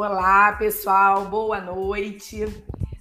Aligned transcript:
Olá, 0.00 0.52
pessoal, 0.52 1.24
boa 1.24 1.60
noite. 1.60 2.44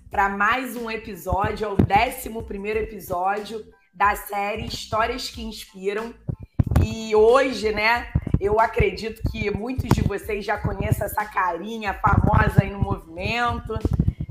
Para 0.10 0.30
mais 0.30 0.76
um 0.76 0.90
episódio, 0.90 1.68
é 1.68 1.70
o 1.70 1.78
11 1.78 2.70
episódio 2.70 3.64
da 3.94 4.16
série 4.16 4.66
Histórias 4.66 5.30
que 5.30 5.44
Inspiram. 5.44 6.12
E 6.84 7.16
hoje, 7.16 7.72
né, 7.72 8.12
eu 8.40 8.60
acredito 8.60 9.22
que 9.30 9.52
muitos 9.52 9.90
de 9.90 10.02
vocês 10.02 10.44
já 10.44 10.58
conhecem 10.58 11.06
essa 11.06 11.24
carinha 11.24 11.94
famosa 11.94 12.64
aí 12.64 12.72
no 12.72 12.80
movimento. 12.80 13.78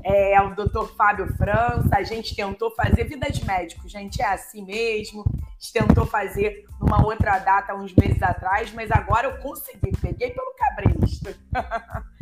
É 0.03 0.37
o 0.41 0.53
Dr. 0.53 0.87
Fábio 0.97 1.33
França. 1.37 1.95
A 1.95 2.03
gente 2.03 2.35
tentou 2.35 2.69
fazer 2.71 3.05
vida 3.05 3.31
de 3.31 3.45
médico, 3.45 3.87
gente, 3.87 4.21
é 4.21 4.25
assim 4.25 4.65
mesmo. 4.65 5.23
A 5.23 5.53
gente 5.57 5.71
tentou 5.71 6.05
fazer 6.05 6.65
numa 6.81 7.01
outra 7.01 7.39
data 7.39 7.73
uns 7.73 7.95
meses 7.95 8.21
atrás, 8.21 8.73
mas 8.73 8.91
agora 8.91 9.25
eu 9.25 9.37
consegui, 9.37 9.95
peguei 10.01 10.31
pelo 10.31 10.53
cabresto. 10.53 11.33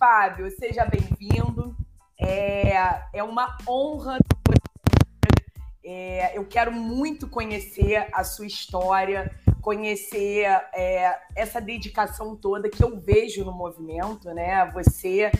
Fábio, 0.00 0.50
seja 0.52 0.86
bem-vindo. 0.86 1.76
É, 2.18 2.72
é 3.12 3.22
uma 3.22 3.58
honra. 3.68 4.16
É, 5.84 6.38
eu 6.38 6.46
quero 6.46 6.72
muito 6.72 7.28
conhecer 7.28 8.08
a 8.10 8.24
sua 8.24 8.46
história, 8.46 9.30
conhecer 9.60 10.46
é, 10.72 11.20
essa 11.36 11.60
dedicação 11.60 12.34
toda 12.34 12.70
que 12.70 12.82
eu 12.82 12.98
vejo 12.98 13.44
no 13.44 13.52
movimento, 13.52 14.32
né? 14.32 14.64
Você 14.72 15.30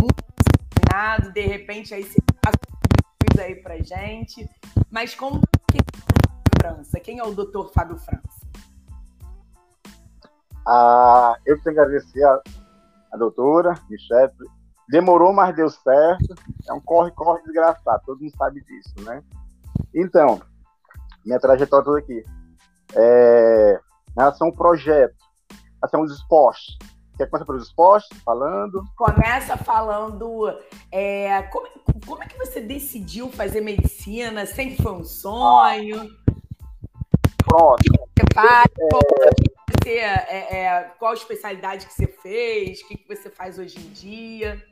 muito 0.00 0.24
disciplinado, 0.38 1.30
de 1.30 1.42
repente 1.42 1.92
aí 1.92 2.02
você 2.02 2.18
passa 2.40 3.42
aí 3.42 3.56
pra 3.56 3.76
gente. 3.82 4.48
Mas 4.90 5.14
como 5.14 5.42
quem 5.70 5.82
é 5.82 6.62
França? 6.62 6.98
Quem 6.98 7.18
é 7.18 7.24
o 7.24 7.34
doutor 7.34 7.70
Fábio 7.74 7.98
França? 7.98 8.48
Ah, 10.66 11.36
eu 11.44 11.62
tenho 11.62 11.74
que 11.74 11.80
agradecer 11.80 12.24
a 12.24 12.40
a 13.12 13.16
doutora, 13.16 13.74
Michelle. 13.88 14.32
Demorou, 14.88 15.32
mas 15.32 15.54
deu 15.54 15.68
certo. 15.68 16.34
É 16.68 16.72
um 16.72 16.80
corre-corre 16.80 17.42
desgraçado, 17.42 18.02
todo 18.06 18.20
mundo 18.20 18.36
sabe 18.36 18.62
disso, 18.62 18.94
né? 19.04 19.22
Então, 19.94 20.40
minha 21.24 21.38
trajetória 21.38 21.84
toda 21.84 21.98
aqui. 21.98 22.24
É, 22.94 23.80
em 24.10 24.20
relação 24.20 24.48
ao 24.48 24.54
projeto, 24.54 25.14
relação 25.80 26.00
aos 26.00 26.12
esportes. 26.12 26.78
Quer 27.16 27.26
começar 27.26 27.46
pelos 27.46 27.66
esportes, 27.66 28.08
falando? 28.22 28.82
Começa 28.96 29.56
falando 29.56 30.56
é, 30.90 31.42
como, 31.42 31.66
como, 32.06 32.22
é 32.22 32.26
que 32.26 32.38
você 32.38 32.60
decidiu 32.60 33.28
fazer 33.30 33.60
medicina? 33.60 34.46
Sempre 34.46 34.80
foi 34.80 34.92
um 34.92 35.04
sonho? 35.04 36.08
Pronto. 37.44 37.82
Faz, 38.32 38.66
é 38.78 39.67
você, 39.88 39.98
é, 40.00 40.64
é, 40.66 40.84
qual 40.98 41.14
especialidade 41.14 41.86
que 41.86 41.94
você 41.94 42.06
fez, 42.06 42.82
o 42.82 42.88
que, 42.88 42.98
que 42.98 43.16
você 43.16 43.30
faz 43.30 43.58
hoje 43.58 43.78
em 43.78 43.90
dia? 43.92 44.62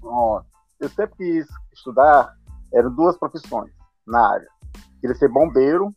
Bom, 0.00 0.42
eu 0.80 0.88
sempre 0.88 1.16
quis 1.16 1.46
estudar, 1.72 2.36
eram 2.72 2.92
duas 2.94 3.16
profissões 3.16 3.72
na 4.04 4.32
área. 4.32 4.48
Queria 5.00 5.14
ser 5.14 5.28
bombeiro 5.28 5.94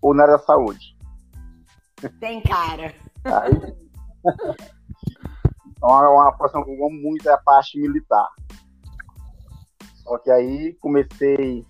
ou 0.00 0.14
na 0.14 0.22
área 0.22 0.36
da 0.36 0.44
saúde. 0.44 0.96
Tem 2.20 2.40
cara. 2.42 2.94
Aí, 3.24 3.76
então, 5.66 6.04
é 6.04 6.08
uma 6.08 6.36
profissão 6.36 6.62
que 6.62 6.70
eu 6.70 6.86
amo 6.86 7.02
muito 7.02 7.28
é 7.28 7.32
a 7.32 7.38
parte 7.38 7.80
militar. 7.80 8.28
Só 10.04 10.18
que 10.18 10.30
aí 10.30 10.74
comecei. 10.74 11.66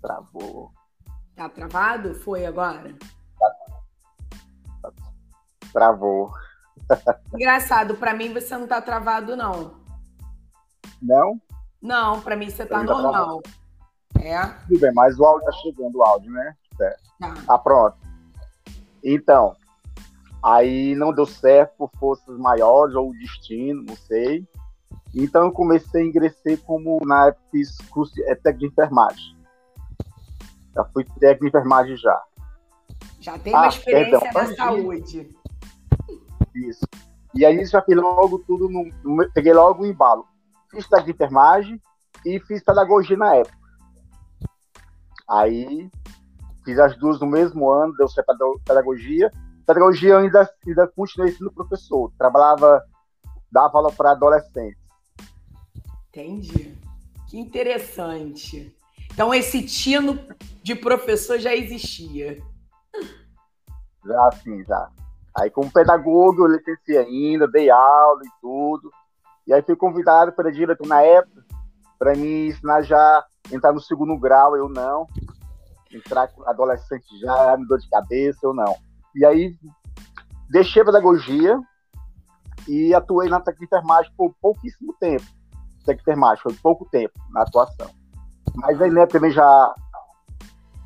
Travou. 0.00 0.72
Tá 1.34 1.48
travado? 1.48 2.14
Foi 2.14 2.46
agora? 2.46 2.94
Travou. 5.72 6.30
Engraçado, 7.34 7.96
para 7.96 8.14
mim 8.14 8.32
você 8.32 8.56
não 8.56 8.66
tá 8.66 8.80
travado, 8.80 9.36
não. 9.36 9.74
Não? 11.02 11.40
Não, 11.82 12.20
para 12.20 12.36
mim 12.36 12.48
você 12.48 12.64
tá 12.64 12.82
normal. 12.82 13.42
Tá 13.42 14.20
é. 14.20 14.46
Tudo 14.68 14.80
bem, 14.80 14.92
mas 14.94 15.18
o 15.18 15.24
áudio 15.24 15.44
tá 15.46 15.52
chegando, 15.52 15.96
o 15.96 16.02
áudio, 16.02 16.30
né? 16.32 16.54
É. 16.80 16.96
Tá. 17.20 17.34
Ah, 17.48 17.58
pronto. 17.58 17.96
Então, 19.02 19.56
aí 20.42 20.94
não 20.94 21.12
deu 21.12 21.26
certo 21.26 21.74
por 21.76 21.90
forças 21.98 22.38
maiores 22.38 22.94
ou 22.94 23.10
o 23.10 23.12
destino, 23.12 23.82
não 23.82 23.96
sei. 23.96 24.46
Então 25.14 25.44
eu 25.44 25.52
comecei 25.52 26.02
a 26.02 26.04
ingressar 26.04 26.56
como 26.64 26.98
na 27.04 27.28
época 27.28 27.44
fiz 27.50 27.76
curso 27.90 28.14
de, 28.14 28.22
é, 28.24 28.34
técnico 28.34 28.60
de 28.60 28.66
enfermagem. 28.66 29.36
Já 30.74 30.84
fui 30.86 31.04
técnico 31.04 31.44
de 31.44 31.48
enfermagem 31.48 31.96
já. 31.96 32.22
Já 33.20 33.38
tem 33.38 33.52
uma 33.52 33.64
ah, 33.64 33.68
experiência 33.68 34.20
perdão, 34.20 34.42
na 34.42 34.56
saúde. 34.56 35.36
Isso. 36.54 36.86
E 37.34 37.44
aí 37.44 37.64
já 37.64 37.82
fiz 37.82 37.96
logo 37.96 38.38
tudo, 38.40 38.68
no, 38.68 38.88
no, 39.02 39.30
peguei 39.32 39.52
logo 39.52 39.82
o 39.82 39.86
embalo. 39.86 40.26
Fiz 40.70 40.88
técnico 40.88 41.06
de 41.06 41.12
enfermagem 41.12 41.80
e 42.24 42.40
fiz 42.40 42.62
pedagogia 42.62 43.16
na 43.16 43.36
época. 43.36 43.58
Aí 45.28 45.90
fiz 46.64 46.78
as 46.78 46.96
duas 46.96 47.20
no 47.20 47.26
mesmo 47.26 47.70
ano, 47.70 47.94
deu 47.96 48.08
certo 48.08 48.60
pedagogia. 48.64 49.30
Pedagogia 49.66 50.10
eu 50.10 50.18
ainda, 50.18 50.50
ainda 50.66 50.86
continuei 50.88 51.32
sendo 51.32 51.52
professor. 51.52 52.12
Trabalhava, 52.18 52.82
dava 53.50 53.78
aula 53.78 53.92
para 53.92 54.12
adolescentes. 54.12 54.78
Entendi. 56.08 56.76
Que 57.28 57.38
interessante. 57.38 58.73
Então, 59.14 59.32
esse 59.32 59.64
tino 59.64 60.18
de 60.60 60.74
professor 60.74 61.38
já 61.38 61.54
existia. 61.54 62.42
Já, 64.04 64.32
sim, 64.42 64.64
já. 64.64 64.90
Aí, 65.36 65.50
como 65.50 65.72
pedagogo, 65.72 66.42
eu 66.42 66.52
licenciei 66.52 66.98
ainda, 66.98 67.46
dei 67.46 67.70
aula 67.70 68.20
e 68.24 68.40
tudo. 68.40 68.90
E 69.46 69.54
aí, 69.54 69.62
fui 69.62 69.76
convidado 69.76 70.32
pela 70.32 70.50
diretora 70.50 70.88
na 70.88 71.00
época 71.00 71.44
para 71.96 72.16
me 72.16 72.48
ensinar 72.48 72.82
já 72.82 73.24
entrar 73.52 73.72
no 73.72 73.80
segundo 73.80 74.18
grau, 74.18 74.56
eu 74.56 74.68
não. 74.68 75.06
Entrar 75.92 76.26
com 76.26 76.42
adolescente 76.48 77.06
já, 77.20 77.56
me 77.56 77.68
dor 77.68 77.78
de 77.78 77.88
cabeça, 77.88 78.40
eu 78.42 78.52
não. 78.52 78.76
E 79.14 79.24
aí, 79.24 79.56
deixei 80.50 80.82
a 80.82 80.86
pedagogia 80.86 81.56
e 82.66 82.92
atuei 82.92 83.28
na 83.28 83.40
técnica 83.40 83.76
enfermagem 83.76 84.12
por 84.16 84.34
pouquíssimo 84.42 84.92
tempo. 84.98 85.24
Técnica 85.86 86.10
enfermagem, 86.10 86.42
foi 86.42 86.54
pouco 86.54 86.84
tempo 86.90 87.14
na 87.30 87.42
atuação. 87.42 88.03
Mas 88.54 88.80
aí, 88.80 88.90
né, 88.90 89.06
também 89.06 89.30
já, 89.30 89.74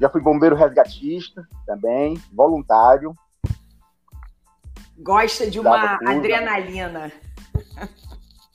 já 0.00 0.08
fui 0.08 0.20
bombeiro 0.20 0.56
resgatista 0.56 1.46
também, 1.66 2.20
voluntário. 2.32 3.14
Gosta 4.98 5.50
de 5.50 5.60
uma 5.60 5.98
adrenalina. 6.06 7.12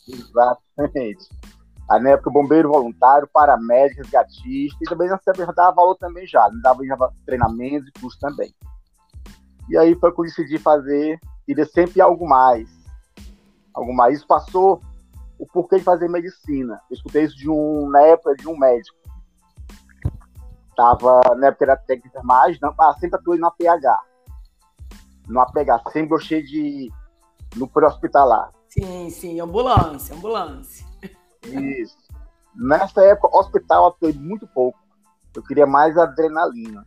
Exatamente. 0.07 1.29
Aí, 1.89 2.01
na 2.01 2.11
época, 2.11 2.31
bombeiro 2.31 2.69
voluntário, 2.69 3.27
paramédico, 3.31 4.01
resgatista, 4.01 4.77
e 4.81 4.89
também 4.89 5.09
nessa 5.09 5.31
época 5.31 5.45
já 5.45 5.51
dava 5.51 5.75
valor 5.75 5.95
também 5.95 6.25
já, 6.25 6.49
me 6.49 6.61
dava 6.61 7.13
treinamento 7.25 7.87
e 7.87 7.99
curso 7.99 8.17
também. 8.19 8.53
E 9.69 9.77
aí 9.77 9.95
foi 9.95 10.11
que 10.11 10.19
eu 10.19 10.25
decidi 10.25 10.57
fazer, 10.57 11.19
queria 11.45 11.65
sempre 11.65 12.01
algo 12.01 12.27
mais. 12.27 12.69
Algo 13.73 13.93
mais. 13.93 14.17
Isso 14.17 14.27
passou 14.27 14.81
o 15.43 15.47
porquê 15.47 15.77
de 15.77 15.83
fazer 15.83 16.07
medicina. 16.07 16.79
Eu 16.89 16.95
escutei 16.95 17.25
isso 17.25 17.35
de 17.35 17.49
um, 17.49 17.89
na 17.89 18.01
época 18.03 18.33
de 18.35 18.47
um 18.47 18.57
médico. 18.57 18.97
Tava 20.75 21.19
na 21.35 21.47
época 21.47 21.65
era 21.65 21.75
técnica 21.75 22.09
de 22.09 22.15
enfermagem, 22.15 22.59
não, 22.61 22.73
ah, 22.79 22.95
sempre 22.97 23.19
atuei 23.19 23.37
no 23.37 23.47
APH. 23.47 23.99
No 25.27 25.41
APH, 25.41 25.91
sempre 25.91 26.07
gostei 26.07 26.41
de 26.41 26.89
no 27.57 27.67
pré-hospitalar. 27.67 28.51
Sim, 28.69 29.09
sim, 29.09 29.41
ambulância, 29.41 30.15
ambulância. 30.15 30.85
Isso. 31.43 31.97
Nessa 32.55 33.03
época, 33.03 33.37
hospital 33.37 33.87
atuei 33.87 34.13
muito 34.13 34.47
pouco. 34.47 34.79
Eu 35.35 35.43
queria 35.43 35.67
mais 35.67 35.97
adrenalina. 35.97 36.85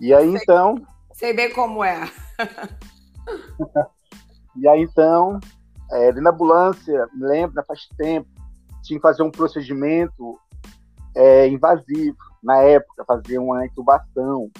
E 0.00 0.14
aí, 0.14 0.32
sei, 0.32 0.42
então... 0.42 0.86
Sei 1.12 1.34
bem 1.34 1.52
como 1.52 1.84
é. 1.84 2.10
e 4.56 4.66
aí, 4.66 4.82
então, 4.82 5.38
é, 5.90 6.12
na 6.12 6.30
ambulância, 6.30 7.08
me 7.12 7.26
lembro, 7.26 7.56
né, 7.56 7.62
faz 7.66 7.86
tempo, 7.96 8.28
tinha 8.82 8.98
que 8.98 9.02
fazer 9.02 9.22
um 9.22 9.30
procedimento 9.30 10.38
é, 11.14 11.48
invasivo 11.48 12.16
na 12.42 12.58
época, 12.62 13.04
fazer 13.04 13.38
uma 13.38 13.66
intubação. 13.66 14.50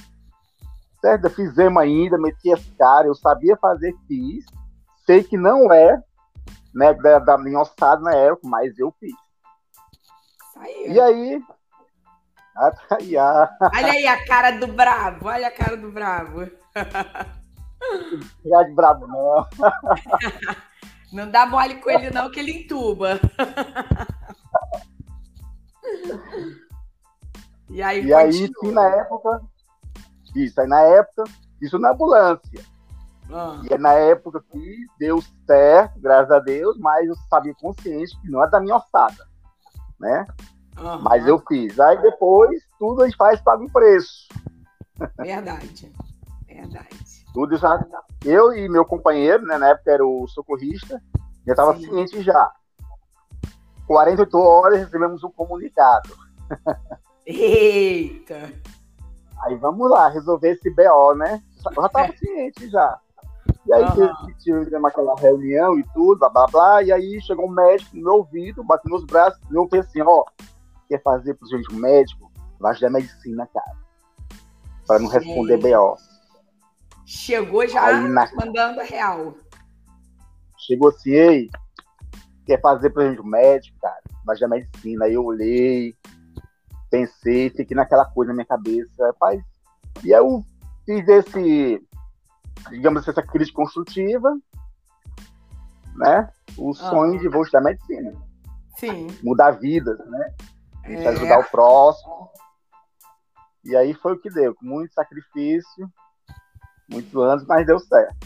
Certo? 1.01 1.31
Fizemos 1.31 1.81
ainda, 1.81 2.19
meti 2.19 2.53
as 2.53 2.65
caras, 2.79 3.07
eu 3.07 3.15
sabia 3.15 3.57
fazer, 3.57 3.95
fiz. 4.07 4.45
Sei 5.07 5.23
que 5.23 5.37
não 5.37 5.73
é 5.73 6.03
né, 6.75 6.93
da, 6.95 7.19
da 7.19 7.39
minha 7.39 7.61
ossada 7.61 8.03
na 8.03 8.15
época, 8.15 8.49
mas 8.49 8.77
eu 8.79 8.95
fiz. 8.99 9.15
Aí. 10.57 10.93
E 10.93 11.01
aí? 11.01 11.43
Olha 13.61 13.93
aí 13.93 14.07
a 14.09 14.27
cara 14.27 14.51
do 14.53 14.67
bravo, 14.67 15.29
olha 15.29 15.47
a 15.47 15.51
cara 15.51 15.77
do 15.77 15.93
bravo. 15.93 16.51
Não 18.45 18.65
de 18.65 18.73
bravo, 18.75 19.07
não. 19.07 19.47
Não 21.13 21.31
dá 21.31 21.47
mole 21.47 21.77
com 21.77 21.91
ele, 21.91 22.11
não, 22.11 22.31
que 22.31 22.41
ele 22.41 22.53
entuba. 22.53 23.19
E 27.71 27.83
aí, 27.83 28.05
e 28.05 28.15
aí 28.15 28.33
sim, 28.33 28.73
na 28.73 28.85
época, 28.97 29.43
isso 30.35 30.61
aí 30.61 30.67
na 30.67 30.81
época, 30.81 31.25
isso 31.61 31.79
na 31.79 31.91
ambulância. 31.91 32.65
Ah. 33.31 33.61
E 33.69 33.75
é 33.75 33.79
na 33.79 33.93
época 33.93 34.43
que 34.51 34.87
deu 34.99 35.23
certo, 35.47 36.01
graças 36.01 36.31
a 36.31 36.39
Deus, 36.39 36.79
mas 36.79 37.07
eu 37.07 37.15
sabia 37.29 37.55
consciente 37.55 38.19
que 38.23 38.31
não 38.31 38.43
é 38.43 38.49
da 38.49 38.59
minha 38.59 38.77
ossada, 38.77 39.27
né? 40.01 40.27
Uhum. 40.79 41.03
Mas 41.03 41.27
eu 41.27 41.39
fiz. 41.47 41.79
Aí 41.79 42.01
depois, 42.01 42.63
tudo 42.79 43.03
a 43.03 43.07
gente 43.07 43.19
faz 43.19 43.39
paga 43.41 43.63
um 43.63 43.69
preço. 43.69 44.29
Verdade. 45.19 45.93
Verdade. 46.47 47.18
Tudo 47.33 47.57
já. 47.57 47.85
Eu 48.25 48.53
e 48.53 48.69
meu 48.69 48.85
companheiro, 48.85 49.45
né, 49.47 49.59
na 49.59 49.69
época 49.69 49.93
era 49.93 50.07
o 50.07 50.27
socorrista, 50.29 51.01
já 51.47 51.53
estava 51.53 51.77
ciente 51.77 52.23
já. 52.23 52.53
48 53.87 54.39
horas 54.39 54.79
recebemos 54.81 55.25
um 55.25 55.31
comunicado. 55.31 56.15
Eita! 57.27 58.53
Aí 59.43 59.55
vamos 59.57 59.89
lá, 59.91 60.09
resolver 60.09 60.51
esse 60.51 60.71
BO, 60.71 61.15
né? 61.15 61.43
Eu 61.67 61.83
já 61.83 61.87
estava 61.87 62.07
é. 62.07 62.17
ciente 62.17 62.69
já. 62.69 62.99
E 63.67 63.73
aí 63.73 63.85
uhum. 63.85 64.35
tivemos 64.39 64.73
aquela 64.85 65.15
reunião 65.17 65.79
e 65.79 65.85
tudo, 65.93 66.19
blá 66.19 66.31
blá 66.31 66.47
blá, 66.47 66.83
e 66.83 66.91
aí 66.91 67.21
chegou 67.21 67.47
um 67.47 67.53
médico 67.53 67.97
no 67.97 68.03
meu 68.03 68.15
ouvido, 68.15 68.65
bateu 68.65 68.91
nos 68.91 69.05
braços, 69.05 69.39
e 69.51 69.55
eu 69.55 69.69
pensei 69.69 70.01
assim, 70.01 70.11
ó, 70.11 70.25
quer 70.89 71.03
fazer 71.03 71.35
pro 71.35 71.49
gente 71.49 71.73
um 71.75 71.79
médico? 71.79 72.33
Vai 72.59 72.73
estudar 72.73 72.91
medicina, 72.91 73.47
cara. 73.53 73.77
Para 74.87 74.99
não 74.99 75.09
responder 75.09 75.59
BO. 75.59 75.97
Chegou 77.09 77.67
já 77.67 78.03
na... 78.03 78.31
mandando 78.35 78.83
a 78.83 78.85
real. 78.85 79.35
Chegou 80.59 80.91
assim, 80.91 81.13
ei, 81.13 81.51
quer 82.45 82.61
fazer 82.61 82.91
pra 82.91 83.09
gente 83.09 83.23
um 83.23 83.25
médico, 83.25 83.79
cara? 83.81 84.03
Mas 84.27 84.39
da 84.39 84.47
medicina. 84.47 85.07
Aí 85.07 85.15
eu 85.15 85.25
olhei, 85.25 85.97
pensei, 86.91 87.49
fiquei 87.49 87.75
naquela 87.75 88.05
coisa 88.05 88.29
na 88.29 88.35
minha 88.35 88.45
cabeça, 88.45 89.07
rapaz. 89.07 89.43
E 90.05 90.13
aí 90.13 90.21
eu 90.21 90.45
fiz 90.85 91.09
esse, 91.09 91.83
digamos 92.69 93.01
assim, 93.01 93.11
essa 93.11 93.23
crise 93.23 93.51
construtiva, 93.53 94.39
né? 95.97 96.31
O 96.59 96.75
sonho 96.75 97.19
de 97.19 97.27
vou 97.27 97.41
estudar 97.41 97.63
medicina. 97.63 98.13
Sim. 98.77 99.07
Mudar 99.23 99.53
vidas, 99.53 99.99
né? 100.11 100.35
É. 100.85 101.09
Ajudar 101.09 101.39
o 101.39 101.51
próximo. 101.51 102.29
E 103.65 103.75
aí 103.75 103.95
foi 103.95 104.13
o 104.13 104.19
que 104.19 104.29
deu, 104.29 104.55
com 104.55 104.67
muito 104.67 104.93
sacrifício, 104.93 105.91
muitos 106.89 107.15
anos, 107.15 107.45
mas 107.47 107.67
deu 107.67 107.79
certo. 107.79 108.17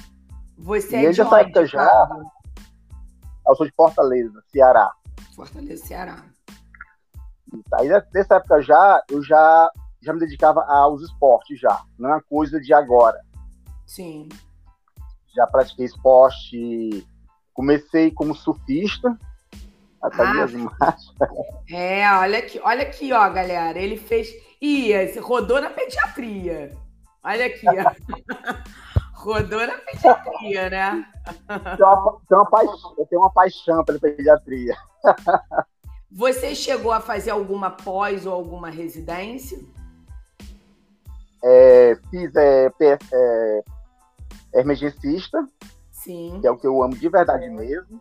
Você 0.58 1.00
e 1.00 1.06
é 1.06 1.10
de 1.10 1.22
onde, 1.22 1.66
já, 1.66 2.08
eu 3.48 3.56
sou 3.56 3.66
de 3.66 3.72
Fortaleza, 3.72 4.42
Ceará. 4.50 4.92
Fortaleza, 5.34 5.84
Ceará. 5.84 6.24
Aí 7.74 7.88
nessa 8.14 8.36
época 8.36 8.62
já, 8.62 9.02
eu 9.10 9.22
já, 9.22 9.70
já 10.00 10.12
me 10.12 10.20
dedicava 10.20 10.64
aos 10.64 11.02
esportes 11.02 11.58
já, 11.58 11.82
não 11.98 12.10
é 12.10 12.12
uma 12.14 12.22
coisa 12.22 12.60
de 12.60 12.72
agora. 12.72 13.20
Sim. 13.86 14.28
Já 15.34 15.46
pratiquei 15.46 15.86
esporte, 15.86 17.06
comecei 17.52 18.10
como 18.10 18.34
surfista, 18.34 19.18
até 20.00 20.22
ah, 20.22 20.32
imagens. 20.32 20.70
É, 21.70 22.10
olha 22.16 22.38
aqui, 22.38 22.60
olha 22.62 22.82
aqui, 22.82 23.12
ó, 23.12 23.30
galera, 23.30 23.78
ele 23.78 23.96
fez, 23.96 24.28
ia, 24.60 25.20
rodou 25.20 25.60
na 25.60 25.70
pediatria. 25.70 26.76
Olha 27.24 27.46
aqui, 27.46 27.66
ó. 27.66 28.92
rodou 29.22 29.64
na 29.64 29.78
pediatria, 29.78 30.68
né? 30.68 31.06
Tem 31.46 31.86
uma, 31.86 32.20
tem 32.28 32.38
uma 32.38 32.50
paixão, 32.50 32.94
eu 32.98 33.06
tenho 33.06 33.22
uma 33.22 33.30
paixão 33.30 33.84
pela 33.84 33.98
pediatria. 33.98 34.76
Você 36.10 36.54
chegou 36.54 36.92
a 36.92 37.00
fazer 37.00 37.30
alguma 37.30 37.70
pós 37.70 38.26
ou 38.26 38.34
alguma 38.34 38.68
residência? 38.68 39.58
É, 41.42 41.96
fiz 42.10 42.34
é, 42.36 42.70
é, 42.80 43.62
emergencista, 44.54 45.46
Sim. 45.90 46.38
que 46.40 46.46
é 46.46 46.50
o 46.50 46.58
que 46.58 46.66
eu 46.66 46.82
amo 46.82 46.94
de 46.94 47.08
verdade 47.08 47.48
mesmo, 47.48 48.00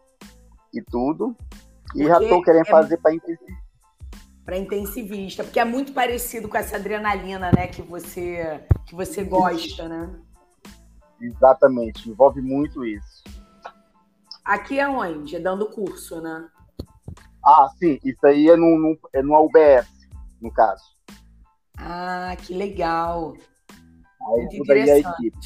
e 0.74 0.82
tudo. 0.82 1.36
E 1.96 2.04
porque 2.04 2.06
já 2.06 2.22
estou 2.22 2.44
querendo 2.44 2.68
é... 2.68 2.72
fazer 2.72 2.98
para 2.98 3.14
intensivista. 3.14 3.61
Para 4.52 4.58
intensivista, 4.58 5.46
porque 5.46 5.62
é 5.62 5.64
muito 5.64 5.94
parecido 5.94 6.50
com 6.50 6.58
essa 6.58 6.76
adrenalina, 6.76 7.54
né, 7.56 7.68
que 7.68 7.82
você 7.82 8.62
que 8.86 8.94
você 8.94 9.24
gosta, 9.24 9.88
né? 9.88 10.14
Exatamente, 11.22 12.10
envolve 12.10 12.42
muito 12.42 12.84
isso. 12.84 13.24
Aqui 14.44 14.78
é 14.78 14.90
onde? 14.90 15.38
É 15.38 15.40
dando 15.40 15.68
curso, 15.68 16.20
né? 16.20 16.50
Ah, 17.42 17.70
sim, 17.80 17.98
isso 18.04 18.28
aí 18.28 18.50
é 18.50 18.58
no, 18.58 18.78
no, 18.78 19.00
é 19.14 19.22
no 19.22 19.40
UBS, 19.40 19.88
no 20.42 20.52
caso. 20.52 20.84
Ah, 21.78 22.36
que 22.38 22.54
legal. 22.54 23.34
Aí 23.70 24.50
tudo 24.58 24.74
aí 24.74 24.82
é 24.82 24.94
a 24.96 25.00
equipe. 25.00 25.38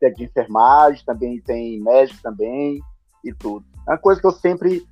Tem 0.00 0.12
de 0.12 0.24
enfermagem, 0.24 1.04
também 1.04 1.40
tem 1.40 1.80
médico 1.80 2.20
também 2.20 2.80
e 3.24 3.32
tudo. 3.32 3.64
É 3.86 3.92
uma 3.92 3.98
coisa 3.98 4.20
que 4.20 4.26
eu 4.26 4.32
sempre 4.32 4.84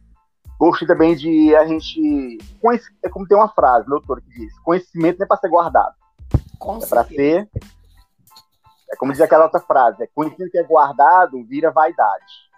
gostei 0.59 0.87
também 0.87 1.15
de 1.15 1.55
a 1.55 1.67
gente. 1.67 2.39
É 3.03 3.09
como 3.09 3.27
tem 3.27 3.37
uma 3.37 3.49
frase, 3.49 3.89
meu 3.89 3.99
doutor, 3.99 4.21
que 4.21 4.31
diz: 4.31 4.59
conhecimento 4.61 5.19
não 5.19 5.25
é 5.25 5.29
para 5.29 5.37
ser 5.37 5.49
guardado. 5.49 5.95
Com 6.59 6.79
é 6.79 6.87
para 6.87 7.05
ser. 7.05 7.49
É 8.91 8.97
como 8.97 9.13
diz 9.13 9.21
aquela 9.21 9.45
outra 9.45 9.61
frase: 9.61 10.03
é 10.03 10.09
conhecimento 10.15 10.51
que 10.51 10.59
é 10.59 10.65
guardado 10.65 11.45
vira 11.45 11.71
vaidade. 11.71 12.49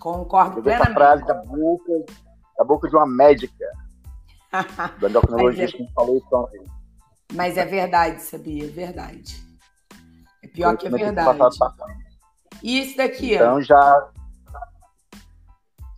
Concordo 0.00 0.58
Eu 0.58 0.62
plenamente. 0.64 0.90
essa 0.90 0.94
frase 0.94 1.24
da 1.24 1.34
boca, 1.34 1.92
da 2.58 2.64
boca 2.64 2.88
de 2.88 2.96
uma 2.96 3.06
médica, 3.06 3.66
da 5.00 5.08
endocrinologista 5.08 5.76
é... 5.76 5.86
que 5.86 5.92
falou 5.92 6.16
isso 6.16 6.26
ontem. 6.32 6.60
Mas 7.32 7.56
é 7.56 7.64
verdade, 7.64 8.20
sabia? 8.20 8.64
É 8.64 8.68
verdade. 8.68 9.42
É 10.42 10.48
pior 10.48 10.76
que 10.76 10.88
é 10.88 10.90
verdade. 10.90 11.38
E 12.62 12.80
isso 12.80 12.96
daqui? 12.96 13.34
Então 13.34 13.62
já... 13.62 14.08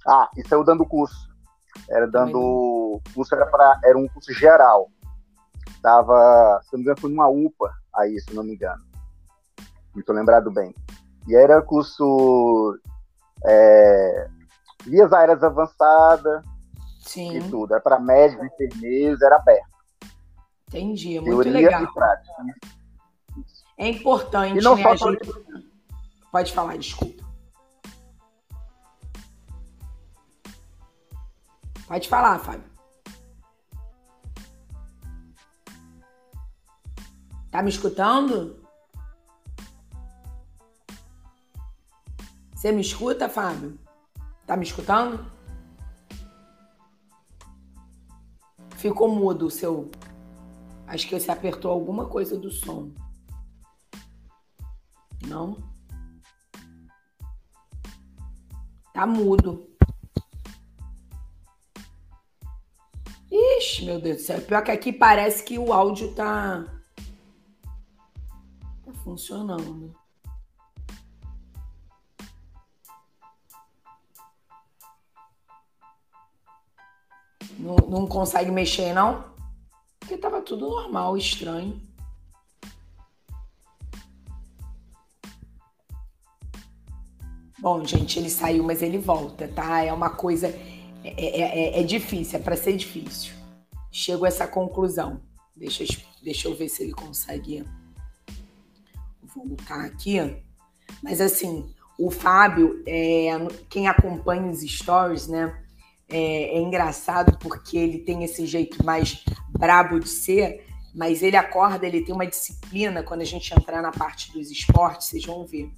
Ah, 0.07 0.29
isso 0.37 0.55
é 0.55 0.57
o 0.57 0.65
dando 0.65 0.85
curso. 0.87 1.29
Era 1.89 2.07
dando... 2.07 3.01
curso 3.15 3.35
era, 3.35 3.47
pra... 3.47 3.81
era 3.85 3.99
um 3.99 4.09
curso 4.09 4.33
geral. 4.33 4.91
Tava, 5.83 6.61
se 6.63 6.73
não 6.73 6.79
me 6.79 6.83
engano, 6.83 7.01
foi 7.01 7.11
numa 7.11 7.29
UPA 7.29 7.73
aí, 7.95 8.19
se 8.21 8.35
não 8.35 8.43
me 8.43 8.55
engano. 8.55 8.83
Muito 9.95 10.13
lembrado 10.13 10.51
bem. 10.51 10.75
E 11.27 11.35
era 11.35 11.63
curso 11.63 12.79
é, 13.45 14.29
vias 14.85 15.13
aéreas 15.13 15.43
avançadas 15.43 16.45
Sim. 17.01 17.37
e 17.37 17.51
tudo. 17.51 17.75
Era 17.75 17.83
para 17.83 17.99
médicos, 17.99 18.47
enfermeiros, 18.47 19.23
era 19.23 19.37
aberto. 19.37 19.75
Entendi, 20.69 21.17
é 21.17 21.21
muito 21.21 21.43
Teoria 21.43 21.53
legal. 21.53 21.83
E 21.83 21.95
prática. 21.95 22.33
É 23.77 23.89
importante, 23.89 24.59
e 24.59 24.63
não 24.63 24.77
né, 24.77 24.83
só 24.83 24.97
gente... 24.97 25.29
Pode 26.31 26.53
falar, 26.53 26.77
desculpa. 26.77 27.23
Pode 31.87 32.09
falar, 32.09 32.39
Fábio. 32.39 32.65
Tá 37.51 37.63
me 37.63 37.71
escutando? 37.71 38.61
Você 42.55 42.73
me 42.73 42.81
escuta, 42.81 43.29
Fábio? 43.29 43.79
Tá 44.47 44.57
me 44.57 44.65
escutando? 44.65 45.31
Ficou 48.77 49.09
mudo 49.09 49.47
o 49.47 49.51
seu. 49.51 49.91
Acho 50.87 51.07
que 51.07 51.19
você 51.19 51.31
apertou 51.31 51.71
alguma 51.71 52.07
coisa 52.09 52.39
do 52.39 52.51
som. 52.51 52.91
Não? 55.27 55.57
Tá 58.93 59.07
mudo. 59.07 59.74
Meu 63.85 64.01
Deus 64.01 64.17
do 64.17 64.23
céu. 64.23 64.41
Pior 64.41 64.63
que 64.65 64.71
aqui 64.71 64.93
parece 64.93 65.43
que 65.43 65.59
o 65.59 65.73
áudio 65.73 66.15
tá. 66.15 66.65
Tá 68.85 68.93
funcionando. 69.03 69.95
Não, 77.59 77.77
não 77.89 78.07
consegue 78.07 78.51
mexer, 78.51 78.95
não? 78.95 79.25
Porque 80.01 80.17
tava 80.17 80.41
tudo 80.41 80.69
normal, 80.69 81.17
estranho. 81.17 81.81
Bom, 87.59 87.85
gente, 87.85 88.19
ele 88.19 88.29
saiu, 88.29 88.63
mas 88.65 88.83
ele 88.83 88.99
volta, 88.99 89.49
tá? 89.49 89.83
É 89.83 89.93
uma 89.93 90.11
coisa. 90.11 90.49
É, 90.49 91.15
é, 91.17 91.41
é, 91.41 91.81
é 91.81 91.83
difícil, 91.83 92.39
é 92.39 92.43
para 92.43 92.57
ser 92.57 92.77
difícil. 92.77 93.44
Chego 93.95 94.25
a 94.25 94.29
essa 94.29 94.47
conclusão. 94.47 95.21
Deixa, 95.57 95.85
deixa 96.23 96.49
eu 96.49 96.55
ver 96.55 96.69
se 96.69 96.83
ele 96.83 96.93
consegue 96.93 97.65
voltar 99.35 99.85
aqui. 99.85 100.19
Mas 101.03 101.21
assim, 101.21 101.73
o 101.99 102.11
Fábio, 102.11 102.83
é, 102.87 103.31
quem 103.71 103.87
acompanha 103.87 104.51
os 104.51 104.61
stories, 104.61 105.29
né? 105.29 105.65
é, 106.09 106.57
é 106.57 106.61
engraçado 106.61 107.39
porque 107.39 107.77
ele 107.77 107.99
tem 107.99 108.25
esse 108.25 108.47
jeito 108.47 108.85
mais 108.85 109.25
brabo 109.51 109.99
de 109.99 110.09
ser, 110.09 110.67
mas 110.95 111.23
ele 111.23 111.37
acorda, 111.37 111.87
ele 111.87 112.03
tem 112.05 112.15
uma 112.15 112.27
disciplina 112.27 113.03
quando 113.03 113.23
a 113.23 113.25
gente 113.25 113.53
entrar 113.53 113.83
na 113.83 113.91
parte 113.91 114.33
dos 114.33 114.51
esportes, 114.51 115.09
vocês 115.09 115.25
vão 115.25 115.47
ver. 115.47 115.71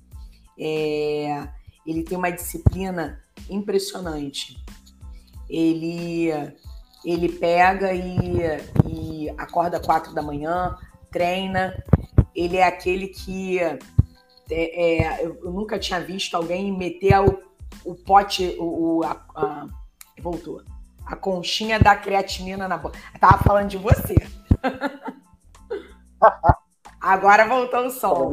É, 0.59 1.49
ele 1.87 2.03
tem 2.03 2.19
uma 2.19 2.31
disciplina 2.31 3.23
impressionante. 3.49 4.57
Ele 5.49 6.31
ele 7.07 7.29
pega 7.29 7.93
e, 7.95 8.41
e 8.85 9.31
acorda 9.39 9.79
quatro 9.79 10.13
da 10.13 10.21
manhã, 10.21 10.77
treina. 11.11 11.81
Ele 12.35 12.57
é 12.57 12.65
aquele 12.65 13.07
que 13.07 13.61
é, 13.61 13.79
é, 14.51 15.25
eu 15.25 15.53
nunca 15.53 15.79
tinha 15.79 16.01
visto 16.01 16.37
alguém 16.37 16.77
meter 16.77 17.21
o, 17.21 17.43
o 17.85 17.95
pote, 17.95 18.57
o, 18.59 18.99
o 18.99 19.05
a, 19.05 19.25
a, 19.37 19.67
voltou, 20.21 20.63
a 21.07 21.15
conchinha 21.15 21.79
da 21.79 21.95
creatinina 21.95 22.67
na 22.67 22.77
boca. 22.77 22.99
tava 23.21 23.39
falando 23.39 23.69
de 23.69 23.77
você. 23.77 24.17
Agora 27.01 27.47
voltou 27.47 27.87
o 27.87 27.91
som. 27.91 28.33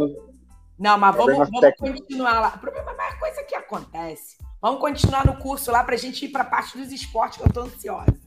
Não, 0.80 0.98
mas 0.98 1.16
vamos, 1.16 1.38
vamos 1.38 1.76
continuar 1.78 2.40
lá. 2.40 2.54
O 2.56 2.60
problema 2.60 2.92
é 2.92 3.10
a 3.10 3.20
coisa 3.20 3.44
que 3.44 3.54
acontece. 3.54 4.38
Vamos 4.60 4.82
continuar 4.82 5.26
no 5.26 5.38
curso 5.38 5.72
lá 5.72 5.84
para 5.84 5.94
a 5.94 5.98
gente 5.98 6.26
ir 6.26 6.30
para 6.30 6.42
a 6.42 6.46
parte 6.46 6.78
dos 6.78 6.92
esportes, 6.92 7.38
que 7.38 7.44
eu 7.44 7.48
estou 7.48 7.64
ansiosa. 7.64 8.23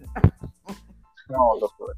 Não, 1.29 1.59
doutor. 1.59 1.95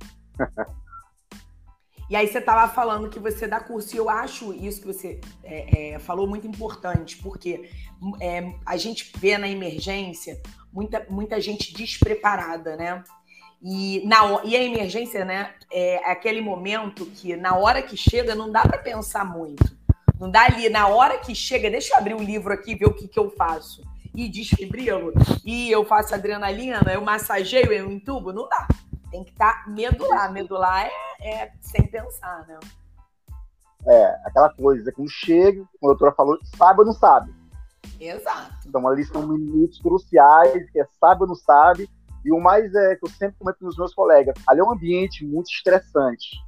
E 2.11 2.17
aí 2.17 2.27
você 2.27 2.39
estava 2.39 2.73
falando 2.73 3.11
que 3.11 3.19
você 3.19 3.47
dá 3.47 3.61
curso, 3.61 3.95
e 3.95 3.99
eu 3.99 4.09
acho 4.09 4.55
isso 4.55 4.81
que 4.81 4.87
você 4.87 5.21
é, 5.45 5.93
é, 5.93 5.99
falou 5.99 6.27
muito 6.27 6.47
importante, 6.47 7.19
porque 7.19 7.69
é, 8.19 8.51
a 8.65 8.79
gente 8.79 9.13
vê 9.19 9.37
na 9.37 9.47
emergência 9.47 10.41
muita, 10.73 11.07
muita 11.11 11.39
gente 11.39 11.75
despreparada, 11.75 12.77
né? 12.77 13.05
E, 13.61 14.03
na, 14.07 14.43
e 14.45 14.57
a 14.57 14.63
emergência, 14.63 15.25
né, 15.25 15.53
é 15.71 15.97
aquele 16.11 16.41
momento 16.41 17.05
que 17.07 17.37
na 17.37 17.57
hora 17.57 17.83
que 17.83 17.97
chega 17.97 18.35
não 18.35 18.51
dá 18.51 18.63
para 18.63 18.79
pensar 18.79 19.25
muito. 19.25 19.77
Não 20.19 20.31
dá 20.31 20.45
ali, 20.45 20.69
na 20.69 20.89
hora 20.89 21.19
que 21.19 21.35
chega, 21.35 21.71
deixa 21.71 21.93
eu 21.93 21.99
abrir 21.99 22.15
o 22.15 22.19
um 22.19 22.23
livro 22.23 22.53
aqui 22.53 22.73
e 22.73 22.75
ver 22.75 22.87
o 22.87 22.95
que, 22.95 23.07
que 23.07 23.19
eu 23.19 23.31
faço. 23.31 23.83
E 24.19 24.29
desfibrilo, 24.29 25.13
e 25.45 25.71
eu 25.71 25.85
faço 25.85 26.13
adrenalina, 26.13 26.83
eu 26.93 27.01
massageio, 27.01 27.73
eu 27.73 27.89
entubo, 27.89 28.33
não 28.33 28.49
dá. 28.49 28.67
Tem 29.13 29.23
que 29.23 29.31
estar 29.31 29.63
tá 29.63 29.71
medular. 29.71 30.33
Medular 30.33 30.91
é, 31.21 31.45
é 31.45 31.53
sem 31.61 31.87
pensar, 31.87 32.45
né? 32.49 32.59
É, 33.87 34.07
aquela 34.25 34.53
coisa, 34.53 34.91
quando 34.91 35.09
chega, 35.09 35.65
como 35.79 35.93
a 35.93 35.95
doutora 35.95 36.13
falou, 36.17 36.37
sabe 36.57 36.81
ou 36.81 36.87
não 36.87 36.93
sabe. 36.93 37.33
Exato. 38.01 38.67
Então, 38.67 38.89
ali 38.89 39.05
são 39.05 39.25
minutos 39.25 39.81
cruciais, 39.81 40.69
que 40.73 40.81
é 40.81 40.87
sabe 40.99 41.23
ou 41.23 41.29
não 41.29 41.37
sabe, 41.37 41.89
e 42.25 42.33
o 42.33 42.41
mais 42.41 42.75
é 42.75 42.97
que 42.97 43.07
eu 43.07 43.11
sempre 43.11 43.37
comento 43.39 43.61
com 43.61 43.69
os 43.69 43.79
meus 43.79 43.95
colegas, 43.95 44.35
ali 44.49 44.59
é 44.59 44.65
um 44.65 44.73
ambiente 44.73 45.25
muito 45.25 45.49
estressante. 45.49 46.43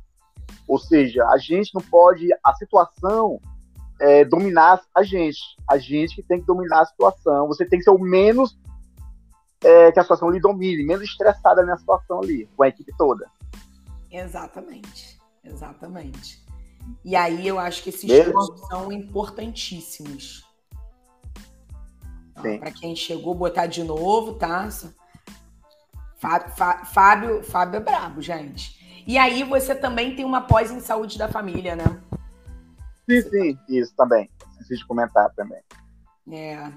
Ou 0.66 0.76
seja, 0.76 1.24
a 1.28 1.38
gente 1.38 1.72
não 1.72 1.82
pode, 1.82 2.26
a 2.42 2.52
situação 2.54 3.40
é, 4.00 4.24
dominar 4.24 4.80
a 4.94 5.02
gente. 5.02 5.40
A 5.68 5.78
gente 5.78 6.16
que 6.16 6.22
tem 6.22 6.40
que 6.40 6.46
dominar 6.46 6.80
a 6.80 6.86
situação. 6.86 7.46
Você 7.46 7.64
tem 7.66 7.78
que 7.78 7.84
ser 7.84 7.90
o 7.90 7.98
menos 7.98 8.58
é, 9.62 9.92
que 9.92 10.00
a 10.00 10.02
situação 10.02 10.30
lhe 10.30 10.40
domine, 10.40 10.84
menos 10.84 11.04
estressada 11.04 11.62
na 11.64 11.76
situação 11.76 12.20
ali, 12.22 12.48
com 12.56 12.62
a 12.62 12.68
equipe 12.68 12.92
toda. 12.96 13.30
Exatamente, 14.10 15.20
exatamente. 15.44 16.44
E 17.04 17.14
aí 17.14 17.46
eu 17.46 17.58
acho 17.58 17.82
que 17.82 17.90
esses 17.90 18.04
Mesmo? 18.04 18.56
são 18.68 18.90
importantíssimos. 18.90 20.48
Para 22.34 22.70
quem 22.70 22.96
chegou, 22.96 23.34
botar 23.34 23.66
de 23.66 23.84
novo, 23.84 24.34
tá? 24.34 24.66
Fábio, 26.16 27.42
Fábio 27.44 27.76
é 27.76 27.80
brabo, 27.80 28.22
gente. 28.22 29.04
E 29.06 29.18
aí 29.18 29.44
você 29.44 29.74
também 29.74 30.16
tem 30.16 30.24
uma 30.24 30.40
pós 30.40 30.70
em 30.70 30.80
saúde 30.80 31.18
da 31.18 31.28
família, 31.28 31.76
né? 31.76 32.00
Sim, 33.10 33.30
sim, 33.30 33.58
isso 33.68 33.94
também. 33.96 34.30
Preciso 34.56 34.86
comentar 34.86 35.32
também. 35.34 35.60
É. 36.30 36.72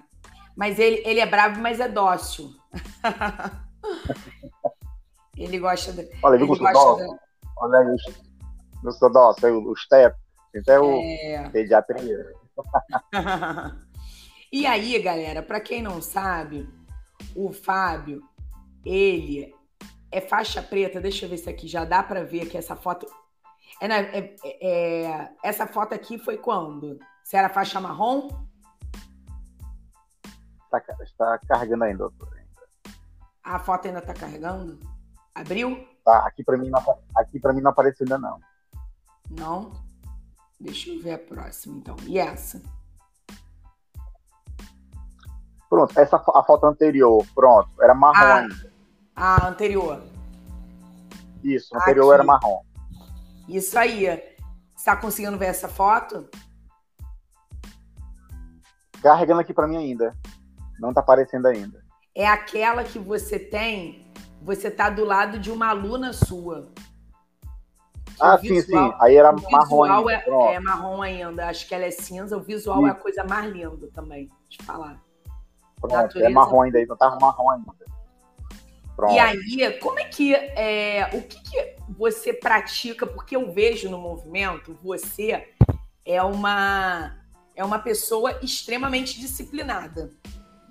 Mas 0.55 0.79
ele, 0.79 1.01
ele 1.05 1.19
é 1.19 1.25
bravo, 1.25 1.59
mas 1.59 1.79
é 1.79 1.87
dócil. 1.87 2.51
ele 5.37 5.59
gosta 5.59 5.93
de. 5.93 6.09
Olha, 6.23 6.35
ele 6.35 6.45
gosta 6.45 6.71
dócil. 6.71 7.07
De... 7.07 7.19
Olha 7.57 7.79
aí, 7.79 7.95
eu 8.83 8.91
sou 8.91 9.11
dócil, 9.11 9.63
o 9.63 9.75
step. 9.75 10.15
Até 10.55 10.79
o 10.79 10.99
é... 10.99 11.49
pediatria. 11.49 12.33
e 14.51 14.65
aí, 14.65 15.01
galera, 15.01 15.41
para 15.41 15.59
quem 15.59 15.81
não 15.81 16.01
sabe, 16.01 16.69
o 17.35 17.51
Fábio, 17.51 18.21
ele 18.85 19.53
é 20.11 20.21
faixa 20.21 20.61
preta. 20.61 21.01
Deixa 21.01 21.25
eu 21.25 21.29
ver 21.29 21.37
se 21.37 21.49
aqui 21.49 21.67
já 21.67 21.85
dá 21.85 22.03
para 22.03 22.23
ver 22.23 22.47
que 22.47 22.57
essa 22.57 22.75
foto. 22.75 23.07
É, 23.83 24.17
é, 24.17 24.35
é, 24.45 25.03
é, 25.03 25.29
essa 25.43 25.67
foto 25.67 25.93
aqui 25.93 26.17
foi 26.17 26.37
quando? 26.37 26.97
Você 27.21 27.35
era 27.35 27.49
faixa 27.49 27.81
marrom? 27.81 28.29
Está, 30.63 31.03
está 31.03 31.39
carregando 31.39 31.83
ainda, 31.83 31.97
doutor. 31.97 32.29
A 33.43 33.59
foto 33.59 33.87
ainda 33.87 33.99
está 33.99 34.13
carregando? 34.13 34.79
Abriu? 35.35 35.85
Tá, 36.05 36.25
aqui 36.25 36.45
para 36.45 36.57
mim, 36.57 36.69
não, 36.69 36.79
aqui 37.13 37.41
mim 37.53 37.59
não 37.59 37.71
apareceu 37.71 38.05
ainda 38.05 38.17
não. 38.17 38.39
Não? 39.29 39.73
Deixa 40.57 40.89
eu 40.89 41.01
ver 41.01 41.15
a 41.15 41.17
próxima, 41.17 41.75
então. 41.75 41.97
E 42.03 42.17
essa? 42.17 42.61
Pronto, 45.69 45.99
essa 45.99 46.15
a 46.15 46.43
foto 46.43 46.67
anterior, 46.67 47.25
pronto, 47.35 47.69
era 47.81 47.93
marrom 47.93 48.15
ah, 48.15 48.35
ainda. 48.37 48.73
A 49.13 49.47
anterior. 49.47 50.01
Isso, 51.43 51.75
a 51.75 51.79
anterior 51.79 52.05
aqui. 52.05 52.13
era 52.13 52.23
marrom. 52.23 52.63
Isso 53.47 53.77
aí. 53.77 54.05
Você 54.75 54.85
tá 54.85 54.95
conseguindo 54.95 55.37
ver 55.37 55.47
essa 55.47 55.67
foto? 55.67 56.29
Carregando 59.01 59.41
aqui 59.41 59.53
para 59.53 59.67
mim 59.67 59.77
ainda. 59.77 60.15
Não 60.79 60.89
está 60.89 61.01
aparecendo 61.01 61.45
ainda. 61.47 61.83
É 62.15 62.27
aquela 62.27 62.83
que 62.83 62.99
você 62.99 63.39
tem, 63.39 64.11
você 64.41 64.69
tá 64.69 64.89
do 64.89 65.03
lado 65.03 65.39
de 65.39 65.51
uma 65.51 65.69
aluna 65.69 66.13
sua. 66.13 66.71
Ah, 68.19 68.37
sim, 68.37 68.49
visual, 68.49 68.91
sim. 68.91 68.97
Aí 69.01 69.15
era 69.15 69.31
marrom 69.31 69.83
ainda. 69.83 70.11
É, 70.13 70.55
é, 70.55 70.59
marrom 70.59 71.01
ainda. 71.01 71.47
Acho 71.47 71.67
que 71.67 71.73
ela 71.73 71.85
é 71.85 71.91
cinza. 71.91 72.37
O 72.37 72.41
visual 72.41 72.79
sim. 72.79 72.87
é 72.87 72.89
a 72.91 72.95
coisa 72.95 73.23
mais 73.23 73.51
linda 73.51 73.89
também, 73.93 74.29
de 74.47 74.63
falar. 74.63 75.01
Pronto, 75.79 75.95
é 75.95 76.01
Natureza. 76.03 76.29
é 76.29 76.33
marrom 76.33 76.61
ainda, 76.61 76.77
aí 76.77 76.85
não 76.85 76.95
tá 76.95 77.17
marrom 77.19 77.49
ainda. 77.49 77.71
Pronto. 78.95 79.13
E 79.13 79.19
aí, 79.19 79.79
como 79.79 79.99
é 79.99 80.05
que 80.05 80.35
é, 80.35 81.09
o 81.13 81.21
que, 81.23 81.41
que, 81.41 81.72
você 81.89 82.33
pratica? 82.33 83.05
Porque 83.05 83.35
eu 83.35 83.51
vejo 83.51 83.89
no 83.89 83.97
movimento 83.97 84.77
você 84.83 85.49
é 86.05 86.21
uma 86.21 87.17
é 87.55 87.63
uma 87.63 87.79
pessoa 87.79 88.39
extremamente 88.41 89.19
disciplinada 89.19 90.11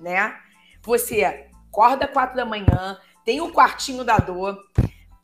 né? 0.03 0.37
Você 0.83 1.25
acorda 1.25 2.09
quatro 2.09 2.37
da 2.37 2.45
manhã, 2.45 2.99
tem 3.25 3.41
o 3.41 3.53
quartinho 3.53 4.05
da 4.05 4.19
dor, 4.19 4.59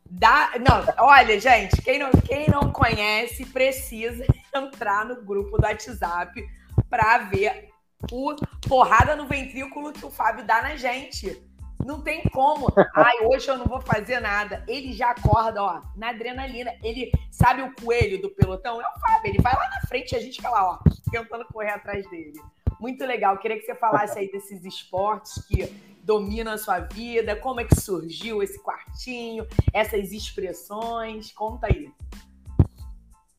dá. 0.09 0.53
Não, 0.59 1.05
olha, 1.05 1.39
gente, 1.39 1.83
quem 1.83 1.99
não, 1.99 2.11
quem 2.13 2.49
não 2.49 2.73
conhece 2.73 3.45
precisa 3.45 4.25
entrar 4.55 5.05
no 5.05 5.23
grupo 5.23 5.59
do 5.59 5.67
WhatsApp 5.67 6.49
para 6.89 7.19
ver 7.19 7.69
o 8.13 8.37
porrada 8.67 9.17
no 9.17 9.27
ventrículo 9.27 9.93
que 9.93 10.07
o 10.07 10.11
Fábio 10.11 10.47
dá 10.47 10.63
na 10.63 10.77
gente. 10.77 11.43
Não 11.85 12.01
tem 12.01 12.23
como. 12.31 12.67
Ai, 12.95 13.25
hoje 13.25 13.49
eu 13.49 13.57
não 13.57 13.67
vou 13.67 13.81
fazer 13.81 14.21
nada. 14.21 14.65
Ele 14.67 14.93
já 14.93 15.11
acorda, 15.11 15.63
ó, 15.63 15.83
na 15.97 16.11
adrenalina. 16.11 16.73
Ele 16.83 17.11
sabe 17.31 17.63
o 17.63 17.75
coelho 17.75 18.21
do 18.21 18.31
pelotão? 18.31 18.81
É 18.81 18.85
o 18.87 19.01
Fábio. 19.01 19.31
Ele 19.31 19.43
vai 19.43 19.55
lá 19.55 19.69
na 19.71 19.81
frente 19.89 20.13
e 20.13 20.17
a 20.17 20.21
gente 20.21 20.37
fica 20.37 20.51
lá, 20.51 20.73
ó, 20.73 20.79
tentando 21.11 21.45
correr 21.47 21.71
atrás 21.71 22.09
dele. 22.11 22.41
Muito 22.81 23.05
legal. 23.05 23.39
Queria 23.39 23.59
que 23.59 23.65
você 23.65 23.75
falasse 23.75 24.19
aí 24.19 24.31
desses 24.31 24.65
esportes 24.65 25.45
que 25.47 25.67
dominam 26.03 26.53
a 26.53 26.59
sua 26.59 26.81
vida, 26.81 27.37
como 27.37 27.61
é 27.61 27.65
que 27.65 27.79
surgiu 27.79 28.43
esse 28.43 28.59
quartinho, 28.63 29.47
essas 29.73 30.13
expressões. 30.13 31.33
Conta 31.33 31.67
aí. 31.67 31.93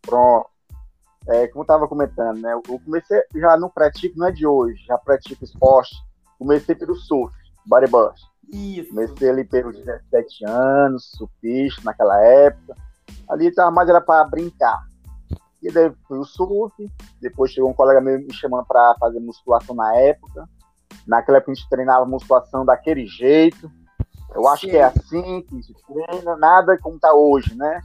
Pronto. 0.01 0.49
É, 1.27 1.47
como 1.47 1.59
eu 1.59 1.63
estava 1.63 1.87
comentando, 1.87 2.39
né? 2.39 2.53
Eu 2.53 2.61
comecei 2.79 3.21
já 3.35 3.57
não 3.57 3.69
pratico, 3.69 4.17
não 4.17 4.27
é 4.27 4.31
de 4.31 4.47
hoje, 4.47 4.83
já 4.85 4.97
pratico 4.97 5.43
esporte. 5.43 5.95
Comecei 6.37 6.73
pelo 6.73 6.95
surf, 6.95 7.35
bodyboard. 7.65 8.19
Isso. 8.51 8.89
Comecei 8.89 9.29
ali 9.29 9.43
pelos 9.43 9.75
17 9.77 10.45
anos, 10.45 11.11
surfista 11.15 11.81
naquela 11.83 12.19
época. 12.23 12.75
Ali 13.29 13.53
tava 13.53 13.71
mais 13.71 13.87
era 13.89 14.01
para 14.01 14.23
brincar. 14.25 14.81
E 15.61 15.71
daí 15.71 15.91
fui 16.07 16.17
o 16.17 16.23
surf, 16.23 16.73
depois 17.21 17.51
chegou 17.51 17.69
um 17.69 17.73
colega 17.73 17.99
meu 17.99 18.17
me 18.17 18.33
chamando 18.33 18.65
para 18.65 18.95
fazer 18.99 19.19
musculação 19.19 19.75
na 19.75 19.93
época. 19.95 20.47
Naquela 21.05 21.37
época 21.37 21.51
a 21.51 21.55
gente 21.55 21.69
treinava 21.69 22.05
musculação 22.05 22.65
daquele 22.65 23.05
jeito. 23.05 23.69
Eu 24.33 24.47
acho 24.47 24.65
Sim. 24.65 24.71
que 24.71 24.77
é 24.77 24.83
assim 24.83 25.41
que 25.41 25.61
se 25.63 25.73
treina, 25.85 26.37
nada 26.37 26.77
como 26.77 26.99
tá 26.99 27.13
hoje, 27.13 27.55
né? 27.55 27.81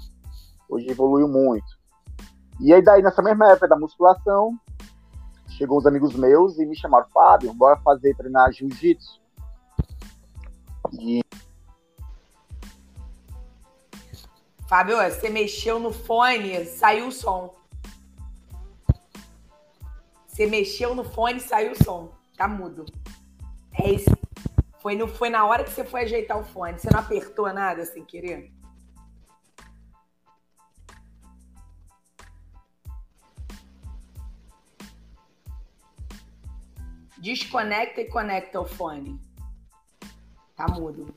Hoje 0.68 0.88
evoluiu 0.88 1.26
muito. 1.26 1.66
E 2.60 2.72
aí 2.72 2.82
daí 2.82 3.02
nessa 3.02 3.22
mesma 3.22 3.50
época 3.50 3.66
da 3.66 3.76
musculação, 3.76 4.54
chegou 5.48 5.78
uns 5.78 5.86
amigos 5.86 6.14
meus 6.14 6.58
e 6.58 6.66
me 6.66 6.76
chamaram, 6.76 7.06
Fábio, 7.12 7.52
bora 7.54 7.76
fazer 7.78 8.14
treinar 8.14 8.52
jiu-jitsu. 8.52 9.23
Fábio, 14.66 14.96
você 14.96 15.28
mexeu 15.28 15.78
no 15.78 15.92
fone, 15.92 16.64
saiu 16.64 17.08
o 17.08 17.12
som. 17.12 17.54
Você 20.26 20.46
mexeu 20.46 20.94
no 20.94 21.04
fone, 21.04 21.38
saiu 21.38 21.72
o 21.72 21.84
som. 21.84 22.12
Tá 22.36 22.48
mudo. 22.48 22.86
É 23.72 23.90
isso. 23.90 24.10
Foi, 24.80 24.96
no, 24.96 25.06
foi 25.06 25.30
na 25.30 25.44
hora 25.46 25.64
que 25.64 25.70
você 25.70 25.84
foi 25.84 26.02
ajeitar 26.02 26.38
o 26.38 26.44
fone. 26.44 26.78
Você 26.78 26.88
não 26.90 27.00
apertou 27.00 27.52
nada 27.52 27.84
sem 27.84 28.04
querer? 28.04 28.52
Desconecta 37.18 38.00
e 38.00 38.08
conecta 38.08 38.60
o 38.60 38.66
fone. 38.66 39.18
Tá 40.56 40.68
mudo. 40.68 41.14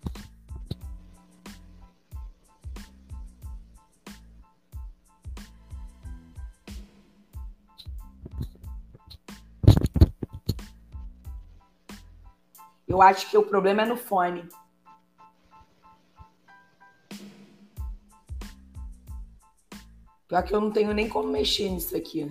Eu 12.98 13.02
acho 13.04 13.30
que 13.30 13.38
o 13.38 13.44
problema 13.44 13.84
é 13.84 13.86
no 13.86 13.96
fone. 13.96 14.50
Pior 20.28 20.44
que 20.44 20.52
eu 20.52 20.60
não 20.60 20.72
tenho 20.72 20.92
nem 20.96 21.08
como 21.08 21.28
mexer 21.28 21.70
nisso 21.70 21.96
aqui. 21.96 22.28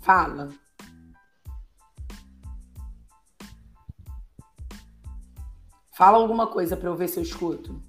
Fala. 0.00 0.50
Fala 5.90 6.18
alguma 6.18 6.46
coisa 6.46 6.76
para 6.76 6.88
eu 6.88 6.94
ver 6.94 7.08
se 7.08 7.18
eu 7.18 7.24
escuto. 7.24 7.82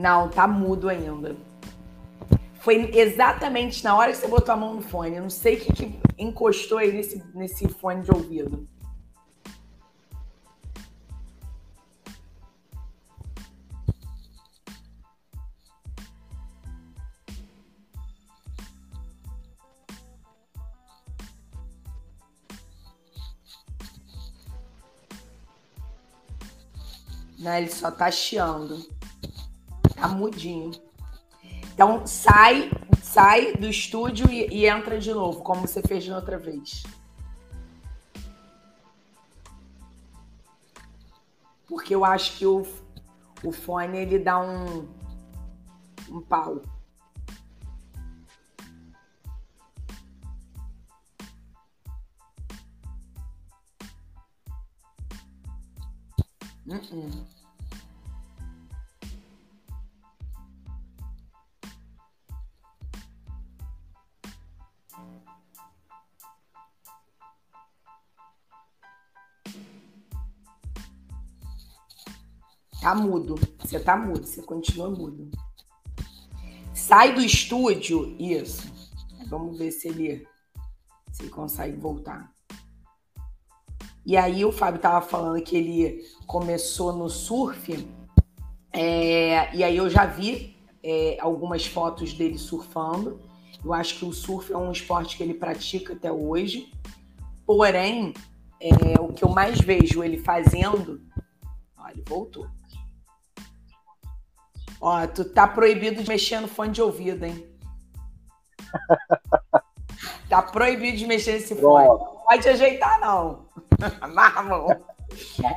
Não, 0.00 0.30
tá 0.30 0.48
mudo 0.48 0.88
ainda. 0.88 1.36
Foi 2.60 2.90
exatamente 2.96 3.84
na 3.84 3.94
hora 3.94 4.10
que 4.10 4.16
você 4.16 4.28
botou 4.28 4.54
a 4.54 4.56
mão 4.56 4.74
no 4.74 4.80
fone. 4.80 5.16
Eu 5.16 5.22
não 5.22 5.28
sei 5.28 5.56
o 5.56 5.60
que, 5.60 5.72
que 5.74 6.00
encostou 6.18 6.78
aí 6.78 6.90
nesse, 6.90 7.22
nesse 7.34 7.68
fone 7.68 8.02
de 8.02 8.10
ouvido. 8.10 8.66
Não, 27.38 27.54
ele 27.54 27.70
só 27.70 27.90
tá 27.90 28.10
chiando. 28.10 28.99
Tá 30.00 30.08
mudinho. 30.08 30.70
Então 31.74 32.06
sai, 32.06 32.70
sai 33.02 33.52
do 33.52 33.66
estúdio 33.66 34.30
e, 34.30 34.48
e 34.48 34.66
entra 34.66 34.98
de 34.98 35.12
novo, 35.12 35.42
como 35.42 35.68
você 35.68 35.82
fez 35.82 36.08
na 36.08 36.16
outra 36.16 36.38
vez. 36.38 36.84
Porque 41.68 41.94
eu 41.94 42.02
acho 42.02 42.38
que 42.38 42.46
o, 42.46 42.66
o 43.44 43.52
fone 43.52 43.98
ele 43.98 44.18
dá 44.18 44.40
um, 44.40 44.88
um 46.08 46.22
pau. 46.22 46.62
Uh 56.66 56.74
-uh. 56.74 57.39
Tá 72.80 72.94
mudo. 72.94 73.34
Você 73.58 73.78
tá 73.78 73.96
mudo, 73.96 74.26
você 74.26 74.42
continua 74.42 74.88
mudo. 74.88 75.30
Sai 76.72 77.14
do 77.14 77.20
estúdio. 77.20 78.16
Isso. 78.18 78.70
Vamos 79.28 79.58
ver 79.58 79.70
se 79.70 79.88
ele, 79.88 80.26
se 81.12 81.22
ele 81.22 81.30
consegue 81.30 81.76
voltar. 81.76 82.32
E 84.04 84.16
aí 84.16 84.44
o 84.44 84.50
Fábio 84.50 84.80
tava 84.80 85.06
falando 85.06 85.42
que 85.42 85.56
ele 85.56 86.02
começou 86.26 86.92
no 86.92 87.10
surf. 87.10 87.86
É, 88.72 89.54
e 89.54 89.62
aí 89.62 89.76
eu 89.76 89.90
já 89.90 90.06
vi 90.06 90.56
é, 90.82 91.18
algumas 91.20 91.66
fotos 91.66 92.14
dele 92.14 92.38
surfando. 92.38 93.20
Eu 93.62 93.74
acho 93.74 93.98
que 93.98 94.06
o 94.06 94.12
surf 94.12 94.50
é 94.50 94.56
um 94.56 94.72
esporte 94.72 95.18
que 95.18 95.22
ele 95.22 95.34
pratica 95.34 95.92
até 95.92 96.10
hoje. 96.10 96.72
Porém, 97.44 98.14
é, 98.58 98.98
o 98.98 99.12
que 99.12 99.22
eu 99.22 99.28
mais 99.28 99.60
vejo 99.60 100.02
ele 100.02 100.16
fazendo. 100.16 101.02
Olha, 101.76 101.92
ele 101.92 102.04
voltou. 102.08 102.48
Ó, 104.80 105.06
tu 105.06 105.24
tá 105.24 105.46
proibido 105.46 106.02
de 106.02 106.08
mexer 106.08 106.40
no 106.40 106.48
fone 106.48 106.72
de 106.72 106.80
ouvido, 106.80 107.24
hein? 107.24 107.46
tá 110.28 110.42
proibido 110.42 110.96
de 110.96 111.06
mexer 111.06 111.32
nesse 111.32 111.54
fone. 111.54 111.86
Não 111.86 112.22
pode 112.26 112.48
ajeitar, 112.48 112.98
não. 113.00 113.46
Amarra 114.00 114.40
a 114.40 114.42
mão. 114.42 114.68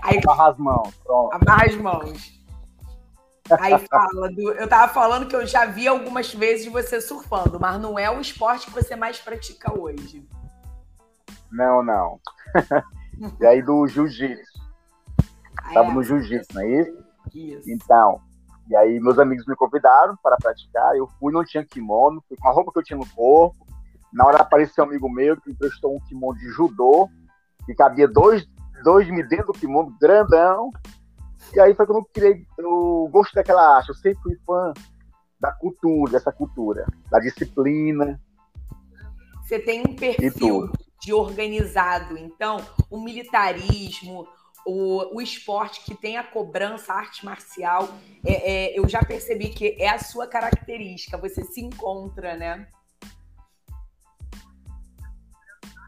Aí, 0.04 0.20
amarra 0.24 0.50
as 0.50 0.58
mãos, 0.58 0.96
pronto. 1.04 1.34
Amarra 1.34 1.66
as 1.66 1.76
mãos. 1.76 2.44
Aí 3.60 3.78
fala, 3.88 4.30
do, 4.32 4.52
eu 4.54 4.68
tava 4.68 4.92
falando 4.94 5.28
que 5.28 5.36
eu 5.36 5.46
já 5.46 5.66
vi 5.66 5.88
algumas 5.88 6.34
vezes 6.34 6.66
você 6.72 7.00
surfando, 7.02 7.60
mas 7.60 7.80
não 7.80 8.00
é 8.00 8.10
o 8.10 8.20
esporte 8.20 8.68
que 8.68 8.74
você 8.74 8.96
mais 8.96 9.20
pratica 9.20 9.78
hoje. 9.78 10.28
Não, 11.52 11.84
não. 11.84 12.20
e 13.40 13.46
aí 13.46 13.62
do 13.62 13.86
jiu-jitsu. 13.88 14.64
Tava 15.74 15.90
é, 15.90 15.94
no 15.94 16.04
jiu-jitsu, 16.04 16.54
não 16.54 16.62
é 16.62 16.82
isso? 16.82 17.04
Isso. 17.34 17.70
Então, 17.70 18.22
e 18.70 18.76
aí 18.76 19.00
meus 19.00 19.20
amigos 19.20 19.46
me 19.46 19.56
convidaram 19.56 20.18
para 20.22 20.38
praticar, 20.38 20.96
eu 20.96 21.08
fui, 21.20 21.34
não 21.34 21.44
tinha 21.44 21.66
kimono, 21.66 22.24
fui 22.28 22.38
com 22.38 22.48
a 22.48 22.52
roupa 22.52 22.72
que 22.72 22.80
eu 22.80 22.84
tinha 22.84 22.98
no 22.98 23.08
corpo. 23.08 23.66
Na 24.12 24.26
hora 24.26 24.38
apareceu 24.38 24.84
um 24.84 24.88
amigo 24.88 25.10
meu 25.10 25.40
que 25.40 25.52
emprestou 25.52 25.96
um 25.96 26.00
kimono 26.00 26.38
de 26.38 26.48
judô, 26.50 27.10
que 27.66 27.74
cabia 27.74 28.08
dois, 28.08 28.48
dois 28.84 29.10
me 29.10 29.24
dentro 29.24 29.48
do 29.48 29.54
kimono, 29.54 29.96
grandão. 30.00 30.70
E 31.54 31.60
aí 31.60 31.74
foi 31.74 31.86
quando 31.86 32.00
eu 32.00 32.10
criei, 32.14 32.46
eu 32.58 33.10
gostei 33.12 33.42
daquela 33.42 33.76
arte, 33.78 33.90
eu 33.90 33.96
sempre 33.96 34.22
fui 34.22 34.40
fã 34.46 34.74
da 35.40 35.52
cultura, 35.52 36.14
dessa 36.14 36.32
cultura, 36.32 36.86
da 37.12 37.20
disciplina. 37.20 38.20
Você 39.44 39.60
tem 39.60 39.82
um 39.82 39.96
perfil 39.96 40.72
de 41.02 41.14
organizado, 41.14 42.18
então 42.18 42.62
o 42.90 43.02
militarismo, 43.02 44.26
o, 44.66 45.18
o 45.18 45.22
esporte 45.22 45.84
que 45.84 45.96
tem 45.96 46.18
a 46.18 46.24
cobrança, 46.24 46.94
a 46.94 46.98
arte 46.98 47.26
marcial, 47.26 47.90
é, 48.26 48.52
é, 48.52 48.80
eu 48.80 48.88
já 48.88 49.04
percebi 49.04 49.50
que 49.50 49.76
é 49.80 49.90
a 49.90 50.00
sua 50.00 50.28
característica, 50.28 51.18
você 51.18 51.44
se 51.44 51.62
encontra, 51.62 52.36
né? 52.36 52.68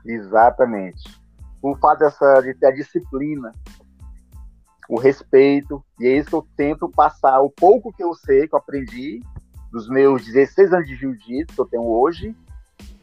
Exatamente. 0.06 1.20
O 1.62 1.76
fato 1.76 2.00
dessa, 2.00 2.42
de 2.42 2.54
ter 2.54 2.68
a 2.68 2.72
disciplina, 2.72 3.52
o 4.88 5.00
respeito, 5.00 5.84
e 6.00 6.08
é 6.08 6.18
isso 6.18 6.30
que 6.30 6.36
eu 6.36 6.48
tento 6.56 6.90
passar, 6.90 7.40
o 7.42 7.50
pouco 7.50 7.92
que 7.92 8.04
eu 8.04 8.14
sei, 8.14 8.48
que 8.48 8.54
eu 8.54 8.60
aprendi, 8.60 9.22
dos 9.72 9.90
meus 9.90 10.24
16 10.26 10.74
anos 10.74 10.88
de 10.88 10.96
jiu-jitsu 10.96 11.56
que 11.56 11.62
eu 11.62 11.66
tenho 11.66 11.88
hoje, 11.88 12.36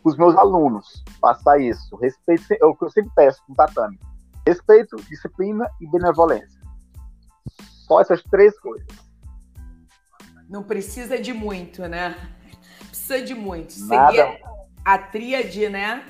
os 0.05 0.17
meus 0.17 0.37
alunos, 0.37 1.05
passar 1.21 1.61
isso. 1.61 1.97
Respeito, 1.97 2.45
é 2.53 2.65
o 2.65 2.75
que 2.75 2.85
eu 2.85 2.91
sempre 2.91 3.11
peço 3.15 3.43
no 3.49 3.55
tatame 3.55 3.99
Respeito, 4.47 4.97
disciplina 5.09 5.69
e 5.81 5.87
benevolência. 5.87 6.61
Só 7.87 8.01
essas 8.01 8.23
três 8.25 8.59
coisas. 8.59 8.87
Não 10.49 10.63
precisa 10.63 11.19
de 11.19 11.33
muito, 11.33 11.87
né? 11.89 12.17
Precisa 12.89 13.23
de 13.23 13.35
muito. 13.35 13.75
Nada. 13.87 14.13
Seguir 14.13 14.43
a 14.85 14.99
tríade, 14.99 15.69
né? 15.69 16.05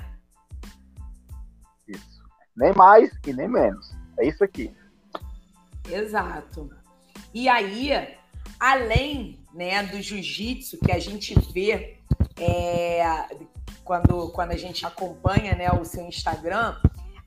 Isso. 1.87 2.23
Nem 2.55 2.73
mais 2.73 3.11
e 3.25 3.33
nem 3.33 3.47
menos. 3.47 3.95
É 4.19 4.27
isso 4.27 4.43
aqui. 4.43 4.75
Exato. 5.89 6.69
E 7.33 7.47
aí, 7.49 8.17
além 8.59 9.43
né, 9.53 9.83
do 9.83 10.01
jiu-jitsu 10.01 10.79
que 10.79 10.91
a 10.91 10.99
gente 10.99 11.33
vê 11.51 11.99
é, 12.37 13.27
quando, 13.83 14.29
quando 14.31 14.51
a 14.51 14.57
gente 14.57 14.85
acompanha 14.85 15.55
né, 15.55 15.69
o 15.71 15.85
seu 15.85 16.03
Instagram, 16.05 16.75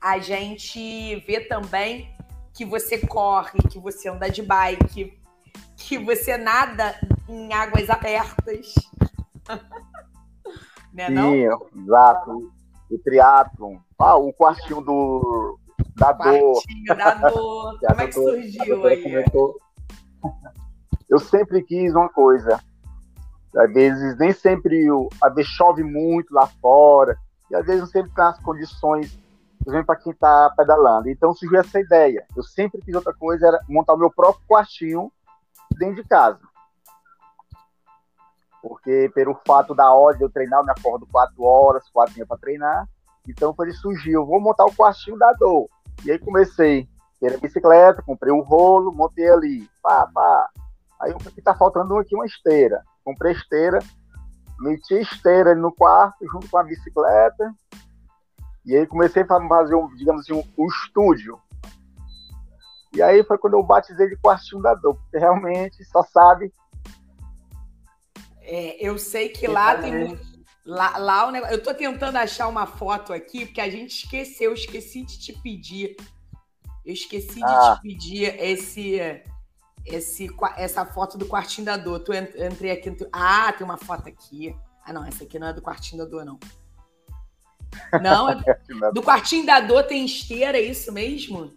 a 0.01 0.19
gente 0.19 1.15
vê 1.27 1.41
também 1.41 2.15
que 2.53 2.65
você 2.65 2.97
corre, 3.05 3.59
que 3.69 3.79
você 3.79 4.09
anda 4.09 4.29
de 4.29 4.41
bike, 4.41 5.17
que 5.75 5.97
você 5.97 6.37
nada 6.37 6.95
em 7.27 7.53
águas 7.53 7.89
abertas. 7.89 8.73
né, 10.93 11.07
Sim, 11.07 11.13
não? 11.13 11.35
exato. 11.35 12.51
O 12.89 12.97
triatlon. 12.99 13.77
Ah, 13.99 14.15
o 14.15 14.31
quartinho 14.33 14.81
do, 14.81 15.59
da 15.95 16.13
quartinho 16.13 16.85
dor. 16.87 16.95
da 16.95 17.13
dor. 17.15 17.79
Como 17.79 18.01
é 18.01 18.07
que 18.07 18.13
surgiu 18.13 18.85
aí? 18.85 19.03
Comentou, 19.03 19.59
eu 21.09 21.19
sempre 21.19 21.63
quis 21.63 21.93
uma 21.93 22.09
coisa. 22.09 22.59
Às 23.55 23.73
vezes, 23.73 24.17
nem 24.17 24.31
sempre, 24.33 24.87
às 25.21 25.33
vezes 25.33 25.51
chove 25.51 25.83
muito 25.83 26.33
lá 26.33 26.47
fora, 26.61 27.17
e 27.49 27.55
às 27.55 27.65
vezes 27.65 27.81
não 27.81 27.87
sempre 27.87 28.11
tem 28.13 28.23
as 28.23 28.39
condições, 28.39 29.17
exemplo, 29.65 29.87
para 29.87 29.95
quem 29.95 30.11
está 30.11 30.49
pedalando. 30.55 31.09
Então 31.09 31.33
surgiu 31.33 31.59
essa 31.59 31.79
ideia. 31.79 32.25
Eu 32.35 32.43
sempre 32.43 32.81
quis 32.81 32.95
outra 32.95 33.13
coisa, 33.13 33.47
era 33.47 33.59
montar 33.67 33.93
o 33.93 33.97
meu 33.97 34.11
próprio 34.11 34.45
quartinho 34.47 35.11
dentro 35.77 35.95
de 35.95 36.07
casa. 36.07 36.39
Porque 38.61 39.11
pelo 39.13 39.39
fato 39.45 39.73
da 39.73 39.93
hora 39.93 40.17
de 40.17 40.23
eu 40.23 40.29
treinar, 40.29 40.59
eu 40.59 40.65
me 40.65 40.71
acordo 40.71 41.07
quatro 41.07 41.43
horas, 41.43 41.89
quatro 41.89 42.13
dias 42.13 42.27
para 42.27 42.37
treinar. 42.37 42.87
Então, 43.27 43.53
quando 43.53 43.69
ele 43.69 43.77
surgiu, 43.77 44.25
vou 44.25 44.39
montar 44.39 44.65
o 44.65 44.73
quartinho 44.73 45.17
da 45.17 45.31
dor. 45.33 45.69
E 46.05 46.11
aí 46.11 46.19
comecei 46.19 46.87
ter 47.19 47.39
bicicleta, 47.39 48.01
comprei 48.01 48.31
um 48.31 48.41
rolo, 48.41 48.93
montei 48.93 49.29
ali, 49.29 49.69
pá, 49.81 50.07
pá. 50.13 50.49
Aí 50.99 51.11
o 51.11 51.17
que 51.17 51.41
tá 51.41 51.55
faltando 51.55 51.97
aqui 51.97 52.15
uma 52.15 52.25
esteira. 52.25 52.83
Comprei 53.03 53.33
esteira, 53.33 53.79
meti 54.59 54.95
esteira 54.95 55.55
no 55.55 55.71
quarto 55.71 56.25
junto 56.31 56.49
com 56.49 56.57
a 56.57 56.63
bicicleta. 56.63 57.53
E 58.67 58.75
aí 58.75 58.85
comecei 58.85 59.23
a 59.23 59.47
fazer, 59.47 59.75
um, 59.75 59.87
digamos 59.95 60.23
assim, 60.23 60.33
um, 60.33 60.43
um 60.57 60.67
estúdio. 60.67 61.41
E 62.93 63.01
aí 63.01 63.23
foi 63.23 63.37
quando 63.37 63.53
eu 63.53 63.63
batizei 63.63 64.09
de 64.09 64.17
quartinho 64.17 64.61
da 64.61 64.73
dor, 64.75 64.95
porque 64.95 65.17
realmente 65.17 65.85
só 65.85 66.03
sabe. 66.03 66.53
É, 68.41 68.75
eu 68.85 68.97
sei 68.97 69.29
que 69.29 69.47
lá 69.47 69.77
tem. 69.77 70.19
Lá, 70.65 70.97
lá 70.97 71.27
o 71.27 71.31
negócio. 71.31 71.55
Eu 71.55 71.63
tô 71.63 71.73
tentando 71.73 72.17
achar 72.17 72.49
uma 72.49 72.67
foto 72.67 73.13
aqui, 73.13 73.45
porque 73.45 73.61
a 73.61 73.69
gente 73.69 74.03
esqueceu, 74.03 74.49
eu 74.49 74.53
esqueci 74.53 75.01
de 75.03 75.17
te 75.17 75.31
pedir. 75.31 75.95
Eu 76.85 76.93
esqueci 76.93 77.39
ah. 77.41 77.47
de 77.47 77.75
te 77.75 77.81
pedir 77.83 78.35
esse 78.37 78.99
esse, 79.85 80.27
essa 80.57 80.85
foto 80.85 81.17
do 81.17 81.25
quartinho 81.25 81.63
da 81.63 81.77
dor. 81.77 82.01
Tu 82.01 82.11
entrei 82.13 82.71
aqui. 82.71 82.91
Tu, 82.91 83.07
ah, 83.13 83.53
tem 83.53 83.63
uma 83.63 83.77
foto 83.77 84.09
aqui. 84.09 84.53
Ah, 84.83 84.91
não, 84.91 85.05
essa 85.05 85.23
aqui 85.23 85.39
não 85.39 85.47
é 85.47 85.53
do 85.53 85.61
quartinho 85.61 86.03
da 86.03 86.09
dor, 86.09 86.25
não. 86.25 86.37
Não, 88.01 88.27
do 88.93 89.01
quartinho 89.01 89.45
da 89.45 89.59
dor 89.59 89.83
tem 89.83 90.05
esteira, 90.05 90.57
é 90.57 90.61
isso 90.61 90.91
mesmo? 90.91 91.51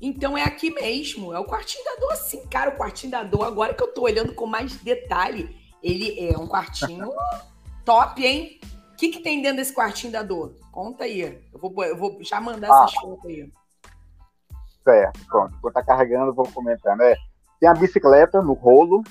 Então 0.00 0.36
é 0.36 0.42
aqui 0.42 0.70
mesmo, 0.70 1.32
é 1.32 1.38
o 1.38 1.44
quartinho 1.44 1.84
da 1.84 1.94
dor, 1.94 2.16
sim, 2.16 2.44
cara, 2.48 2.70
o 2.70 2.76
quartinho 2.76 3.12
da 3.12 3.22
dor. 3.22 3.46
Agora 3.46 3.72
que 3.72 3.82
eu 3.82 3.94
tô 3.94 4.02
olhando 4.02 4.34
com 4.34 4.46
mais 4.46 4.76
detalhe, 4.76 5.56
ele 5.80 6.28
é 6.28 6.36
um 6.36 6.48
quartinho 6.48 7.08
top, 7.84 8.24
hein? 8.24 8.60
O 8.92 8.96
que, 8.96 9.10
que 9.10 9.20
tem 9.20 9.40
dentro 9.40 9.58
desse 9.58 9.72
quartinho 9.72 10.12
da 10.12 10.22
dor? 10.22 10.56
Conta 10.72 11.04
aí. 11.04 11.20
Eu 11.52 11.58
vou, 11.58 11.84
eu 11.84 11.96
vou 11.96 12.18
já 12.22 12.40
mandar 12.40 12.68
ah. 12.68 12.84
essas 12.84 13.00
fotos 13.00 13.26
aí. 13.26 13.48
Certo, 14.82 15.20
pronto. 15.26 15.54
Enquanto 15.56 15.74
tá 15.74 15.84
carregando, 15.84 16.34
vou 16.34 16.48
comentando. 16.48 17.00
É, 17.02 17.16
tem 17.60 17.68
a 17.68 17.74
bicicleta 17.74 18.42
no 18.42 18.54
rolo, 18.54 19.04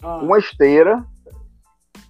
ah. 0.00 0.18
uma 0.18 0.38
esteira, 0.38 1.04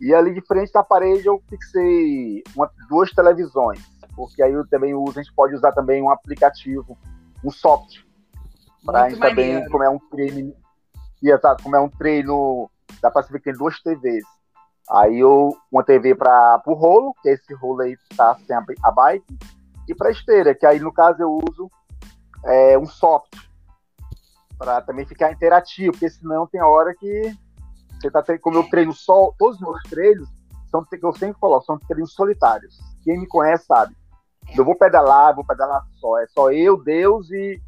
e 0.00 0.14
ali 0.14 0.32
de 0.32 0.40
frente 0.40 0.72
da 0.72 0.82
parede 0.82 1.26
eu 1.26 1.42
fixei 1.48 2.42
uma, 2.56 2.70
duas 2.88 3.10
televisões, 3.10 3.80
porque 4.16 4.42
aí 4.42 4.52
eu 4.52 4.66
também 4.66 4.94
uso, 4.94 5.18
a 5.18 5.22
gente 5.22 5.34
pode 5.34 5.54
usar 5.54 5.72
também 5.72 6.02
um 6.02 6.10
aplicativo, 6.10 6.96
um 7.44 7.50
software, 7.50 8.04
para 8.84 9.02
a 9.02 9.08
gente 9.10 9.18
maneiro. 9.18 9.52
também, 9.58 9.70
como 9.70 9.84
é 9.84 9.90
um 9.90 9.98
treino, 9.98 10.54
e 11.22 11.30
exato, 11.30 11.62
como 11.62 11.76
é 11.76 11.80
um 11.80 11.88
treino, 11.88 12.70
dá 13.02 13.10
para 13.10 13.22
se 13.22 13.32
ver 13.32 13.38
que 13.38 13.44
tem 13.44 13.54
duas 13.54 13.80
TVs. 13.82 14.24
Aí 14.90 15.20
eu, 15.20 15.56
uma 15.70 15.84
TV 15.84 16.14
para 16.14 16.62
o 16.66 16.74
rolo, 16.74 17.14
que 17.22 17.28
esse 17.28 17.54
rolo 17.54 17.82
aí 17.82 17.96
tá 18.16 18.36
sem 18.46 18.56
a, 18.56 18.90
bike, 18.90 19.38
e 19.86 19.94
para 19.94 20.10
esteira, 20.10 20.54
que 20.54 20.66
aí 20.66 20.80
no 20.80 20.92
caso 20.92 21.22
eu 21.22 21.38
uso 21.48 21.70
é, 22.44 22.78
um 22.78 22.86
software 22.86 23.50
para 24.58 24.80
também 24.82 25.06
ficar 25.06 25.30
interativo, 25.30 25.92
porque 25.92 26.10
senão 26.10 26.46
tem 26.46 26.60
hora 26.60 26.94
que 26.94 27.34
você 28.00 28.10
tá 28.10 28.22
como 28.38 28.58
eu 28.58 28.68
treino 28.68 28.92
só, 28.92 29.32
todos 29.38 29.56
os 29.56 29.60
meus 29.60 29.82
treinos 29.84 30.28
são 30.70 30.84
que 30.84 31.04
eu 31.04 31.12
sempre 31.12 31.38
coloco, 31.38 31.64
são 31.64 31.78
treinos 31.78 32.14
solitários. 32.14 32.78
Quem 33.04 33.18
me 33.18 33.26
conhece 33.26 33.66
sabe. 33.66 33.94
Eu 34.56 34.64
vou 34.64 34.76
pedalar, 34.76 35.34
vou 35.34 35.44
pedalar 35.44 35.84
só, 35.96 36.18
é 36.18 36.26
só 36.28 36.50
eu, 36.50 36.82
Deus 36.82 37.30
e, 37.30 37.60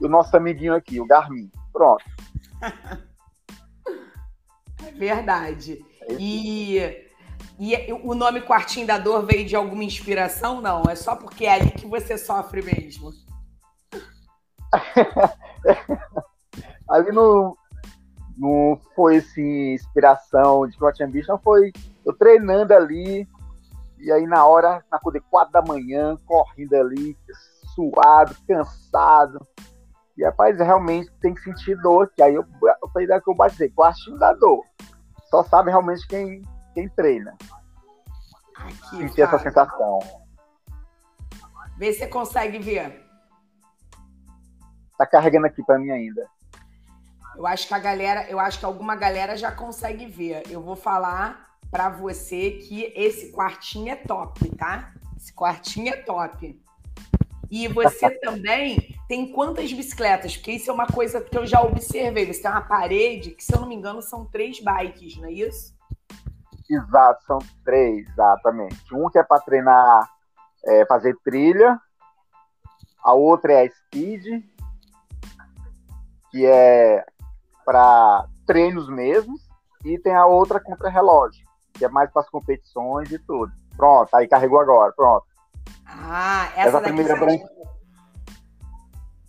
o 0.00 0.08
nosso 0.08 0.34
amiguinho 0.36 0.74
aqui, 0.74 1.00
o 1.00 1.06
Garmin. 1.06 1.50
Pronto. 1.72 2.04
É 4.82 4.92
verdade. 4.92 5.84
É 6.08 6.14
e, 6.18 6.78
e 7.58 7.92
o 8.02 8.14
nome 8.14 8.40
Quartinho 8.40 8.86
da 8.86 8.96
Dor 8.96 9.26
veio 9.26 9.46
de 9.46 9.54
alguma 9.54 9.84
inspiração? 9.84 10.62
Não, 10.62 10.84
é 10.84 10.94
só 10.94 11.14
porque 11.14 11.44
é 11.44 11.52
ali 11.52 11.70
que 11.70 11.86
você 11.86 12.16
sofre 12.16 12.62
mesmo. 12.62 13.12
ali 16.88 17.12
não, 17.12 17.54
não 18.40 18.80
foi 18.96 19.18
assim, 19.18 19.74
inspiração 19.74 20.66
de 20.66 20.76
que 20.76 20.82
eu 20.82 20.92
tinha 20.94 21.06
visto, 21.06 21.28
não 21.28 21.38
foi 21.38 21.70
eu 22.06 22.16
treinando 22.16 22.72
ali, 22.72 23.28
e 23.98 24.10
aí 24.10 24.26
na 24.26 24.46
hora, 24.46 24.82
na 24.90 24.98
coisa 24.98 25.20
de 25.20 25.26
quatro 25.26 25.52
da 25.52 25.60
manhã, 25.60 26.16
correndo 26.24 26.74
ali, 26.74 27.14
suado, 27.74 28.34
cansado. 28.48 29.46
E 30.16 30.24
rapaz, 30.24 30.58
realmente 30.58 31.12
tem 31.20 31.34
que 31.34 31.42
sentir 31.42 31.76
dor, 31.82 32.10
que 32.16 32.22
aí 32.22 32.34
eu, 32.34 32.44
eu 32.82 32.88
falei 32.88 33.06
da 33.06 33.20
que 33.20 33.28
eu 33.28 33.34
batizei, 33.34 33.68
quartinho 33.68 34.18
da 34.18 34.32
dor. 34.32 34.64
Só 35.28 35.44
sabe 35.44 35.70
realmente 35.70 36.06
quem, 36.08 36.42
quem 36.72 36.88
treina. 36.88 37.36
Aqui, 38.56 38.96
sentir 38.96 39.20
essa 39.20 39.38
sensação. 39.38 39.98
Vê 41.76 41.92
se 41.92 42.00
você 42.00 42.06
consegue 42.06 42.58
ver. 42.58 43.04
Tá 44.96 45.06
carregando 45.06 45.46
aqui 45.46 45.62
para 45.62 45.78
mim 45.78 45.90
ainda. 45.90 46.26
Eu 47.40 47.46
acho 47.46 47.66
que 47.66 47.72
a 47.72 47.78
galera, 47.78 48.26
eu 48.28 48.38
acho 48.38 48.58
que 48.58 48.66
alguma 48.66 48.94
galera 48.94 49.34
já 49.34 49.50
consegue 49.50 50.04
ver. 50.04 50.42
Eu 50.50 50.60
vou 50.60 50.76
falar 50.76 51.56
para 51.70 51.88
você 51.88 52.50
que 52.50 52.92
esse 52.94 53.32
quartinho 53.32 53.90
é 53.90 53.96
top, 53.96 54.46
tá? 54.56 54.92
Esse 55.16 55.32
quartinho 55.32 55.88
é 55.88 55.96
top. 55.96 56.62
E 57.50 57.66
você 57.66 58.10
também 58.20 58.94
tem 59.08 59.32
quantas 59.32 59.72
bicicletas? 59.72 60.36
Porque 60.36 60.52
isso 60.52 60.70
é 60.70 60.74
uma 60.74 60.86
coisa 60.86 61.18
que 61.18 61.38
eu 61.38 61.46
já 61.46 61.62
observei. 61.62 62.30
Você 62.30 62.42
tem 62.42 62.50
uma 62.50 62.60
parede 62.60 63.30
que, 63.30 63.42
se 63.42 63.54
eu 63.54 63.60
não 63.60 63.68
me 63.68 63.74
engano, 63.74 64.02
são 64.02 64.26
três 64.26 64.60
bikes, 64.60 65.16
não 65.16 65.24
é 65.24 65.32
isso? 65.32 65.74
Exato, 66.68 67.24
são 67.24 67.38
três, 67.64 68.06
exatamente. 68.06 68.94
Um 68.94 69.08
que 69.08 69.18
é 69.18 69.22
para 69.22 69.40
treinar, 69.40 70.10
é, 70.66 70.84
fazer 70.84 71.16
trilha, 71.24 71.80
a 73.02 73.14
outra 73.14 73.54
é 73.54 73.66
a 73.66 73.70
speed, 73.70 74.44
que 76.30 76.44
é 76.44 77.02
para 77.70 78.26
treinos 78.44 78.88
mesmos, 78.88 79.48
e 79.84 79.96
tem 79.96 80.12
a 80.12 80.26
outra 80.26 80.58
contra-relógio, 80.58 81.46
que 81.72 81.84
é 81.84 81.88
mais 81.88 82.10
para 82.10 82.22
as 82.22 82.28
competições 82.28 83.12
e 83.12 83.18
tudo. 83.20 83.52
Pronto, 83.76 84.12
aí 84.12 84.26
carregou 84.26 84.58
agora, 84.58 84.92
pronto. 84.92 85.24
Ah, 85.86 86.48
essa, 86.56 86.78
essa 86.78 86.80
primeira 86.80 87.14
branca. 87.14 87.48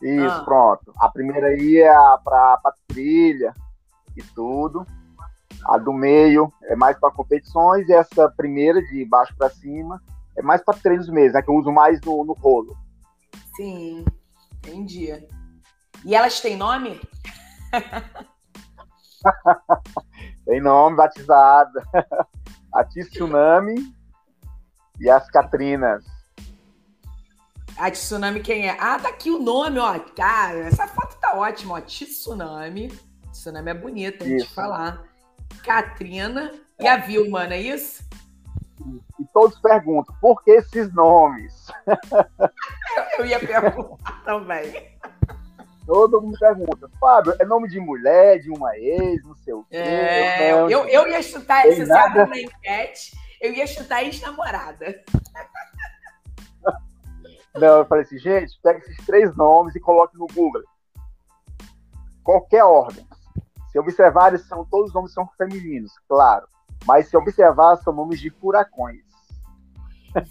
Isso, 0.01 0.35
ah. 0.35 0.43
pronto. 0.43 0.91
A 0.97 1.07
primeira 1.09 1.49
aí 1.49 1.81
é 1.81 1.93
para 2.23 2.73
trilha 2.87 3.53
e 4.17 4.23
tudo. 4.33 4.87
A 5.63 5.77
do 5.77 5.93
meio 5.93 6.51
é 6.63 6.75
mais 6.75 6.97
para 6.99 7.11
competições 7.11 7.87
e 7.87 7.93
essa 7.93 8.27
primeira 8.27 8.81
de 8.81 9.05
baixo 9.05 9.35
para 9.37 9.51
cima 9.51 10.01
é 10.35 10.41
mais 10.41 10.63
para 10.63 10.79
treinos 10.79 11.07
mesmo, 11.09 11.35
né? 11.35 11.43
Que 11.43 11.51
eu 11.51 11.55
uso 11.55 11.71
mais 11.71 12.01
no, 12.01 12.25
no 12.25 12.33
rolo. 12.33 12.75
Sim, 13.55 14.03
entendi. 14.55 15.27
E 16.03 16.15
elas 16.15 16.39
têm 16.39 16.57
nome? 16.57 16.99
Tem 20.45 20.61
nome 20.61 20.97
batizada. 20.97 21.83
A 22.73 22.83
Tsunami 22.85 23.93
e 24.99 25.09
as 25.09 25.29
Catrinas. 25.29 26.05
A 27.77 27.91
Tsunami 27.91 28.39
quem 28.39 28.69
é? 28.69 28.77
Ah, 28.79 28.97
tá 28.97 29.09
aqui 29.09 29.29
o 29.29 29.39
nome, 29.39 29.77
ó. 29.77 29.99
Cara, 29.99 30.59
essa 30.59 30.87
foto 30.87 31.17
tá 31.19 31.35
ótima, 31.35 31.75
ó. 31.75 31.81
Tsunami. 31.81 32.87
Tsunami 33.31 33.71
é 33.71 33.73
bonita, 33.73 34.25
gente 34.25 34.47
falar. 34.53 35.03
Katrina 35.63 36.53
e 36.79 36.87
a 36.87 36.97
Vilma, 36.97 37.45
não 37.45 37.53
é 37.53 37.59
isso? 37.59 38.03
E 39.19 39.25
todos 39.33 39.59
perguntam, 39.59 40.15
por 40.19 40.43
que 40.43 40.51
esses 40.51 40.91
nomes? 40.93 41.67
Eu 43.19 43.25
ia 43.25 43.39
perguntar 43.39 44.23
também. 44.23 44.97
Todo 45.91 46.21
mundo 46.21 46.39
pergunta, 46.39 46.89
Fábio, 47.01 47.35
é 47.37 47.43
nome 47.43 47.67
de 47.67 47.77
mulher, 47.77 48.39
de 48.39 48.49
uma 48.49 48.77
ex, 48.77 49.21
não 49.25 49.35
sei 49.35 49.53
o 49.53 49.65
quê. 49.65 49.75
É, 49.75 50.53
eu, 50.53 50.69
eu, 50.69 50.87
eu 50.87 51.05
ia 51.09 51.21
chutar, 51.21 51.63
se 51.63 51.85
você 51.85 51.91
abre 51.91 52.23
uma 52.23 52.39
enquete, 52.39 53.11
eu 53.41 53.51
ia 53.51 53.67
chutar 53.67 54.01
ex-namorada. 54.01 55.03
Não, 57.53 57.79
eu 57.79 57.85
falei 57.85 58.05
assim, 58.05 58.17
gente, 58.17 58.57
pega 58.63 58.79
esses 58.79 59.05
três 59.05 59.35
nomes 59.35 59.75
e 59.75 59.81
coloque 59.81 60.17
no 60.17 60.27
Google. 60.27 60.63
Qualquer 62.23 62.63
ordem. 62.63 63.05
Se 63.69 63.77
observar, 63.77 64.39
são, 64.39 64.63
todos 64.63 64.91
os 64.91 64.93
nomes 64.93 65.11
são 65.11 65.27
femininos, 65.37 65.91
claro. 66.07 66.47
Mas 66.85 67.09
se 67.09 67.17
observar, 67.17 67.75
são 67.75 67.91
nomes 67.91 68.21
de 68.21 68.29
furacões. 68.29 69.10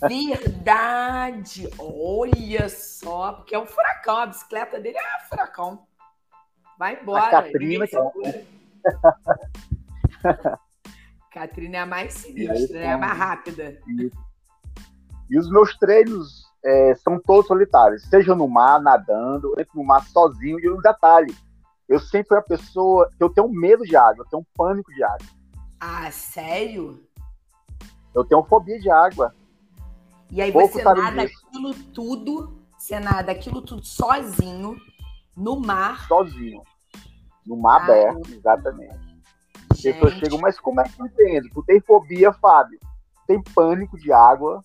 Verdade! 0.08 1.68
Olha 1.78 2.68
só, 2.68 3.32
porque 3.32 3.54
é 3.54 3.58
um 3.58 3.66
furacão, 3.66 4.16
a 4.18 4.26
bicicleta 4.26 4.78
dele 4.80 4.98
é 4.98 5.00
um 5.00 5.28
furacão. 5.28 5.86
Vai 6.78 7.00
embora. 7.00 7.24
A 7.24 7.30
Catrina, 7.30 7.86
que 7.86 7.96
é... 7.96 8.44
Catrina 11.32 11.76
é 11.76 11.80
a 11.80 11.86
mais 11.86 12.14
sinistra, 12.14 12.78
é 12.78 12.92
a 12.92 12.98
mais 12.98 13.16
rápida. 13.16 13.78
E 15.28 15.38
os 15.38 15.50
meus 15.50 15.76
treinos 15.78 16.44
é, 16.64 16.94
são 16.96 17.20
todos 17.20 17.46
solitários, 17.46 18.02
seja 18.04 18.34
no 18.34 18.48
mar, 18.48 18.80
nadando, 18.80 19.54
entro 19.58 19.76
no 19.76 19.84
mar 19.84 20.04
sozinho. 20.08 20.58
E 20.58 20.68
um 20.68 20.80
detalhe, 20.80 21.34
eu 21.88 21.98
sempre 22.00 22.28
fui 22.28 22.38
a 22.38 22.42
pessoa 22.42 23.10
que 23.16 23.22
eu 23.22 23.30
tenho 23.30 23.48
medo 23.48 23.84
de 23.84 23.96
água, 23.96 24.24
eu 24.24 24.28
tenho 24.28 24.42
um 24.42 24.46
pânico 24.56 24.92
de 24.92 25.02
água. 25.02 25.26
Ah, 25.78 26.10
sério? 26.10 27.02
Eu 28.14 28.24
tenho 28.24 28.42
fobia 28.44 28.78
de 28.78 28.90
água. 28.90 29.34
E 30.30 30.40
aí 30.40 30.52
Pouco 30.52 30.72
você 30.72 30.84
nada 30.84 31.26
disso. 31.26 31.44
aquilo 31.46 31.74
tudo, 31.92 32.60
você 32.78 33.00
nada 33.00 33.32
aquilo 33.32 33.62
tudo 33.62 33.84
sozinho, 33.84 34.76
no 35.36 35.58
mar. 35.58 36.06
Sozinho. 36.06 36.62
No 37.44 37.56
mar 37.56 37.80
ah, 37.80 37.84
aberto, 37.84 38.32
exatamente. 38.32 39.10
As 39.70 39.80
pessoas 39.80 40.14
chegam, 40.14 40.38
mas 40.38 40.58
como 40.60 40.80
é 40.80 40.84
que 40.84 40.96
tu 40.96 41.06
entende? 41.06 41.50
Tu 41.50 41.62
tem 41.64 41.80
fobia, 41.80 42.32
Fábio. 42.32 42.78
Tem 43.26 43.42
pânico 43.42 43.98
de 43.98 44.12
água 44.12 44.62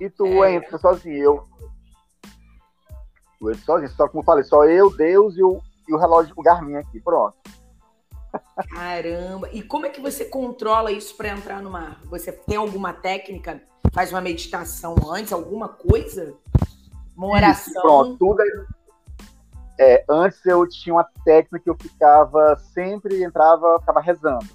e 0.00 0.10
tu 0.10 0.44
é. 0.44 0.54
entra 0.54 0.76
sozinho. 0.76 1.16
Eu. 1.16 1.48
Tu 3.38 3.50
entra 3.50 3.64
sozinho. 3.64 3.90
Só 3.90 4.08
como 4.08 4.20
eu 4.20 4.24
falei, 4.24 4.44
só 4.44 4.64
eu, 4.64 4.94
Deus 4.94 5.36
e 5.36 5.42
o, 5.42 5.60
e 5.88 5.94
o 5.94 5.98
relógio 5.98 6.34
do 6.34 6.42
Garmin 6.42 6.76
aqui. 6.76 7.00
Pronto. 7.00 7.36
Caramba! 8.70 9.48
E 9.52 9.62
como 9.62 9.86
é 9.86 9.88
que 9.88 10.00
você 10.00 10.24
controla 10.24 10.90
isso 10.92 11.16
para 11.16 11.28
entrar 11.28 11.62
no 11.62 11.70
mar? 11.70 12.00
Você 12.04 12.32
tem 12.32 12.56
alguma 12.56 12.92
técnica? 12.92 13.62
Faz 13.92 14.12
uma 14.12 14.20
meditação 14.20 14.94
antes, 15.10 15.32
alguma 15.32 15.68
coisa? 15.68 16.34
Uma 17.16 17.28
oração? 17.28 17.72
Isso, 17.72 17.80
pronto, 17.80 18.16
tudo 18.18 18.42
é... 19.78 19.94
é, 19.94 20.04
antes 20.08 20.44
eu 20.44 20.66
tinha 20.68 20.94
uma 20.94 21.06
técnica 21.24 21.60
que 21.64 21.70
eu 21.70 21.76
ficava 21.80 22.56
sempre 22.74 23.22
entrava, 23.22 23.78
ficava 23.80 24.00
rezando. 24.00 24.46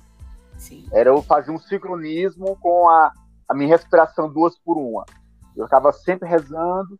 Sim. 0.57 0.87
Era 0.91 1.09
eu 1.09 1.21
fazer 1.23 1.51
um 1.51 1.57
sincronismo 1.57 2.55
com 2.57 2.87
a, 2.89 3.11
a 3.49 3.53
minha 3.53 3.69
respiração 3.69 4.31
duas 4.31 4.57
por 4.59 4.77
uma. 4.77 5.05
Eu 5.55 5.65
ficava 5.65 5.91
sempre 5.91 6.29
rezando 6.29 6.99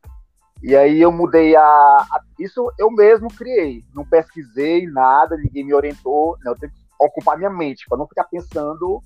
e 0.63 0.75
aí 0.75 1.01
eu 1.01 1.11
mudei 1.11 1.55
a, 1.55 1.61
a, 1.63 2.21
Isso 2.39 2.71
eu 2.77 2.91
mesmo 2.91 3.27
criei. 3.29 3.83
Não 3.93 4.05
pesquisei 4.05 4.85
nada, 4.87 5.37
ninguém 5.37 5.65
me 5.65 5.73
orientou. 5.73 6.37
Não, 6.43 6.51
eu 6.51 6.57
tenho 6.57 6.71
que 6.71 6.79
ocupar 6.99 7.37
minha 7.37 7.49
mente, 7.49 7.85
para 7.87 7.97
não 7.97 8.07
ficar 8.07 8.25
pensando 8.25 9.01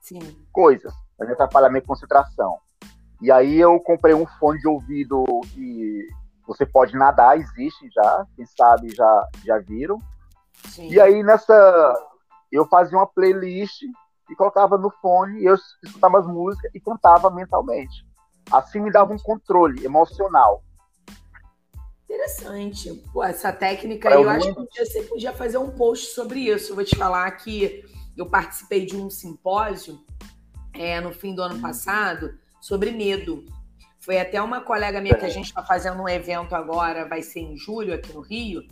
Sim. 0.00 0.20
coisas, 0.52 0.92
para 1.20 1.26
não 1.26 1.34
atrapalhar 1.34 1.68
minha 1.68 1.82
concentração. 1.82 2.56
E 3.20 3.30
aí 3.30 3.60
eu 3.60 3.78
comprei 3.80 4.14
um 4.14 4.26
fone 4.38 4.58
de 4.58 4.66
ouvido 4.66 5.22
que 5.52 6.08
você 6.46 6.64
pode 6.64 6.96
nadar, 6.96 7.38
existe 7.38 7.90
já, 7.94 8.26
quem 8.34 8.46
sabe 8.46 8.88
já, 8.94 9.28
já 9.44 9.58
viram. 9.58 9.98
Sim. 10.64 10.88
E 10.88 10.98
aí 10.98 11.22
nessa. 11.22 11.94
Eu 12.50 12.66
fazia 12.66 12.98
uma 12.98 13.06
playlist 13.06 13.82
e 14.28 14.34
colocava 14.34 14.76
no 14.76 14.90
fone, 14.90 15.40
e 15.40 15.44
eu 15.44 15.54
escutava 15.84 16.18
as 16.18 16.26
músicas 16.26 16.70
e 16.74 16.80
cantava 16.80 17.30
mentalmente. 17.30 18.04
Assim 18.50 18.80
me 18.80 18.90
dava 18.90 19.12
um 19.12 19.18
controle 19.18 19.84
emocional. 19.84 20.64
Interessante. 22.04 22.92
Pô, 23.12 23.22
essa 23.22 23.52
técnica 23.52 24.08
aí, 24.08 24.14
eu 24.14 24.28
acho 24.28 24.52
que 24.52 24.84
você 24.84 25.02
podia 25.02 25.32
fazer 25.32 25.58
um 25.58 25.70
post 25.70 26.12
sobre 26.12 26.40
isso. 26.40 26.72
Eu 26.72 26.76
vou 26.76 26.84
te 26.84 26.96
falar 26.96 27.30
que 27.32 27.84
eu 28.16 28.28
participei 28.28 28.84
de 28.84 28.96
um 28.96 29.08
simpósio 29.08 30.00
é, 30.74 31.00
no 31.00 31.12
fim 31.12 31.34
do 31.34 31.42
ano 31.42 31.60
passado 31.60 32.34
sobre 32.60 32.90
medo. 32.90 33.44
Foi 33.98 34.18
até 34.18 34.40
uma 34.40 34.60
colega 34.60 35.00
minha 35.00 35.14
que 35.14 35.26
a 35.26 35.30
gente 35.30 35.46
está 35.46 35.62
fazendo 35.62 36.02
um 36.02 36.08
evento 36.08 36.54
agora, 36.54 37.06
vai 37.06 37.22
ser 37.22 37.40
em 37.40 37.56
julho 37.56 37.94
aqui 37.94 38.12
no 38.12 38.20
Rio, 38.20 38.62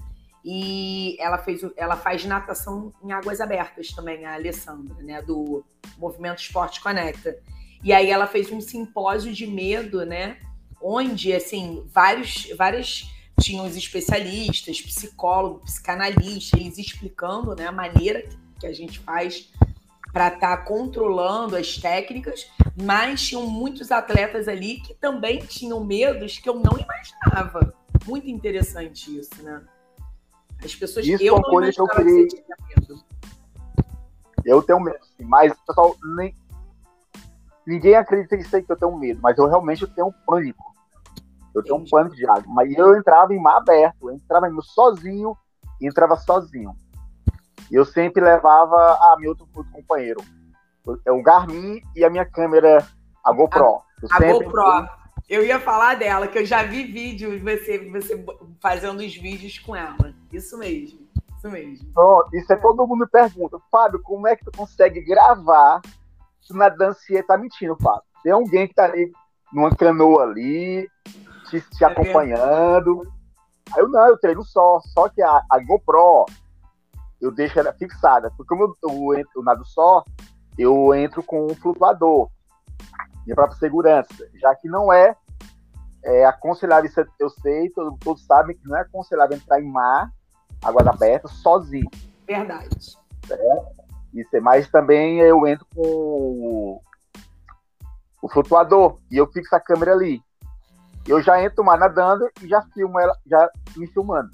e 0.44 1.16
ela 1.20 1.38
fez 1.38 1.60
ela 1.76 1.96
faz 1.96 2.24
natação 2.24 2.92
em 3.04 3.12
águas 3.12 3.40
abertas 3.40 3.88
também, 3.88 4.24
a 4.24 4.34
Alessandra, 4.34 5.02
né, 5.02 5.20
do 5.20 5.64
Movimento 5.98 6.38
Esporte 6.38 6.80
Conecta. 6.80 7.36
E 7.84 7.92
aí 7.92 8.10
ela 8.10 8.26
fez 8.26 8.50
um 8.50 8.60
simpósio 8.60 9.32
de 9.32 9.46
medo, 9.46 10.06
né, 10.06 10.38
onde 10.80 11.34
assim, 11.34 11.84
vários 11.92 12.48
várias 12.56 13.10
tinham 13.40 13.66
os 13.66 13.76
especialistas, 13.76 14.80
psicólogo, 14.80 15.60
psicanalista, 15.60 16.58
eles 16.58 16.78
explicando 16.78 17.54
né, 17.54 17.66
a 17.66 17.72
maneira 17.72 18.26
que 18.58 18.66
a 18.66 18.72
gente 18.72 18.98
faz 18.98 19.50
para 20.12 20.28
estar 20.28 20.56
tá 20.56 20.62
controlando 20.62 21.56
as 21.56 21.76
técnicas, 21.76 22.50
mas 22.80 23.22
tinham 23.22 23.46
muitos 23.46 23.90
atletas 23.90 24.48
ali 24.48 24.80
que 24.80 24.94
também 24.94 25.38
tinham 25.38 25.84
medos 25.84 26.38
que 26.38 26.48
eu 26.48 26.54
não 26.54 26.78
imaginava. 26.78 27.74
Muito 28.06 28.28
interessante 28.28 29.18
isso, 29.18 29.42
né? 29.42 29.62
As 30.64 30.74
pessoas 30.74 31.06
isso 31.06 31.22
eu 31.22 31.38
não 31.38 31.52
imaginava 31.52 31.94
que 31.94 32.00
eu 32.00 32.04
queria... 32.04 32.44
medo. 32.76 33.04
Eu 34.44 34.62
tenho 34.62 34.80
medo, 34.80 35.04
sim, 35.16 35.24
mas 35.24 35.52
pessoal, 35.66 35.94
nem... 36.16 36.34
ninguém 37.66 37.94
acredita 37.94 38.62
que 38.62 38.72
eu 38.72 38.76
tenho 38.76 38.96
medo, 38.96 39.20
mas 39.22 39.36
eu 39.36 39.46
realmente 39.46 39.86
tenho 39.88 40.12
pânico. 40.26 40.74
Eu 41.54 41.62
tenho 41.62 41.76
um 41.76 41.84
pânico 41.84 42.14
de 42.14 42.24
água. 42.26 42.44
Mas 42.46 42.72
eu 42.72 42.96
entrava 42.96 43.34
em 43.34 43.40
mar 43.40 43.58
aberto, 43.58 44.08
eu 44.08 44.14
entrava 44.14 44.48
sozinho 44.62 45.36
e 45.80 45.86
entrava 45.86 46.16
sozinho. 46.16 46.74
E 47.70 47.74
eu 47.74 47.84
sempre 47.84 48.22
levava 48.22 48.76
a 48.76 49.16
meu 49.18 49.30
outro 49.30 49.46
companheiro. 49.72 50.20
É 51.04 51.12
o 51.12 51.22
Garmin 51.22 51.82
e 51.94 52.04
a 52.04 52.10
minha 52.10 52.24
câmera, 52.24 52.86
a 53.24 53.32
GoPro. 53.32 53.82
A, 54.10 54.16
a 54.16 54.32
GoPro. 54.32 54.88
Eu 55.28 55.44
ia 55.44 55.60
falar 55.60 55.96
dela, 55.96 56.26
que 56.26 56.38
eu 56.38 56.46
já 56.46 56.62
vi 56.62 56.84
vídeo 56.84 57.30
de 57.32 57.38
você, 57.38 57.78
você 57.90 58.24
fazendo 58.62 59.00
os 59.00 59.14
vídeos 59.14 59.58
com 59.58 59.76
ela. 59.76 60.14
Isso 60.32 60.56
mesmo. 60.56 61.06
Isso 61.36 61.50
mesmo. 61.50 61.92
Pronto, 61.92 62.34
isso 62.34 62.50
é 62.50 62.56
todo 62.56 62.86
mundo 62.86 63.00
me 63.00 63.06
pergunta, 63.06 63.58
Fábio, 63.70 64.00
como 64.02 64.26
é 64.26 64.34
que 64.34 64.44
tu 64.44 64.50
consegue 64.56 65.02
gravar 65.02 65.82
se 66.40 66.54
na 66.54 66.70
dancinha 66.70 67.22
tá 67.22 67.36
mentindo, 67.36 67.76
Fábio? 67.76 68.02
Tem 68.22 68.32
alguém 68.32 68.66
que 68.66 68.74
tá 68.74 68.84
ali 68.84 69.12
numa 69.52 69.74
canoa 69.74 70.24
ali, 70.24 70.88
te, 71.48 71.60
te 71.60 71.84
é 71.84 71.86
acompanhando. 71.86 73.06
Aí 73.74 73.82
eu 73.82 73.88
não, 73.88 74.08
eu 74.08 74.18
treino 74.18 74.42
só. 74.42 74.80
Só 74.80 75.08
que 75.08 75.22
a, 75.22 75.42
a 75.50 75.58
GoPro 75.58 76.26
eu 77.20 77.30
deixo 77.30 77.58
ela 77.58 77.72
fixada. 77.72 78.30
Porque 78.36 78.48
como 78.48 78.64
eu, 78.64 79.16
eu, 79.16 79.24
eu 79.36 79.42
nado 79.42 79.64
só, 79.64 80.04
eu 80.56 80.94
entro 80.94 81.22
com 81.22 81.46
um 81.46 81.54
flutuador. 81.54 82.28
Minha 83.24 83.36
própria 83.36 83.58
segurança. 83.58 84.28
Já 84.34 84.54
que 84.54 84.68
não 84.68 84.92
é, 84.92 85.16
é 86.04 86.24
aconselhável, 86.24 86.88
isso 86.90 87.04
eu 87.18 87.30
sei, 87.30 87.70
todos, 87.70 87.98
todos 88.00 88.24
sabem 88.24 88.56
que 88.56 88.66
não 88.66 88.76
é 88.76 88.80
aconselhável 88.80 89.36
entrar 89.36 89.60
em 89.60 89.70
mar, 89.70 90.10
águas 90.62 90.86
abertas, 90.86 91.32
sozinho. 91.32 91.90
Verdade. 92.26 92.68
É, 93.30 93.62
isso 94.14 94.36
é, 94.36 94.40
mas 94.40 94.70
também 94.70 95.20
eu 95.20 95.46
entro 95.46 95.66
com 95.74 95.82
o, 95.82 96.82
o 98.22 98.28
flutuador 98.28 98.98
e 99.10 99.16
eu 99.16 99.26
fixo 99.26 99.54
a 99.54 99.60
câmera 99.60 99.92
ali 99.92 100.22
eu 101.08 101.22
já 101.22 101.42
entro 101.42 101.64
mais 101.64 101.80
nadando 101.80 102.28
e 102.42 102.46
já 102.46 102.60
filmo 102.74 103.00
ela, 103.00 103.16
já 103.26 103.50
me 103.74 103.86
filmando. 103.88 104.30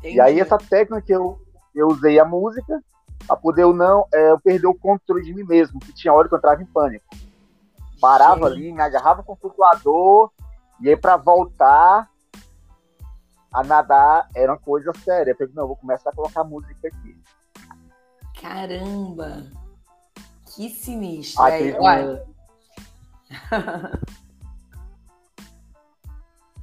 Entendi. 0.00 0.16
E 0.16 0.20
aí 0.20 0.40
essa 0.40 0.58
técnica 0.58 1.02
que 1.02 1.12
eu, 1.12 1.38
eu 1.74 1.88
usei 1.88 2.18
a 2.18 2.24
música 2.24 2.82
para 3.26 3.36
poder 3.36 3.62
eu 3.62 3.72
não 3.72 4.06
é, 4.12 4.30
eu 4.30 4.40
perder 4.40 4.66
o 4.66 4.74
controle 4.74 5.22
de 5.22 5.34
mim 5.34 5.44
mesmo, 5.44 5.78
que 5.78 5.92
tinha 5.92 6.12
hora 6.12 6.28
que 6.28 6.34
eu 6.34 6.38
entrava 6.38 6.62
em 6.62 6.66
pânico. 6.66 7.04
Parava 8.00 8.48
Sim. 8.48 8.54
ali, 8.54 8.72
me 8.72 8.80
agarrava 8.80 9.22
com 9.22 9.34
o 9.34 9.36
flutuador 9.36 10.30
e 10.80 10.88
aí 10.88 10.96
para 10.96 11.16
voltar 11.16 12.08
a 13.52 13.62
nadar 13.62 14.28
era 14.34 14.52
uma 14.52 14.58
coisa 14.58 14.92
séria. 15.04 15.32
Eu 15.32 15.36
falei, 15.36 15.52
não, 15.54 15.64
eu 15.64 15.68
vou 15.68 15.76
começar 15.76 16.10
a 16.10 16.14
colocar 16.14 16.44
música 16.44 16.88
aqui. 16.88 17.16
Caramba! 18.40 19.44
Que 20.46 20.70
sinistro. 20.70 21.42
Aí, 21.42 21.74
olha. 21.78 22.24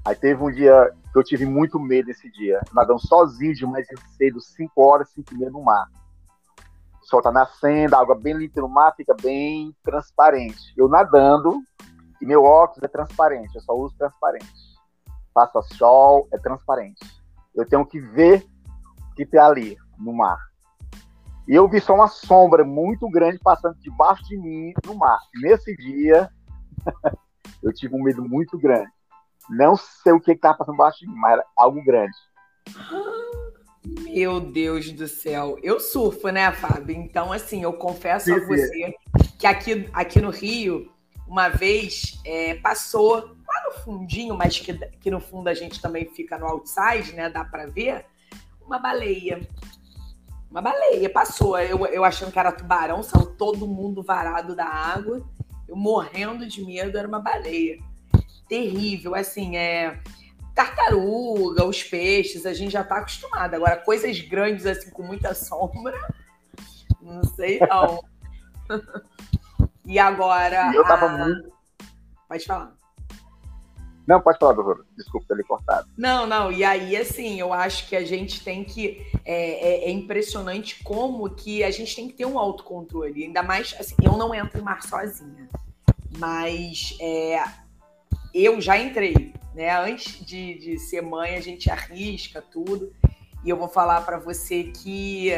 Aí 0.08 0.16
teve 0.16 0.42
um 0.42 0.50
dia 0.50 0.90
que 1.12 1.20
eu 1.20 1.24
tive 1.24 1.46
muito 1.46 1.78
medo 1.78 2.10
esse 2.10 2.32
dia, 2.32 2.62
nadando 2.74 3.06
sozinho 3.06 3.54
de 3.54 3.66
mais 3.66 3.86
cedo, 4.16 4.40
5 4.40 4.82
horas, 4.82 5.10
5 5.10 5.34
e 5.34 5.38
meia 5.38 5.52
no 5.52 5.62
mar. 5.62 5.86
O 7.04 7.06
sol 7.06 7.22
tá 7.22 7.30
nascendo, 7.30 7.94
a 7.94 8.00
água 8.00 8.16
bem 8.16 8.34
limpa 8.34 8.62
no 8.62 8.70
mar, 8.70 8.96
fica 8.96 9.14
bem 9.22 9.76
transparente. 9.84 10.74
Eu 10.78 10.88
nadando, 10.88 11.62
e 12.22 12.26
meu 12.26 12.46
óculos 12.46 12.84
é 12.84 12.88
transparente, 12.88 13.54
eu 13.54 13.62
só 13.62 13.74
uso 13.74 13.98
transparente. 13.98 14.48
Passa 15.34 15.62
sol, 15.62 16.26
é 16.32 16.38
transparente. 16.38 17.06
Eu 17.54 17.68
tenho 17.68 17.86
que 17.86 18.00
ver 18.00 18.48
o 19.12 19.14
que 19.14 19.26
tem 19.26 19.42
ali, 19.42 19.76
no 20.00 20.14
mar. 20.14 20.40
E 21.50 21.54
eu 21.54 21.68
vi 21.68 21.82
só 21.82 21.94
uma 21.94 22.08
sombra 22.08 22.64
muito 22.64 23.10
grande 23.10 23.40
passando 23.40 23.76
debaixo 23.80 24.24
de 24.24 24.38
mim 24.38 24.72
no 24.86 24.96
mar. 24.96 25.20
Nesse 25.42 25.76
dia, 25.76 26.30
eu 27.62 27.74
tive 27.74 27.94
um 27.94 28.04
medo 28.04 28.24
muito 28.24 28.58
grande. 28.58 28.96
Não 29.50 29.76
sei 29.76 30.14
o 30.14 30.20
que 30.20 30.32
estava 30.32 30.58
passando 30.58 30.78
baixo 30.78 31.00
de 31.00 31.08
mim, 31.08 31.16
mas 31.16 31.34
era 31.34 31.46
algo 31.56 31.84
grande. 31.84 32.16
Meu 34.04 34.40
Deus 34.40 34.92
do 34.92 35.08
céu. 35.08 35.58
Eu 35.64 35.80
surfo, 35.80 36.30
né, 36.30 36.52
Fábio? 36.52 36.96
Então, 36.96 37.32
assim, 37.32 37.64
eu 37.64 37.74
confesso 37.74 38.26
sim, 38.26 38.34
a 38.34 38.46
você 38.46 38.96
que 39.38 39.48
aqui, 39.48 39.90
aqui 39.94 40.20
no 40.20 40.30
Rio, 40.30 40.92
uma 41.28 41.48
vez 41.48 42.20
é, 42.26 42.56
passou 42.56 43.16
lá 43.16 43.64
no 43.66 43.80
fundinho, 43.84 44.36
mas 44.36 44.60
que, 44.60 44.74
que 44.74 45.12
no 45.12 45.20
fundo 45.20 45.48
a 45.48 45.54
gente 45.54 45.82
também 45.82 46.06
fica 46.06 46.38
no 46.38 46.48
outside, 46.48 47.14
né? 47.14 47.30
Dá 47.30 47.46
para 47.46 47.68
ver. 47.68 48.06
uma 48.66 48.80
baleia. 48.80 49.48
Uma 50.50 50.62
baleia, 50.62 51.10
passou. 51.10 51.58
Eu, 51.60 51.86
eu 51.88 52.04
achando 52.04 52.32
que 52.32 52.40
era 52.40 52.52
tubarão, 52.52 53.04
saiu 53.04 53.26
todo 53.36 53.68
mundo 53.68 54.04
varado 54.04 54.56
da 54.56 54.66
água. 54.66 55.22
Eu 55.68 55.76
morrendo 55.76 56.48
de 56.48 56.66
medo, 56.66 56.98
era 56.98 57.08
uma 57.08 57.20
baleia. 57.20 57.80
Terrível, 58.48 59.16
assim, 59.16 59.58
é. 59.58 60.00
Tartaruga, 60.56 61.66
os 61.66 61.84
peixes, 61.84 62.46
a 62.46 62.54
gente 62.54 62.72
já 62.72 62.84
tá 62.84 62.98
acostumado. 62.98 63.54
Agora, 63.54 63.78
coisas 63.78 64.20
grandes, 64.22 64.66
assim, 64.66 64.90
com 64.90 65.04
muita 65.04 65.36
sombra, 65.36 65.96
não 67.00 67.24
sei 67.24 67.60
não. 67.60 68.04
e 69.86 70.00
agora. 70.00 70.74
Eu 70.74 70.84
tava 70.84 71.06
a... 71.06 71.18
muito. 71.26 71.52
Pode 72.28 72.46
falar. 72.46 72.78
Não, 74.08 74.22
pode 74.22 74.40
falar, 74.40 74.54
doutora. 74.54 74.86
Desculpa 74.96 75.36
ter 75.36 75.44
cortado. 75.44 75.90
Não, 75.98 76.26
não. 76.26 76.50
E 76.50 76.64
aí, 76.64 76.96
assim, 76.96 77.40
eu 77.40 77.52
acho 77.52 77.88
que 77.90 77.96
a 77.96 78.06
gente 78.06 78.42
tem 78.42 78.64
que. 78.64 79.06
É, 79.26 79.86
é, 79.86 79.90
é, 79.90 79.92
impressionante 79.92 80.82
como 80.82 81.30
que 81.30 81.62
a 81.62 81.70
gente 81.70 81.94
tem 81.94 82.08
que 82.08 82.14
ter 82.14 82.26
um 82.26 82.40
autocontrole. 82.40 83.26
Ainda 83.26 83.44
mais, 83.44 83.76
assim, 83.78 83.96
eu 84.02 84.18
não 84.18 84.34
entro 84.34 84.60
em 84.60 84.64
mar 84.64 84.82
sozinha. 84.82 85.50
Mas 86.18 86.98
é, 87.02 87.44
eu 88.34 88.60
já 88.62 88.78
entrei, 88.78 89.34
né? 89.54 89.78
Antes 89.80 90.26
de, 90.26 90.58
de 90.58 90.80
ser 90.80 91.02
mãe, 91.02 91.36
a 91.36 91.42
gente 91.42 91.70
arrisca 91.70 92.42
tudo. 92.42 92.94
E 93.44 93.50
eu 93.50 93.58
vou 93.58 93.68
falar 93.68 94.02
para 94.02 94.18
você 94.18 94.66
que 94.66 95.32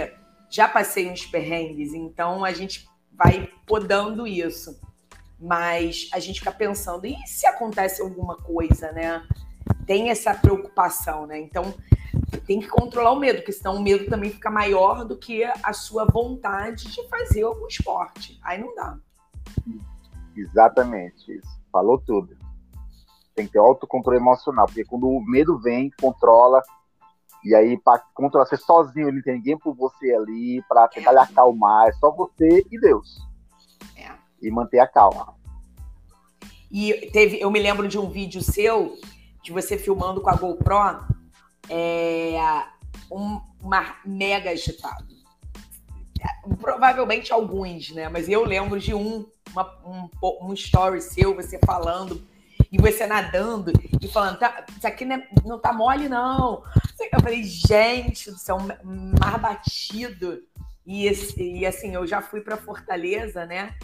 já 0.49 0.67
passei 0.67 1.09
uns 1.09 1.25
perrengues, 1.25 1.93
então 1.93 2.43
a 2.43 2.51
gente 2.51 2.87
vai 3.11 3.49
podando 3.67 4.25
isso 4.25 4.79
mas 5.39 6.09
a 6.13 6.19
gente 6.19 6.39
fica 6.39 6.51
pensando, 6.51 7.05
e 7.05 7.15
se 7.25 7.47
acontece 7.47 8.01
alguma 8.01 8.35
coisa, 8.35 8.91
né? 8.91 9.25
Tem 9.85 10.09
essa 10.09 10.33
preocupação, 10.33 11.25
né? 11.25 11.39
Então 11.39 11.73
tem 12.45 12.59
que 12.59 12.67
controlar 12.67 13.11
o 13.11 13.19
medo, 13.19 13.37
porque 13.37 13.53
senão 13.53 13.75
o 13.75 13.81
medo 13.81 14.09
também 14.09 14.31
fica 14.31 14.49
maior 14.49 15.05
do 15.05 15.17
que 15.17 15.43
a 15.43 15.71
sua 15.71 16.05
vontade 16.05 16.91
de 16.91 17.07
fazer 17.07 17.43
algum 17.43 17.67
esporte. 17.67 18.39
Aí 18.43 18.59
não 18.59 18.75
dá. 18.75 18.97
Exatamente 20.35 21.31
isso. 21.31 21.61
Falou 21.71 21.97
tudo. 21.99 22.37
Tem 23.39 23.47
que 23.47 23.53
ter 23.53 23.59
autocontrole 23.59 24.19
emocional, 24.19 24.65
porque 24.65 24.83
quando 24.83 25.07
o 25.07 25.21
medo 25.21 25.57
vem, 25.59 25.91
controla. 25.99 26.61
E 27.43 27.55
aí, 27.55 27.77
para 27.77 27.99
controlar 28.13 28.45
você 28.45 28.57
sozinho, 28.57 29.11
não 29.11 29.21
tem 29.21 29.35
ninguém 29.35 29.57
por 29.57 29.73
você 29.73 30.13
ali, 30.13 30.61
para 30.67 30.87
tentar 30.89 31.11
é. 31.11 31.13
lhe 31.13 31.19
acalmar, 31.19 31.87
é 31.87 31.93
só 31.93 32.11
você 32.11 32.65
e 32.69 32.79
Deus 32.79 33.29
e 34.41 34.49
manter 34.49 34.79
a 34.79 34.87
calma. 34.87 35.35
E 36.71 37.09
teve, 37.11 37.39
eu 37.39 37.49
me 37.49 37.59
lembro 37.59 37.87
de 37.87 37.97
um 37.97 38.09
vídeo 38.09 38.41
seu, 38.41 38.97
de 39.43 39.51
você 39.51 39.77
filmando 39.77 40.21
com 40.21 40.29
a 40.29 40.35
GoPro, 40.35 41.05
é, 41.69 42.37
um 43.11 43.41
mar 43.63 44.01
mega 44.05 44.51
agitado. 44.51 45.07
Provavelmente 46.59 47.31
alguns, 47.31 47.91
né? 47.91 48.09
Mas 48.09 48.27
eu 48.27 48.43
lembro 48.43 48.79
de 48.79 48.93
um, 48.93 49.25
uma, 49.51 49.77
um, 49.85 50.09
um 50.41 50.53
story 50.53 51.01
seu, 51.01 51.35
você 51.35 51.57
falando, 51.65 52.21
e 52.71 52.77
você 52.77 53.07
nadando, 53.07 53.71
e 54.01 54.07
falando, 54.07 54.37
tá, 54.37 54.65
isso 54.77 54.87
aqui 54.87 55.03
não, 55.05 55.15
é, 55.15 55.27
não 55.43 55.59
tá 55.59 55.73
mole, 55.73 56.07
não. 56.07 56.63
Eu 57.11 57.21
falei, 57.21 57.43
gente 57.43 58.29
do 58.29 58.37
céu, 58.37 58.57
mar 59.19 59.39
batido. 59.39 60.39
E, 60.85 61.09
e 61.37 61.65
assim, 61.65 61.93
eu 61.95 62.05
já 62.05 62.21
fui 62.21 62.41
para 62.41 62.57
Fortaleza, 62.57 63.45
né? 63.45 63.75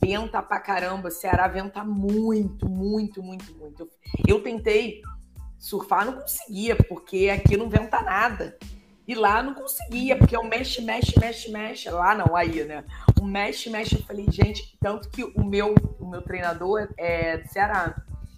venta 0.00 0.42
pra 0.42 0.60
caramba. 0.60 1.10
Ceará 1.10 1.48
venta 1.48 1.82
muito, 1.84 2.68
muito, 2.68 3.22
muito, 3.22 3.54
muito. 3.56 3.88
Eu 4.26 4.42
tentei 4.42 5.02
surfar, 5.58 6.06
não 6.06 6.20
conseguia, 6.20 6.76
porque 6.76 7.28
aqui 7.28 7.56
não 7.56 7.68
venta 7.68 8.00
nada. 8.00 8.56
E 9.06 9.14
lá 9.14 9.42
não 9.42 9.54
conseguia, 9.54 10.16
porque 10.16 10.36
eu 10.36 10.42
mexe, 10.44 10.80
mexe, 10.82 11.18
mexe, 11.18 11.50
mexe. 11.50 11.90
Lá 11.90 12.14
não, 12.14 12.34
aí, 12.34 12.64
né? 12.64 12.84
O 13.20 13.24
mexe, 13.24 13.70
mexe. 13.70 13.96
Eu 13.96 14.02
falei, 14.02 14.26
gente, 14.30 14.76
tanto 14.80 15.08
que 15.10 15.22
o 15.22 15.44
meu, 15.44 15.74
o 16.00 16.08
meu 16.08 16.22
treinador 16.22 16.88
é 16.96 17.38
do 17.38 17.48
Ceará. 17.48 17.96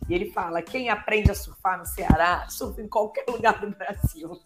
E 0.08 0.14
ele 0.14 0.30
fala: 0.30 0.62
quem 0.62 0.88
aprende 0.88 1.30
a 1.30 1.34
surfar 1.34 1.78
no 1.78 1.86
Ceará, 1.86 2.48
surfa 2.48 2.80
em 2.80 2.88
qualquer 2.88 3.24
lugar 3.28 3.60
do 3.60 3.70
Brasil. 3.70 4.40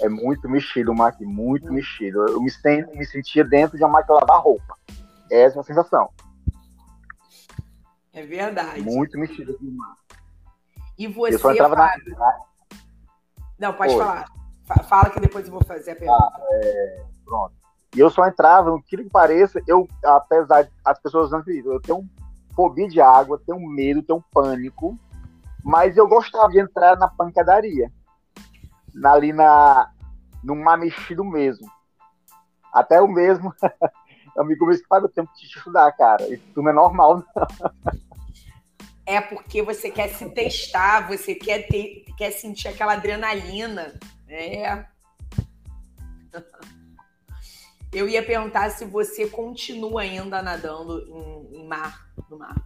É 0.00 0.08
muito 0.08 0.48
mexido, 0.48 0.94
Mark, 0.94 1.20
muito 1.20 1.72
mexido. 1.72 2.26
Eu 2.26 2.40
me, 2.40 2.50
me 2.94 3.06
sentia 3.06 3.44
dentro 3.44 3.78
de 3.78 3.84
uma 3.84 3.92
máquina 3.92 4.16
lavar 4.16 4.42
roupa. 4.42 4.76
Essa 5.30 5.58
é 5.58 5.60
a 5.60 5.64
sensação. 5.64 6.10
É 8.12 8.22
verdade. 8.22 8.82
Muito 8.82 9.18
mexida 9.18 9.52
aqui 9.52 9.64
no 9.64 9.72
mar. 9.72 9.94
E 10.98 11.06
você, 11.06 11.34
eu 11.34 11.38
só 11.38 11.52
entrava 11.52 11.76
Fábio... 11.76 12.18
na... 12.18 12.40
Não, 13.58 13.72
pode 13.72 13.92
Oi. 13.92 13.98
falar. 13.98 14.26
Fala 14.88 15.10
que 15.10 15.20
depois 15.20 15.46
eu 15.46 15.52
vou 15.52 15.64
fazer 15.64 15.92
a 15.92 15.96
pergunta. 15.96 16.24
Ah, 16.24 16.40
é... 16.52 17.04
Pronto. 17.24 17.54
E 17.94 18.00
eu 18.00 18.10
só 18.10 18.26
entrava, 18.26 18.70
no 18.70 18.82
que 18.82 19.02
pareça, 19.04 19.62
eu, 19.66 19.88
apesar 20.04 20.62
de 20.62 20.70
as 20.84 20.98
pessoas 21.00 21.30
não 21.30 21.38
acreditam, 21.38 21.72
eu 21.72 21.80
tenho 21.80 21.98
um 21.98 22.08
fobia 22.56 22.88
de 22.88 23.00
água, 23.00 23.40
tenho 23.46 23.60
medo, 23.60 24.02
tenho 24.02 24.18
um 24.18 24.24
pânico, 24.32 24.98
mas 25.62 25.96
eu 25.96 26.08
gostava 26.08 26.48
de 26.48 26.58
entrar 26.58 26.96
na 26.96 27.06
pancadaria. 27.06 27.92
Ali 29.04 29.30
na, 29.32 29.92
no 30.42 30.56
mar 30.56 30.78
mexido 30.78 31.22
mesmo. 31.22 31.70
Até 32.72 33.00
o 33.00 33.06
mesmo 33.06 33.54
amigo 34.38 34.66
meu 34.66 34.78
faz 34.88 35.04
o 35.04 35.08
tempo 35.08 35.30
de 35.34 35.48
te 35.48 35.58
estudar, 35.58 35.92
cara. 35.92 36.26
Isso 36.32 36.42
não 36.56 36.70
é 36.70 36.72
normal, 36.72 37.18
não. 37.18 37.26
É 39.08 39.20
porque 39.20 39.62
você 39.62 39.88
quer 39.88 40.08
se 40.08 40.28
testar, 40.30 41.06
você 41.06 41.32
quer 41.36 41.68
ter, 41.68 42.04
quer 42.18 42.32
sentir 42.32 42.66
aquela 42.66 42.94
adrenalina. 42.94 43.94
É. 44.28 44.84
Eu 47.92 48.08
ia 48.08 48.24
perguntar 48.24 48.70
se 48.70 48.84
você 48.84 49.28
continua 49.28 50.02
ainda 50.02 50.42
nadando 50.42 51.00
em, 51.00 51.60
em 51.60 51.66
mar, 51.66 52.06
no 52.28 52.38
mar. 52.38 52.56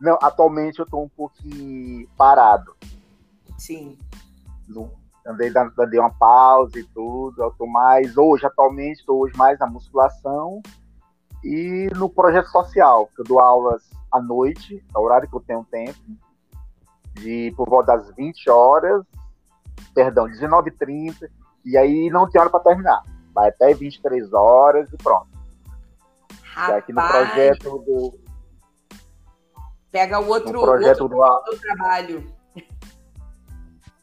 Não, 0.00 0.18
atualmente 0.20 0.80
eu 0.80 0.86
tô 0.86 1.00
um 1.00 1.08
pouquinho 1.08 2.08
parado. 2.16 2.74
Sim. 3.56 3.96
No, 4.68 4.90
andei 5.26 5.50
dei 5.88 6.00
uma 6.00 6.10
pausa 6.10 6.78
e 6.78 6.84
tudo. 6.84 7.40
Eu 7.40 7.52
tô 7.52 7.66
mais, 7.66 8.16
hoje, 8.16 8.44
atualmente, 8.44 8.98
estou 8.98 9.20
hoje 9.20 9.36
mais 9.36 9.58
na 9.58 9.66
musculação 9.66 10.60
e 11.44 11.88
no 11.96 12.08
projeto 12.08 12.48
social, 12.48 13.08
que 13.14 13.20
eu 13.20 13.24
dou 13.24 13.40
aulas 13.40 13.82
à 14.12 14.20
noite, 14.20 14.84
no 14.94 15.00
horário 15.00 15.28
que 15.28 15.34
eu 15.34 15.40
tenho 15.40 15.64
tempo, 15.64 15.98
de 17.14 17.52
por 17.56 17.68
volta 17.68 17.96
das 17.96 18.14
20 18.14 18.48
horas, 18.48 19.04
perdão, 19.94 20.26
19h30, 20.26 21.28
e 21.64 21.76
aí 21.76 22.10
não 22.10 22.28
tem 22.28 22.40
hora 22.40 22.50
para 22.50 22.60
terminar. 22.60 23.02
Vai 23.34 23.48
até 23.48 23.74
23 23.74 24.32
horas 24.32 24.92
e 24.92 24.96
pronto. 24.96 25.28
Rapaz, 26.42 26.74
e 26.74 26.78
aqui 26.78 26.92
no 26.92 27.08
projeto 27.08 27.78
do. 27.78 28.20
Pega 29.90 30.20
o 30.20 30.28
outro, 30.28 30.60
projeto 30.60 31.02
outro, 31.02 31.16
do... 31.16 31.22
outro 31.22 31.60
trabalho. 31.60 32.34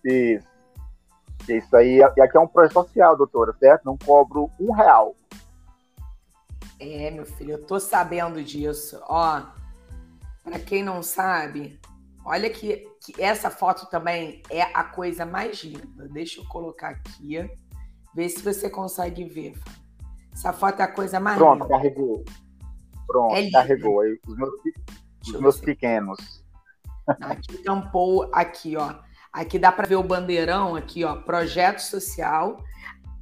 Isso. 0.03 0.49
Isso 1.47 1.75
aí, 1.75 1.97
e 1.97 2.03
aqui 2.03 2.37
é 2.37 2.39
um 2.39 2.47
projeto 2.47 2.73
social, 2.73 3.17
doutora, 3.17 3.55
certo? 3.59 3.85
Não 3.85 3.97
cobro 3.97 4.51
um 4.59 4.71
real. 4.71 5.15
É, 6.79 7.09
meu 7.11 7.25
filho, 7.25 7.53
eu 7.53 7.65
tô 7.65 7.79
sabendo 7.79 8.43
disso. 8.43 9.01
Ó, 9.07 9.41
para 10.43 10.59
quem 10.59 10.83
não 10.83 11.01
sabe, 11.01 11.79
olha 12.23 12.49
que, 12.49 12.87
que 13.03 13.21
essa 13.21 13.49
foto 13.49 13.89
também 13.89 14.41
é 14.49 14.61
a 14.61 14.83
coisa 14.83 15.25
mais 15.25 15.63
linda. 15.63 16.07
Deixa 16.07 16.39
eu 16.39 16.45
colocar 16.45 16.89
aqui, 16.89 17.49
ver 18.13 18.29
se 18.29 18.41
você 18.41 18.69
consegue 18.69 19.23
ver. 19.23 19.53
Essa 20.33 20.53
foto 20.53 20.79
é 20.79 20.83
a 20.83 20.87
coisa 20.87 21.19
mais 21.19 21.37
Pronto, 21.37 21.63
linda. 21.63 21.67
Carregou. 21.67 22.23
Pronto, 23.07 23.35
é 23.35 23.49
carregou. 23.49 24.01
Aí, 24.01 24.19
os 24.27 24.37
meus, 24.37 24.53
os 25.27 25.39
meus 25.39 25.59
pequenos. 25.59 26.43
Aqui 27.07 27.57
tampou, 27.63 28.29
aqui, 28.33 28.75
ó. 28.77 28.95
Aqui 29.33 29.59
dá 29.59 29.71
para 29.71 29.87
ver 29.87 29.95
o 29.95 30.03
bandeirão 30.03 30.75
aqui, 30.75 31.03
ó, 31.03 31.15
projeto 31.15 31.79
social. 31.79 32.63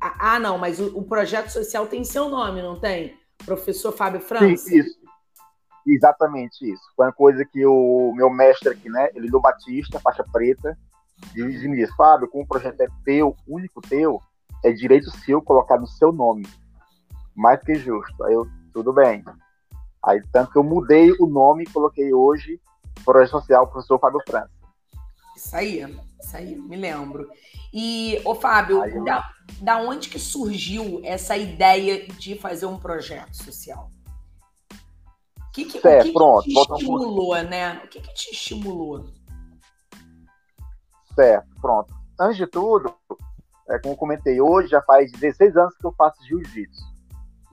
Ah, 0.02 0.36
ah, 0.36 0.40
não, 0.40 0.58
mas 0.58 0.80
o, 0.80 0.98
o, 0.98 1.04
projeto 1.04 1.50
social 1.50 1.88
tem 1.88 2.04
seu 2.04 2.30
nome, 2.30 2.62
não 2.62 2.80
tem? 2.80 3.18
Professor 3.46 3.92
Fábio 3.92 4.22
França? 4.22 4.70
Sim, 4.70 4.80
isso. 4.80 4.98
Exatamente 5.86 6.70
isso. 6.70 6.84
Foi 6.96 7.06
uma 7.06 7.14
coisa 7.14 7.44
que 7.46 7.66
o 7.66 8.14
meu 8.16 8.30
mestre 8.30 8.70
aqui, 8.70 8.90
né, 8.90 9.10
ele 9.16 9.30
do 9.30 9.40
Batista, 9.40 10.00
faixa 10.00 10.24
preta, 10.32 10.78
e 11.36 11.42
me 11.42 11.88
Fábio, 11.96 12.28
como 12.28 12.44
o 12.44 12.48
projeto 12.48 12.82
é 12.82 12.88
teu, 13.04 13.36
único 13.48 13.82
teu, 13.82 14.22
é 14.64 14.72
direito 14.72 15.10
seu 15.12 15.42
colocar 15.42 15.78
no 15.78 15.88
seu 15.88 16.12
nome. 16.12 16.48
Mais 17.36 17.62
que 17.62 17.76
justo. 17.76 18.24
Aí 18.24 18.34
eu, 18.34 18.48
tudo 18.74 18.94
bem. 18.94 19.24
Aí, 20.04 20.22
tanto 20.32 20.52
que 20.52 20.58
eu 20.58 20.64
mudei 20.64 21.12
o 21.20 21.28
nome 21.28 21.64
e 21.64 21.70
coloquei 21.70 22.14
hoje 22.14 22.60
Projeto 23.04 23.32
Social 23.32 23.68
Professor 23.68 24.00
Fábio 24.00 24.22
França. 24.28 24.52
Isso 25.36 25.56
aí, 25.56 25.98
isso 26.20 26.38
aí, 26.38 26.56
me 26.56 26.76
lembro. 26.76 27.30
E, 27.74 28.22
ô 28.26 28.34
Fábio, 28.34 28.82
Ai, 28.82 29.04
da, 29.04 29.30
da 29.62 29.78
onde 29.78 30.10
que 30.10 30.18
surgiu 30.18 31.02
essa 31.04 31.38
ideia 31.38 32.08
de 32.08 32.36
fazer 32.36 32.66
um 32.66 32.80
projeto 32.80 33.36
social? 33.36 33.92
O 35.40 35.52
que, 35.52 35.66
que, 35.66 35.80
certo, 35.80 36.02
o 36.02 36.06
que, 36.06 36.14
pronto, 36.14 36.44
que 36.44 36.54
te 36.54 36.74
estimulou, 36.74 37.36
um 37.36 37.44
né? 37.44 37.82
O 37.84 37.88
que, 37.88 38.02
que 38.02 38.14
te 38.14 38.32
estimulou? 38.32 39.06
Certo, 41.14 41.48
pronto. 41.60 41.94
antes 42.20 42.38
de 42.38 42.48
tudo, 42.48 42.94
é, 43.70 43.80
como 43.80 43.94
eu 43.94 43.98
comentei 43.98 44.40
hoje, 44.40 44.70
já 44.70 44.82
faz 44.82 45.12
16 45.12 45.58
anos 45.58 45.76
que 45.78 45.86
eu 45.86 45.94
faço 45.94 46.24
jiu-jitsu. 46.26 46.82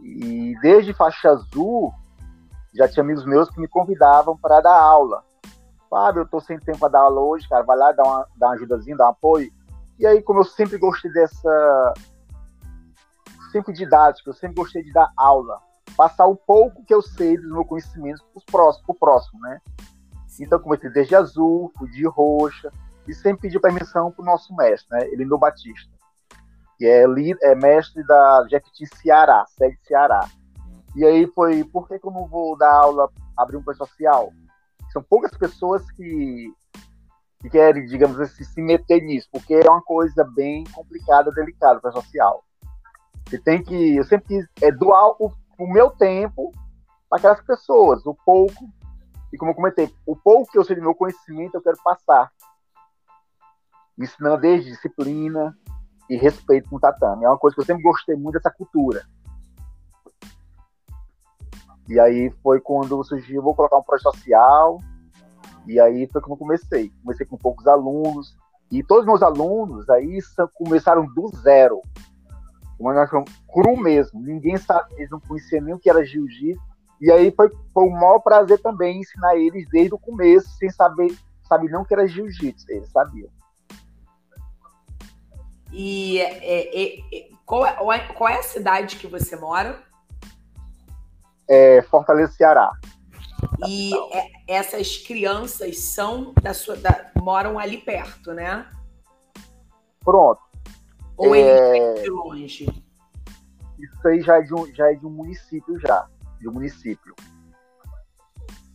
E 0.00 0.54
desde 0.60 0.92
faixa 0.92 1.30
azul, 1.30 1.92
já 2.74 2.88
tinha 2.88 3.02
amigos 3.02 3.24
meus 3.24 3.50
que 3.50 3.60
me 3.60 3.68
convidavam 3.68 4.36
para 4.36 4.60
dar 4.60 4.78
aula. 4.78 5.24
Fábio, 5.88 6.22
eu 6.22 6.28
tô 6.28 6.40
sem 6.40 6.58
tempo 6.58 6.78
para 6.78 6.90
dar 6.90 7.00
aula 7.00 7.20
hoje, 7.20 7.48
cara, 7.48 7.62
vai 7.62 7.76
lá 7.76 7.92
dar 7.92 8.04
uma, 8.04 8.28
dar 8.36 8.46
uma 8.48 8.54
ajudazinha, 8.54 8.96
dar 8.96 9.06
um 9.06 9.10
apoio. 9.10 9.52
E 9.98 10.06
aí, 10.06 10.22
como 10.22 10.40
eu 10.40 10.44
sempre 10.44 10.76
gostei 10.78 11.10
dessa. 11.12 11.94
Sempre 13.52 13.72
didático, 13.72 14.30
eu 14.30 14.34
sempre 14.34 14.56
gostei 14.56 14.82
de 14.82 14.92
dar 14.92 15.10
aula. 15.16 15.60
Passar 15.96 16.26
o 16.26 16.34
pouco 16.34 16.84
que 16.84 16.92
eu 16.92 17.00
sei 17.00 17.36
dos 17.36 17.48
meus 17.48 17.66
conhecimentos 17.66 18.20
para 18.22 18.40
o 18.40 18.44
próximo, 18.50 18.94
próximo, 18.94 19.40
né? 19.40 19.60
Então, 20.40 20.58
comecei 20.58 20.90
desde 20.90 21.14
azul, 21.14 21.72
fui 21.78 21.88
de 21.90 22.04
roxa, 22.08 22.72
e 23.06 23.14
sempre 23.14 23.42
pedi 23.42 23.60
permissão 23.60 24.10
para 24.10 24.22
o 24.22 24.26
nosso 24.26 24.54
mestre, 24.56 24.98
né? 24.98 25.06
Elindo 25.12 25.38
Batista, 25.38 25.93
que 26.76 26.86
é, 26.86 27.04
é 27.42 27.54
mestre 27.54 28.04
da 28.06 28.46
Jequiti 28.50 28.86
Ceará, 28.96 29.44
sede 29.48 29.78
Ceará. 29.86 30.28
E 30.96 31.04
aí 31.04 31.26
foi, 31.26 31.64
por 31.64 31.88
que, 31.88 31.98
que 31.98 32.06
eu 32.06 32.12
não 32.12 32.26
vou 32.26 32.56
dar 32.56 32.72
aula, 32.72 33.10
abrir 33.36 33.56
um 33.56 33.62
curso 33.62 33.84
social? 33.84 34.32
São 34.92 35.02
poucas 35.02 35.36
pessoas 35.36 35.88
que 35.92 36.52
que 37.44 37.50
querem, 37.50 37.84
digamos 37.84 38.18
assim, 38.18 38.42
se 38.42 38.62
meter 38.62 39.02
nisso, 39.02 39.28
porque 39.30 39.52
é 39.52 39.70
uma 39.70 39.82
coisa 39.82 40.24
bem 40.24 40.64
complicada, 40.72 41.30
delicada 41.30 41.78
para 41.78 41.92
social. 41.92 42.42
Você 43.26 43.38
tem 43.38 43.62
que, 43.62 43.96
eu 43.96 44.04
sempre 44.04 44.28
quis 44.28 44.48
é, 44.62 44.72
doar 44.72 45.10
o, 45.20 45.30
o 45.58 45.66
meu 45.70 45.90
tempo 45.90 46.50
para 47.06 47.18
aquelas 47.18 47.42
pessoas, 47.42 48.06
o 48.06 48.14
pouco, 48.24 48.66
e 49.30 49.36
como 49.36 49.50
eu 49.50 49.54
comentei, 49.54 49.94
o 50.06 50.16
pouco 50.16 50.50
que 50.50 50.58
eu 50.58 50.64
sei 50.64 50.74
do 50.74 50.80
meu 50.80 50.94
conhecimento 50.94 51.54
eu 51.54 51.60
quero 51.60 51.76
passar, 51.84 52.32
ensinando 53.98 54.40
desde 54.40 54.70
disciplina 54.70 55.54
e 56.08 56.16
respeito 56.16 56.68
com 56.68 56.76
o 56.76 56.80
tatame. 56.80 57.24
É 57.24 57.28
uma 57.28 57.38
coisa 57.38 57.54
que 57.54 57.60
eu 57.60 57.66
sempre 57.66 57.82
gostei 57.82 58.16
muito 58.16 58.34
dessa 58.34 58.50
cultura. 58.50 59.04
E 61.88 62.00
aí 62.00 62.30
foi 62.42 62.60
quando 62.60 63.04
surgiu, 63.04 63.42
vou 63.42 63.54
colocar 63.54 63.76
um 63.76 63.82
projeto 63.82 64.12
social, 64.12 64.78
e 65.66 65.80
aí 65.80 66.08
foi 66.10 66.20
como 66.20 66.34
eu 66.34 66.38
comecei. 66.38 66.92
Comecei 67.02 67.26
com 67.26 67.36
poucos 67.36 67.66
alunos. 67.66 68.36
E 68.70 68.82
todos 68.82 69.02
os 69.02 69.06
meus 69.06 69.22
alunos 69.22 69.88
aí 69.90 70.18
começaram 70.54 71.06
do 71.06 71.28
zero. 71.36 71.80
Uma 72.78 73.06
cru 73.06 73.76
mesmo. 73.76 74.20
Ninguém 74.20 74.56
sabe, 74.56 74.94
eles 74.96 75.10
não 75.10 75.20
conheciam 75.20 75.62
nem 75.62 75.74
o 75.74 75.78
que 75.78 75.88
era 75.88 76.04
jiu-jitsu. 76.04 76.62
E 77.00 77.10
aí 77.10 77.30
foi, 77.32 77.50
foi 77.72 77.84
um 77.84 77.90
maior 77.90 78.18
prazer 78.20 78.60
também 78.60 79.00
ensinar 79.00 79.36
eles 79.36 79.68
desde 79.68 79.94
o 79.94 79.98
começo, 79.98 80.48
sem 80.56 80.70
saber, 80.70 81.14
saber 81.46 81.70
não 81.70 81.84
que 81.84 81.94
era 81.94 82.06
jiu-jitsu. 82.06 82.66
Eles 82.70 82.90
sabiam. 82.90 83.28
E 85.76 86.20
é, 86.20 86.38
é, 86.44 86.98
é, 87.12 87.28
qual, 87.44 87.66
é, 87.66 87.98
qual 88.12 88.30
é 88.30 88.38
a 88.38 88.42
cidade 88.44 88.96
que 88.96 89.08
você 89.08 89.34
mora? 89.34 89.82
É 91.50 91.82
Fortaleza, 91.82 92.32
Ceará. 92.32 92.70
E 93.66 93.90
essas 94.46 94.96
crianças 94.96 95.80
são 95.80 96.32
da 96.40 96.54
sua. 96.54 96.76
Da, 96.76 97.10
moram 97.20 97.58
ali 97.58 97.78
perto, 97.78 98.32
né? 98.32 98.70
Pronto. 100.00 100.40
Ou 101.16 101.34
é... 101.34 101.94
de 101.94 102.08
longe? 102.08 102.84
Isso 103.76 104.08
aí 104.08 104.20
já 104.22 104.38
é, 104.38 104.42
de 104.42 104.54
um, 104.54 104.72
já 104.72 104.92
é 104.92 104.94
de 104.94 105.04
um 105.04 105.10
município 105.10 105.78
já. 105.80 106.06
De 106.38 106.48
um 106.48 106.52
município. 106.52 107.14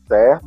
Certo? 0.06 0.45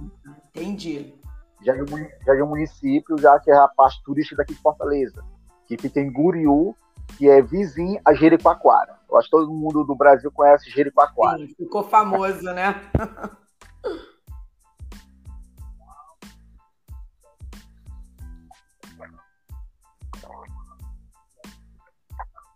Entendi. 0.55 1.15
Já 1.63 1.73
é, 1.73 1.83
de 1.83 1.95
um, 1.95 1.99
já 1.99 2.33
é 2.33 2.37
de 2.37 2.43
um 2.43 2.49
município, 2.49 3.19
já 3.19 3.41
que 3.41 3.51
é 3.51 3.57
a 3.57 3.69
parte 3.69 4.03
turística 4.05 4.37
daqui 4.37 4.55
de 4.55 4.61
Fortaleza. 4.61 5.25
Que 5.67 5.77
fica 5.77 6.01
em 6.01 6.13
Guriú, 6.13 6.75
que 7.17 7.29
é 7.29 7.41
vizinho 7.41 8.01
a 8.05 8.15
Jericoacoara. 8.15 8.99
Eu 9.11 9.19
acho 9.19 9.27
que 9.27 9.37
todo 9.37 9.53
mundo 9.53 9.85
do 9.85 9.95
Brasil 9.95 10.31
conhece 10.33 10.71
Jericoacoara. 10.71 11.39
Sim, 11.39 11.55
ficou 11.55 11.83
famoso, 11.83 12.43
né? 12.53 12.81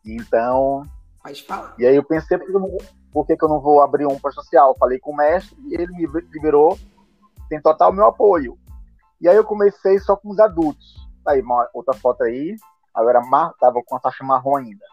Então. 0.07 0.85
Pode 1.23 1.43
falar. 1.43 1.75
E 1.79 1.85
aí 1.85 1.97
eu 1.97 2.05
pensei, 2.05 2.39
por 2.39 2.47
que, 2.47 2.55
eu 2.55 2.61
não, 2.61 2.79
por 3.13 3.27
que, 3.27 3.37
que 3.37 3.45
eu 3.45 3.49
não 3.49 3.61
vou 3.61 3.83
abrir 3.83 4.07
um 4.07 4.19
para 4.19 4.31
social? 4.31 4.77
Falei 4.79 5.01
com 5.01 5.11
o 5.11 5.17
mestre 5.17 5.57
e 5.67 5.75
ele 5.75 5.93
me 5.93 6.07
liberou, 6.33 6.79
tem 7.49 7.61
total 7.61 7.93
meu 7.93 8.07
apoio. 8.07 8.57
E 9.21 9.29
aí 9.29 9.37
eu 9.37 9.45
comecei 9.45 9.99
só 9.99 10.17
com 10.17 10.31
os 10.31 10.39
adultos. 10.39 10.95
Aí, 11.27 11.43
uma, 11.43 11.69
outra 11.75 11.95
foto 11.95 12.23
aí. 12.23 12.57
Agora 12.97 13.21
tava 13.61 13.83
com 13.85 13.97
a 13.97 14.01
taxa 14.01 14.25
marrom 14.25 14.57
ainda. 14.57 14.85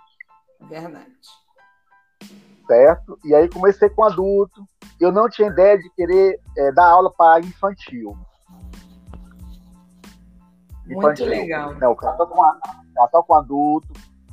Verdade. 0.61 1.07
Certo? 2.67 3.17
E 3.23 3.33
aí 3.33 3.49
comecei 3.49 3.89
com 3.89 4.03
adulto. 4.03 4.63
Eu 4.99 5.11
não 5.11 5.27
tinha 5.29 5.47
ideia 5.47 5.77
de 5.77 5.89
querer 5.91 6.39
é, 6.57 6.71
dar 6.71 6.85
aula 6.85 7.11
para 7.11 7.39
infantil. 7.39 8.15
Muito 10.85 10.99
infantil. 10.99 11.25
legal. 11.25 11.73
Não, 11.75 11.97
só 11.97 12.25
com, 12.25 13.09
só 13.09 13.23
com 13.23 13.33
adulto 13.33 13.87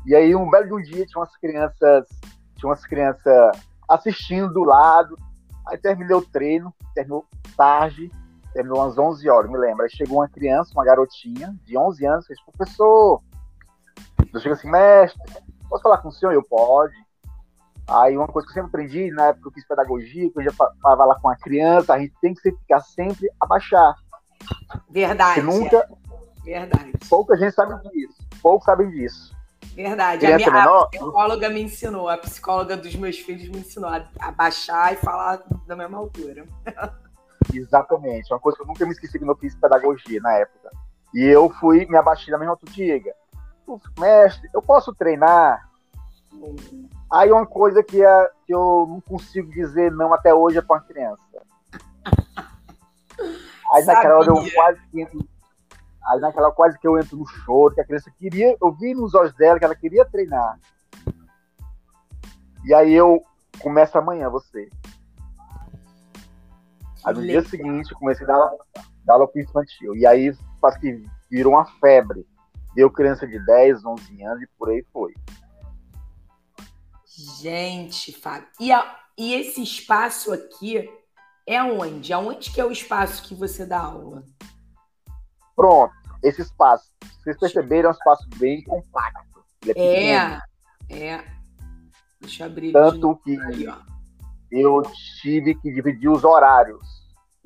e 0.06 0.14
aí, 0.14 0.34
um 0.34 0.48
belo 0.48 0.66
de 0.66 0.74
um 0.74 0.82
dia, 0.82 1.04
tinha 1.06 1.20
umas 1.20 1.36
crianças, 1.36 2.06
tinha 2.56 2.68
umas 2.68 2.84
crianças 2.84 3.58
assistindo 3.88 4.52
do 4.52 4.64
lado. 4.64 5.16
Aí 5.68 5.76
terminei 5.76 6.16
o 6.16 6.22
treino, 6.22 6.74
terminou 6.94 7.26
tarde, 7.56 8.10
terminou 8.52 8.82
às 8.82 8.96
11 8.96 9.28
horas, 9.28 9.50
me 9.50 9.58
lembro. 9.58 9.82
Aí 9.82 9.90
chegou 9.90 10.18
uma 10.18 10.28
criança, 10.28 10.72
uma 10.74 10.84
garotinha 10.84 11.54
de 11.64 11.76
11 11.76 12.06
anos, 12.06 12.26
fez, 12.26 12.40
professor, 12.42 13.22
eu 14.36 14.40
chego 14.40 14.54
assim, 14.54 14.70
mestre, 14.70 15.20
posso 15.68 15.82
falar 15.82 15.98
com 15.98 16.08
o 16.08 16.12
senhor? 16.12 16.32
Eu, 16.32 16.42
pode. 16.42 16.94
Aí 17.88 18.16
uma 18.16 18.28
coisa 18.28 18.46
que 18.46 18.52
eu 18.52 18.62
sempre 18.62 18.68
aprendi, 18.68 19.10
na 19.10 19.26
época 19.26 19.48
eu 19.48 19.52
fiz 19.52 19.66
pedagogia, 19.66 20.30
que 20.30 20.38
eu 20.38 20.44
já 20.44 20.52
falava 20.52 21.04
lá 21.06 21.20
com 21.20 21.28
a 21.28 21.36
criança, 21.36 21.94
a 21.94 21.98
gente 21.98 22.14
tem 22.20 22.34
que 22.34 22.40
ficar 22.40 22.80
sempre 22.80 23.28
abaixar. 23.40 23.94
Verdade. 24.88 25.40
Porque 25.40 25.58
nunca... 25.58 25.88
Verdade. 26.44 26.92
Pouca 27.08 27.36
gente 27.36 27.52
sabe 27.52 27.74
disso. 27.90 28.16
Poucos 28.40 28.64
sabem 28.64 28.90
disso. 28.90 29.36
Verdade. 29.74 30.26
A, 30.26 30.36
minha, 30.36 30.48
a 30.48 30.86
psicóloga 30.86 31.48
me 31.50 31.62
ensinou, 31.62 32.08
a 32.08 32.16
psicóloga 32.16 32.76
dos 32.76 32.94
meus 32.94 33.18
filhos 33.18 33.48
me 33.48 33.58
ensinou 33.58 33.90
a, 33.90 34.30
baixar 34.30 34.92
e 34.92 34.96
falar 34.96 35.42
da 35.66 35.76
mesma 35.76 35.98
altura. 35.98 36.44
Exatamente. 37.52 38.32
Uma 38.32 38.40
coisa 38.40 38.56
que 38.56 38.62
eu 38.62 38.66
nunca 38.66 38.84
me 38.84 38.92
esqueci 38.92 39.18
quando 39.18 39.30
eu 39.30 39.36
fiz 39.36 39.54
pedagogia 39.54 40.20
na 40.20 40.32
época. 40.34 40.70
E 41.14 41.24
eu 41.24 41.50
fui, 41.50 41.86
me 41.86 41.96
abaixei 41.96 42.30
da 42.30 42.38
mesma 42.38 42.52
altura. 42.52 42.72
Diga, 42.72 43.12
mestre, 43.98 44.48
eu 44.54 44.62
posso 44.62 44.94
treinar? 44.94 45.68
Aí 47.10 47.30
uma 47.30 47.46
coisa 47.46 47.82
que, 47.82 48.02
é, 48.02 48.30
que 48.46 48.54
eu 48.54 48.86
não 48.88 49.00
consigo 49.00 49.50
dizer 49.50 49.90
não 49.92 50.14
até 50.14 50.32
hoje 50.32 50.58
é 50.58 50.62
para 50.62 50.76
uma 50.76 50.82
criança. 50.82 51.22
Aí 53.72 53.84
naquela 53.84 54.18
hora 54.18 54.28
eu 54.28 54.52
quase 54.54 54.80
Aí 56.06 56.20
naquela 56.20 56.50
quase 56.50 56.78
que 56.78 56.88
eu 56.88 56.98
entro 56.98 57.16
no 57.16 57.26
choro, 57.26 57.74
que 57.74 57.80
a 57.80 57.84
criança 57.84 58.10
queria, 58.18 58.56
eu 58.60 58.72
vi 58.72 58.94
nos 58.94 59.14
olhos 59.14 59.34
dela 59.34 59.58
que 59.58 59.64
ela 59.64 59.76
queria 59.76 60.04
treinar. 60.04 60.58
E 62.64 62.74
aí 62.74 62.92
eu 62.92 63.22
começo 63.60 63.96
amanhã 63.96 64.28
você. 64.28 64.68
Aí 67.04 67.14
no 67.14 67.22
dia 67.22 67.42
seguinte 67.42 67.92
eu 67.92 67.98
comecei 67.98 68.24
a 68.24 68.28
dar, 68.28 68.50
dar 69.04 69.14
aula 69.14 69.28
pro 69.28 69.40
infantil. 69.40 69.94
E 69.94 70.06
aí 70.06 70.36
que 70.80 71.04
virou 71.30 71.54
uma 71.54 71.64
febre. 71.64 72.26
Deu 72.74 72.90
criança 72.90 73.26
de 73.26 73.38
10, 73.44 73.84
11 73.84 74.22
anos 74.22 74.42
e 74.42 74.46
por 74.58 74.70
aí 74.70 74.84
foi. 74.92 75.14
Gente, 77.40 78.12
Fábio. 78.12 78.48
E, 78.58 78.72
a, 78.72 78.98
e 79.18 79.34
esse 79.34 79.62
espaço 79.62 80.32
aqui 80.32 80.88
é 81.46 81.62
onde? 81.62 82.12
Aonde 82.12 82.50
que 82.52 82.60
é 82.60 82.64
o 82.64 82.70
espaço 82.70 83.22
que 83.24 83.34
você 83.34 83.66
dá 83.66 83.80
aula? 83.80 84.24
Pronto, 85.56 85.92
esse 86.22 86.40
espaço. 86.42 86.90
Vocês 87.18 87.38
perceberam, 87.38 87.88
é 87.88 87.92
um 87.92 87.96
espaço 87.96 88.28
bem 88.36 88.62
compacto. 88.62 89.44
É, 89.76 90.12
é, 90.12 90.40
é. 90.88 91.24
Deixa 92.20 92.44
eu 92.44 92.46
abrir. 92.46 92.72
Tanto 92.72 93.16
que 93.16 93.38
Aí, 93.38 93.68
eu 94.50 94.82
tive 95.20 95.54
que 95.56 95.72
dividir 95.72 96.08
os 96.08 96.24
horários. 96.24 96.80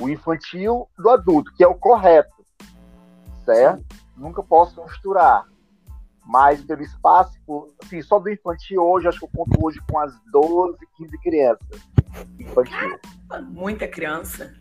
O 0.00 0.08
infantil 0.08 0.88
do 0.98 1.10
adulto, 1.10 1.52
que 1.56 1.64
é 1.64 1.66
o 1.66 1.74
correto. 1.74 2.34
Certo? 3.44 3.84
Sim. 3.92 4.03
Nunca 4.16 4.42
posso 4.42 4.82
misturar. 4.84 5.46
Mas 6.24 6.62
pelo 6.64 6.82
espaço, 6.82 7.38
assim, 7.82 8.00
só 8.00 8.18
do 8.18 8.30
infantil 8.30 8.82
hoje, 8.82 9.08
acho 9.08 9.18
que 9.18 9.24
eu 9.26 9.30
conto 9.30 9.64
hoje 9.64 9.78
com 9.90 9.98
as 9.98 10.14
12, 10.32 10.78
15 10.96 11.18
crianças. 11.18 11.66
Infantil. 12.38 12.98
Muita 13.50 13.86
criança. 13.86 14.54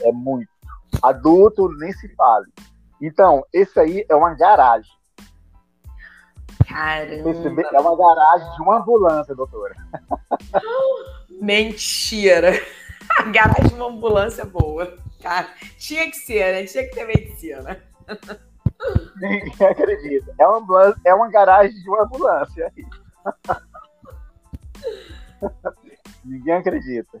É 0.00 0.12
muito. 0.12 0.48
Adulto 1.02 1.68
nem 1.78 1.92
se 1.92 2.08
fale. 2.14 2.46
Então, 3.00 3.44
esse 3.52 3.78
aí 3.78 4.06
é 4.08 4.14
uma 4.14 4.34
garagem. 4.34 4.90
Caramba. 6.66 7.30
É 7.30 7.80
uma 7.80 7.96
garagem 7.96 8.50
de 8.54 8.62
uma 8.62 8.78
ambulância, 8.78 9.34
doutora. 9.34 9.76
Mentira. 11.40 12.52
A 13.18 13.22
garagem 13.30 13.68
de 13.68 13.74
uma 13.74 13.88
ambulância 13.88 14.44
boa. 14.44 14.98
Cara, 15.22 15.48
tinha 15.78 16.10
que 16.10 16.16
ser, 16.16 16.52
né? 16.52 16.64
Tinha 16.64 16.84
que 16.84 16.94
ter 16.94 17.06
medicina. 17.06 17.82
Ninguém 19.16 19.66
acredita. 19.66 20.34
É 20.38 20.46
uma, 20.46 20.58
ambulância, 20.58 21.00
é 21.04 21.14
uma 21.14 21.30
garagem 21.30 21.80
de 21.80 21.88
uma 21.88 22.04
ambulância. 22.04 22.72
Ninguém 26.24 26.54
acredita. 26.54 27.20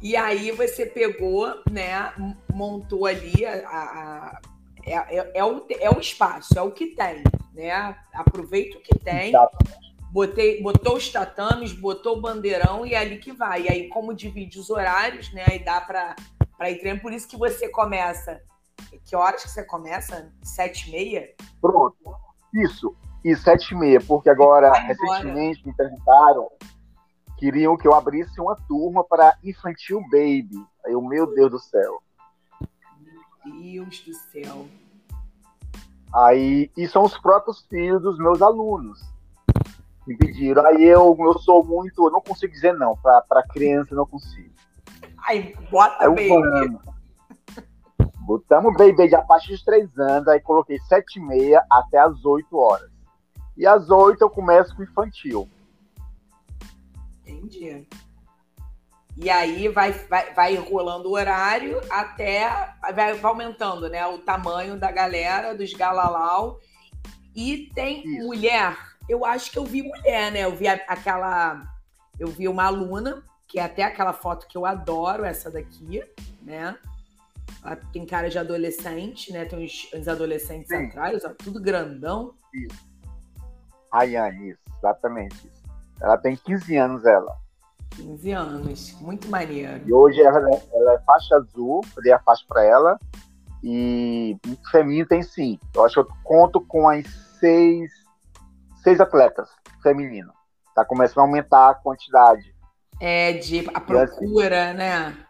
E 0.00 0.16
aí 0.16 0.50
você 0.50 0.84
pegou, 0.84 1.62
né, 1.70 2.12
montou 2.52 3.06
ali 3.06 3.46
a, 3.46 3.52
a 3.52 4.40
é, 4.84 4.94
é, 4.94 5.32
é, 5.34 5.44
o, 5.44 5.64
é 5.80 5.90
o 5.90 6.00
espaço, 6.00 6.58
é 6.58 6.62
o 6.62 6.72
que 6.72 6.88
tem, 6.88 7.22
né? 7.54 7.96
Aproveita 8.12 8.78
o 8.78 8.80
que 8.80 8.98
tem. 8.98 9.32
Botei, 10.10 10.60
botou 10.60 10.96
os 10.96 11.08
tatames, 11.08 11.72
botou 11.72 12.18
o 12.18 12.20
bandeirão 12.20 12.84
e 12.84 12.92
é 12.92 12.98
ali 12.98 13.18
que 13.18 13.32
vai. 13.32 13.62
E 13.62 13.68
aí, 13.68 13.88
como 13.88 14.12
divide 14.12 14.58
os 14.58 14.68
horários, 14.68 15.32
né? 15.32 15.44
Aí 15.48 15.60
dá 15.60 15.80
para 15.80 16.70
ir 16.70 16.78
treinando. 16.78 17.00
Por 17.00 17.12
isso 17.12 17.28
que 17.28 17.36
você 17.36 17.68
começa. 17.68 18.42
Que 19.04 19.16
horas 19.16 19.42
que 19.42 19.50
você 19.50 19.64
começa? 19.64 20.32
Sete 20.42 20.88
e 20.88 20.92
meia? 20.92 21.34
Pronto. 21.60 21.96
Isso. 22.54 22.94
E 23.24 23.36
sete 23.36 23.72
e 23.72 23.76
meia, 23.76 24.00
porque 24.00 24.28
agora, 24.28 24.72
recentemente, 24.72 25.66
me 25.66 25.74
perguntaram 25.74 26.48
queriam 27.42 27.76
que 27.76 27.88
eu 27.88 27.92
abrisse 27.92 28.40
uma 28.40 28.54
turma 28.54 29.02
para 29.02 29.36
infantil 29.42 30.00
baby. 30.02 30.64
Aí, 30.86 30.94
o 30.94 31.02
meu 31.02 31.26
Deus 31.34 31.50
do 31.50 31.58
céu. 31.58 32.00
Deus 33.44 33.98
do 33.98 34.14
céu. 34.14 34.68
Aí, 36.14 36.70
e 36.76 36.86
são 36.86 37.02
os 37.02 37.18
próprios 37.18 37.62
filhos 37.62 38.00
dos 38.00 38.16
meus 38.16 38.40
alunos. 38.40 39.00
Me 40.06 40.16
pediram. 40.16 40.64
Aí 40.64 40.84
eu, 40.84 41.16
eu 41.18 41.36
sou 41.40 41.64
muito. 41.64 42.06
Eu 42.06 42.12
não 42.12 42.20
consigo 42.20 42.52
dizer 42.52 42.74
não. 42.74 42.96
Para 42.96 43.42
criança, 43.48 43.92
eu 43.92 43.96
não 43.96 44.06
consigo. 44.06 44.54
Aí, 45.26 45.52
bota 45.68 46.04
aí, 46.04 46.10
baby. 46.10 46.28
Vamos. 46.28 46.91
Botamos 48.24 48.74
baby 48.76 49.14
a 49.14 49.22
partir 49.22 49.50
dos 49.50 49.62
três 49.62 49.98
anos. 49.98 50.28
Aí 50.28 50.40
coloquei 50.40 50.78
sete 50.80 51.18
e 51.18 51.22
meia 51.22 51.64
até 51.70 51.98
as 51.98 52.24
oito 52.24 52.56
horas. 52.56 52.90
E 53.56 53.66
às 53.66 53.90
oito 53.90 54.22
eu 54.22 54.30
começo 54.30 54.74
com 54.74 54.82
infantil. 54.82 55.48
Entendi. 57.26 57.86
E 59.16 59.28
aí 59.28 59.68
vai, 59.68 59.92
vai, 59.92 60.32
vai 60.32 60.54
enrolando 60.54 61.06
o 61.06 61.12
horário 61.12 61.80
até 61.90 62.74
vai 62.94 63.18
aumentando 63.22 63.88
né, 63.88 64.06
o 64.06 64.18
tamanho 64.18 64.78
da 64.78 64.90
galera, 64.90 65.54
dos 65.54 65.72
galalau. 65.74 66.58
E 67.34 67.70
tem 67.74 68.06
Isso. 68.06 68.26
mulher, 68.26 68.76
eu 69.08 69.24
acho 69.24 69.50
que 69.50 69.58
eu 69.58 69.64
vi 69.64 69.82
mulher, 69.82 70.32
né? 70.32 70.40
Eu 70.44 70.54
vi 70.54 70.68
aquela. 70.68 71.62
Eu 72.18 72.28
vi 72.28 72.46
uma 72.46 72.64
aluna, 72.64 73.22
que 73.48 73.58
é 73.58 73.64
até 73.64 73.82
aquela 73.82 74.12
foto 74.12 74.46
que 74.46 74.56
eu 74.56 74.64
adoro, 74.64 75.24
essa 75.24 75.50
daqui, 75.50 76.02
né? 76.42 76.76
Tem 77.92 78.04
cara 78.04 78.28
de 78.28 78.38
adolescente, 78.38 79.32
né? 79.32 79.44
Tem 79.44 79.64
uns, 79.64 79.88
uns 79.94 80.08
adolescentes 80.08 80.68
Sim. 80.68 80.86
atrás, 80.86 81.24
ó, 81.24 81.30
tudo 81.30 81.60
grandão. 81.60 82.34
Isso. 82.52 82.92
Rayane, 83.92 84.50
isso, 84.50 84.60
exatamente 84.78 85.36
isso. 85.46 85.62
Ela 86.00 86.18
tem 86.18 86.34
15 86.34 86.76
anos, 86.76 87.04
ela. 87.04 87.36
15 87.94 88.32
anos, 88.32 89.00
muito 89.00 89.28
maneiro. 89.28 89.80
E 89.86 89.92
hoje 89.92 90.20
ela, 90.20 90.38
é, 90.50 90.62
ela 90.72 90.94
é 90.94 90.98
faixa 91.00 91.36
azul, 91.36 91.82
eu 91.96 92.02
dei 92.02 92.12
a 92.12 92.18
faixa 92.18 92.44
para 92.48 92.64
ela. 92.64 92.98
E 93.62 94.36
feminino 94.72 95.06
tem 95.06 95.22
sim. 95.22 95.58
Eu 95.74 95.84
acho 95.84 95.94
que 95.94 96.00
eu 96.00 96.16
conto 96.24 96.60
com 96.60 96.88
as 96.88 97.06
seis, 97.38 97.92
seis 98.82 99.00
atletas 99.00 99.48
femininos. 99.82 100.34
Tá 100.74 100.84
começando 100.84 101.18
a 101.18 101.22
aumentar 101.22 101.70
a 101.70 101.74
quantidade. 101.74 102.52
É, 102.98 103.34
de 103.34 103.68
a 103.72 103.80
procura, 103.80 104.68
assim, 104.68 104.76
né? 104.76 105.21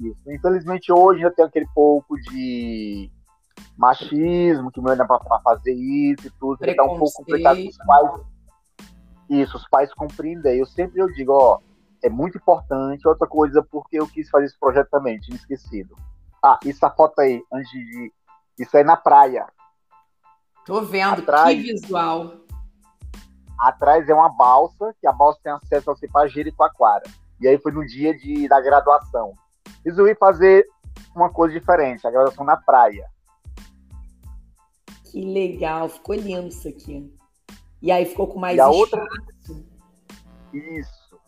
Isso. 0.00 0.30
Infelizmente 0.30 0.92
hoje 0.92 1.20
já 1.20 1.30
tem 1.30 1.44
aquele 1.44 1.68
pouco 1.74 2.16
de 2.20 3.10
machismo, 3.76 4.70
que 4.70 4.80
não 4.80 4.92
é 4.92 4.96
para 4.96 5.40
fazer 5.40 5.74
isso 5.74 6.26
e 6.26 6.30
tudo. 6.38 6.58
Tá 6.58 6.84
um 6.84 6.98
pouco 6.98 7.12
complicado 7.12 7.58
os 7.58 7.76
pais 7.78 8.20
isso, 9.30 9.56
os 9.56 9.68
pais 9.68 9.94
compreendem. 9.94 10.58
Eu 10.58 10.66
sempre 10.66 11.00
eu 11.00 11.06
digo, 11.12 11.32
ó, 11.32 11.60
é 12.02 12.10
muito 12.10 12.36
importante. 12.36 13.06
Outra 13.06 13.28
coisa, 13.28 13.62
porque 13.62 14.00
eu 14.00 14.08
quis 14.08 14.28
fazer 14.28 14.46
esse 14.46 14.58
projeto 14.58 14.88
também, 14.90 15.20
tinha 15.20 15.36
esquecido. 15.36 15.94
Ah, 16.42 16.58
essa 16.66 16.90
foto 16.90 17.20
aí, 17.20 17.40
antes 17.52 17.70
de. 17.70 18.12
Isso 18.58 18.76
aí 18.76 18.82
na 18.82 18.96
praia. 18.96 19.46
Tô 20.66 20.82
vendo, 20.82 21.20
atrás, 21.20 21.56
que 21.56 21.72
visual. 21.72 22.34
Atrás 23.58 24.08
é 24.08 24.14
uma 24.14 24.28
balsa, 24.28 24.94
que 25.00 25.06
a 25.06 25.12
balsa 25.12 25.38
tem 25.42 25.52
acesso 25.52 25.90
ao 25.90 25.96
para 26.12 26.28
Jericoacoara. 26.28 27.04
E 27.40 27.46
aí 27.46 27.58
foi 27.58 27.72
no 27.72 27.86
dia 27.86 28.16
de, 28.16 28.48
da 28.48 28.60
graduação. 28.60 29.34
Resolvi 29.84 30.14
fazer 30.14 30.66
uma 31.14 31.30
coisa 31.30 31.58
diferente, 31.58 32.06
a 32.06 32.10
graduação 32.10 32.44
na 32.44 32.56
praia. 32.56 33.08
Que 35.04 35.24
legal, 35.24 35.88
ficou 35.88 36.14
lindo 36.14 36.48
isso 36.48 36.68
aqui. 36.68 37.12
E 37.82 37.90
aí 37.90 38.04
ficou 38.04 38.28
com 38.28 38.38
mais 38.38 38.56
e 38.56 38.60
a 38.60 38.68
outra... 38.68 39.04
Isso. 40.52 41.18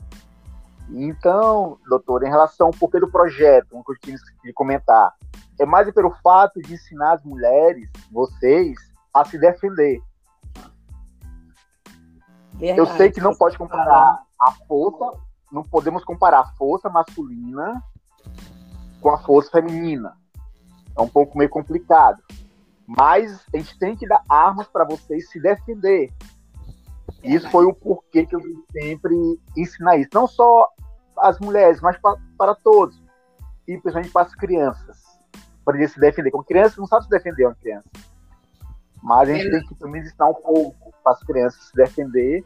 Então, 0.91 1.79
doutor, 1.89 2.23
em 2.23 2.29
relação 2.29 2.67
ao 2.67 2.73
porquê 2.73 3.01
do 3.01 3.11
projeto, 3.11 3.77
um 3.77 3.83
que 3.83 3.93
eu 3.93 3.99
tinha 3.99 4.17
que 4.43 4.53
comentar, 4.53 5.15
é 5.59 5.65
mais 5.65 5.91
pelo 5.93 6.11
fato 6.23 6.61
de 6.61 6.75
ensinar 6.75 7.15
as 7.15 7.25
mulheres, 7.25 7.89
vocês, 8.11 8.77
a 9.15 9.25
se 9.25 9.39
defender. 9.39 10.01
Verdade, 12.55 12.79
eu 12.79 12.87
sei 12.97 13.11
que 13.11 13.21
não 13.21 13.35
pode 13.35 13.57
comparar 13.57 14.23
a 14.41 14.53
força, 14.67 15.19
não 15.51 15.63
podemos 15.63 16.05
comparar 16.05 16.41
a 16.41 16.53
força 16.53 16.91
masculina 16.91 17.83
com 19.03 19.11
a 19.11 19.19
força 19.19 19.51
feminina. 19.51 20.17
É 20.97 21.03
um 21.03 21.09
pouco 21.09 21.37
meio 21.37 21.51
complicado. 21.51 22.23
Mas 22.87 23.45
a 23.53 23.59
gente 23.59 23.79
tem 23.79 23.97
que 23.97 24.07
dar 24.07 24.23
armas 24.29 24.69
para 24.69 24.85
vocês 24.85 25.29
se 25.29 25.41
defender. 25.41 26.13
Isso 27.23 27.51
foi 27.51 27.67
o 27.67 27.75
porquê 27.75 28.25
que 28.25 28.35
eu 28.35 28.41
sempre 28.73 29.15
ensinar 29.57 29.97
isso. 29.97 30.11
Não 30.15 30.27
só 30.27 30.69
as 31.19 31.39
mulheres, 31.41 31.81
mas 31.81 31.99
pra, 31.99 32.17
para 32.39 32.55
todos. 32.55 33.01
E 33.67 33.79
principalmente 33.79 34.13
para 34.13 34.27
as 34.27 34.35
crianças. 34.35 35.03
Para 35.65 35.77
eles 35.77 35.93
se 35.93 36.01
defender. 36.01 36.31
Como 36.31 36.45
criança 36.45 36.81
não 36.81 36.87
sabe 36.87 37.05
se 37.05 37.11
defender 37.11 37.47
uma 37.47 37.55
criança. 37.55 37.89
Mas 39.03 39.29
a 39.29 39.33
gente 39.33 39.49
é. 39.49 39.51
tem 39.51 39.67
que 39.67 39.85
menos 39.85 40.09
ensinar 40.09 40.29
um 40.29 40.35
pouco 40.35 40.93
para 41.03 41.13
as 41.13 41.23
crianças 41.23 41.63
se 41.65 41.75
defender. 41.75 42.45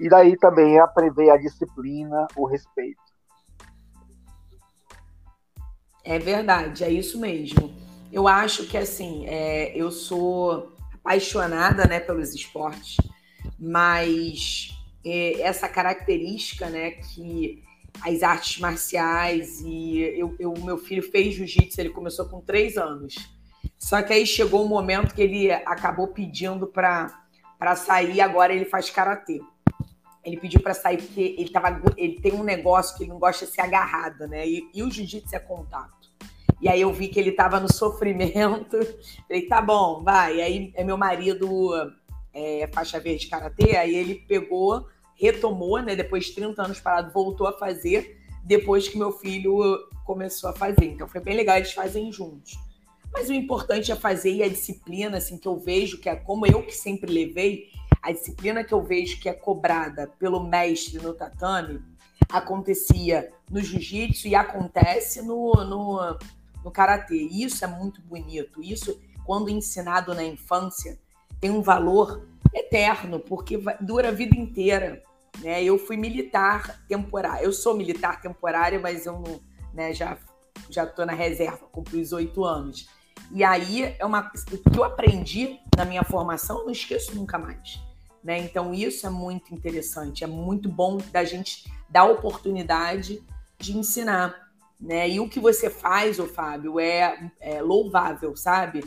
E 0.00 0.08
daí 0.08 0.36
também 0.36 0.78
aprender 0.80 1.30
a 1.30 1.36
disciplina, 1.36 2.26
o 2.36 2.46
respeito. 2.46 3.03
É 6.04 6.18
verdade, 6.18 6.84
é 6.84 6.90
isso 6.90 7.18
mesmo. 7.18 7.74
Eu 8.12 8.28
acho 8.28 8.66
que 8.66 8.76
assim, 8.76 9.26
é, 9.26 9.76
eu 9.76 9.90
sou 9.90 10.72
apaixonada 10.92 11.86
né, 11.86 11.98
pelos 11.98 12.34
esportes 12.34 12.96
mas 13.58 14.76
é, 15.04 15.40
essa 15.40 15.68
característica, 15.68 16.68
né, 16.68 16.92
que 16.92 17.62
as 18.02 18.22
artes 18.22 18.58
marciais 18.58 19.60
e 19.60 20.00
eu 20.18 20.54
meu 20.62 20.76
filho 20.76 21.02
fez 21.02 21.34
jiu-jitsu, 21.34 21.80
ele 21.80 21.90
começou 21.90 22.26
com 22.26 22.40
três 22.40 22.76
anos. 22.76 23.14
Só 23.78 24.02
que 24.02 24.12
aí 24.12 24.26
chegou 24.26 24.64
um 24.64 24.68
momento 24.68 25.14
que 25.14 25.22
ele 25.22 25.50
acabou 25.50 26.08
pedindo 26.08 26.66
para 26.66 27.76
sair, 27.76 28.20
agora 28.20 28.52
ele 28.52 28.64
faz 28.64 28.90
karatê. 28.90 29.40
Ele 30.24 30.36
pediu 30.36 30.60
para 30.60 30.74
sair 30.74 30.98
porque 30.98 31.36
ele, 31.38 31.50
tava, 31.50 31.80
ele 31.96 32.20
tem 32.20 32.32
um 32.32 32.42
negócio 32.42 32.96
que 32.96 33.04
ele 33.04 33.10
não 33.10 33.18
gosta 33.18 33.44
de 33.44 33.52
ser 33.52 33.60
agarrado, 33.60 34.26
né? 34.26 34.46
E, 34.48 34.68
e 34.74 34.82
o 34.82 34.90
jiu-jitsu 34.90 35.36
é 35.36 35.38
contato. 35.38 36.10
E 36.60 36.68
aí 36.68 36.80
eu 36.80 36.92
vi 36.92 37.08
que 37.08 37.20
ele 37.20 37.30
estava 37.30 37.60
no 37.60 37.70
sofrimento. 37.72 38.78
Falei, 39.28 39.46
tá 39.46 39.60
bom, 39.60 40.02
vai. 40.02 40.36
E 40.36 40.42
aí 40.42 40.72
é 40.74 40.82
meu 40.82 40.96
marido 40.96 41.48
é, 42.32 42.68
faixa 42.72 42.98
verde 42.98 43.26
karatê, 43.26 43.76
aí 43.76 43.94
ele 43.94 44.14
pegou, 44.14 44.86
retomou, 45.14 45.80
né? 45.80 45.94
Depois 45.94 46.26
de 46.26 46.34
30 46.34 46.62
anos 46.62 46.80
parado, 46.80 47.12
voltou 47.12 47.46
a 47.46 47.52
fazer 47.52 48.20
depois 48.42 48.88
que 48.88 48.98
meu 48.98 49.12
filho 49.12 49.78
começou 50.04 50.50
a 50.50 50.52
fazer. 50.52 50.84
Então 50.84 51.08
foi 51.08 51.20
bem 51.20 51.36
legal, 51.36 51.56
eles 51.56 51.72
fazem 51.72 52.12
juntos. 52.12 52.58
Mas 53.12 53.28
o 53.28 53.32
importante 53.32 53.92
é 53.92 53.96
fazer 53.96 54.32
e 54.32 54.42
a 54.42 54.48
disciplina, 54.48 55.18
assim, 55.18 55.38
que 55.38 55.46
eu 55.46 55.56
vejo, 55.56 55.98
que 55.98 56.08
é 56.08 56.16
como 56.16 56.46
eu 56.46 56.62
que 56.62 56.72
sempre 56.72 57.12
levei, 57.12 57.68
a 58.04 58.12
disciplina 58.12 58.62
que 58.62 58.74
eu 58.74 58.82
vejo 58.82 59.18
que 59.18 59.30
é 59.30 59.32
cobrada 59.32 60.06
pelo 60.18 60.44
mestre 60.44 60.98
no 60.98 61.14
tatame, 61.14 61.82
acontecia 62.28 63.32
no 63.50 63.60
jiu-jitsu 63.60 64.28
e 64.28 64.34
acontece 64.34 65.22
no, 65.22 65.52
no, 65.64 66.18
no 66.62 66.70
karatê. 66.70 67.16
Isso 67.16 67.64
é 67.64 67.68
muito 67.68 68.02
bonito. 68.02 68.62
Isso, 68.62 69.00
quando 69.24 69.48
ensinado 69.48 70.14
na 70.14 70.22
infância, 70.22 70.98
tem 71.40 71.50
um 71.50 71.62
valor 71.62 72.28
eterno, 72.52 73.18
porque 73.18 73.58
dura 73.80 74.08
a 74.08 74.12
vida 74.12 74.38
inteira. 74.38 75.02
Né? 75.40 75.64
Eu 75.64 75.78
fui 75.78 75.96
militar 75.96 76.84
temporária. 76.86 77.42
Eu 77.42 77.54
sou 77.54 77.74
militar 77.74 78.20
temporária, 78.20 78.78
mas 78.78 79.06
eu 79.06 79.14
não, 79.14 79.40
né, 79.72 79.94
já 79.94 80.18
já 80.70 80.84
estou 80.84 81.04
na 81.04 81.12
reserva, 81.12 81.66
cumpri 81.70 82.00
os 82.00 82.12
oito 82.12 82.44
anos. 82.44 82.88
E 83.30 83.42
aí 83.42 83.94
é 83.98 84.04
uma 84.04 84.30
o 84.52 84.70
que 84.70 84.78
eu 84.78 84.84
aprendi 84.84 85.58
na 85.76 85.84
minha 85.84 86.04
formação, 86.04 86.58
eu 86.58 86.64
não 86.64 86.72
esqueço 86.72 87.14
nunca 87.14 87.38
mais. 87.38 87.80
Né? 88.24 88.38
Então 88.38 88.72
isso 88.72 89.06
é 89.06 89.10
muito 89.10 89.54
interessante, 89.54 90.24
é 90.24 90.26
muito 90.26 90.66
bom 90.66 90.96
da 91.12 91.22
gente 91.24 91.70
dar 91.90 92.06
oportunidade 92.06 93.22
de 93.58 93.76
ensinar. 93.76 94.34
Né? 94.80 95.10
E 95.10 95.20
o 95.20 95.28
que 95.28 95.38
você 95.38 95.68
faz, 95.68 96.18
ô 96.18 96.26
Fábio, 96.26 96.80
é, 96.80 97.30
é 97.38 97.60
louvável, 97.60 98.34
sabe? 98.34 98.82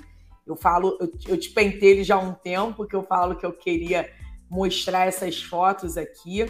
Eu 0.45 0.55
falo, 0.55 0.97
eu, 0.99 1.11
eu 1.27 1.39
te 1.39 1.51
pentelho 1.51 2.03
já 2.03 2.15
há 2.15 2.19
um 2.19 2.33
tempo 2.33 2.88
que 2.88 2.95
eu 2.95 3.03
falo 3.03 3.35
que 3.35 3.45
eu 3.45 3.53
queria 3.53 4.11
mostrar 4.49 5.05
essas 5.05 5.41
fotos 5.43 5.97
aqui 5.97 6.45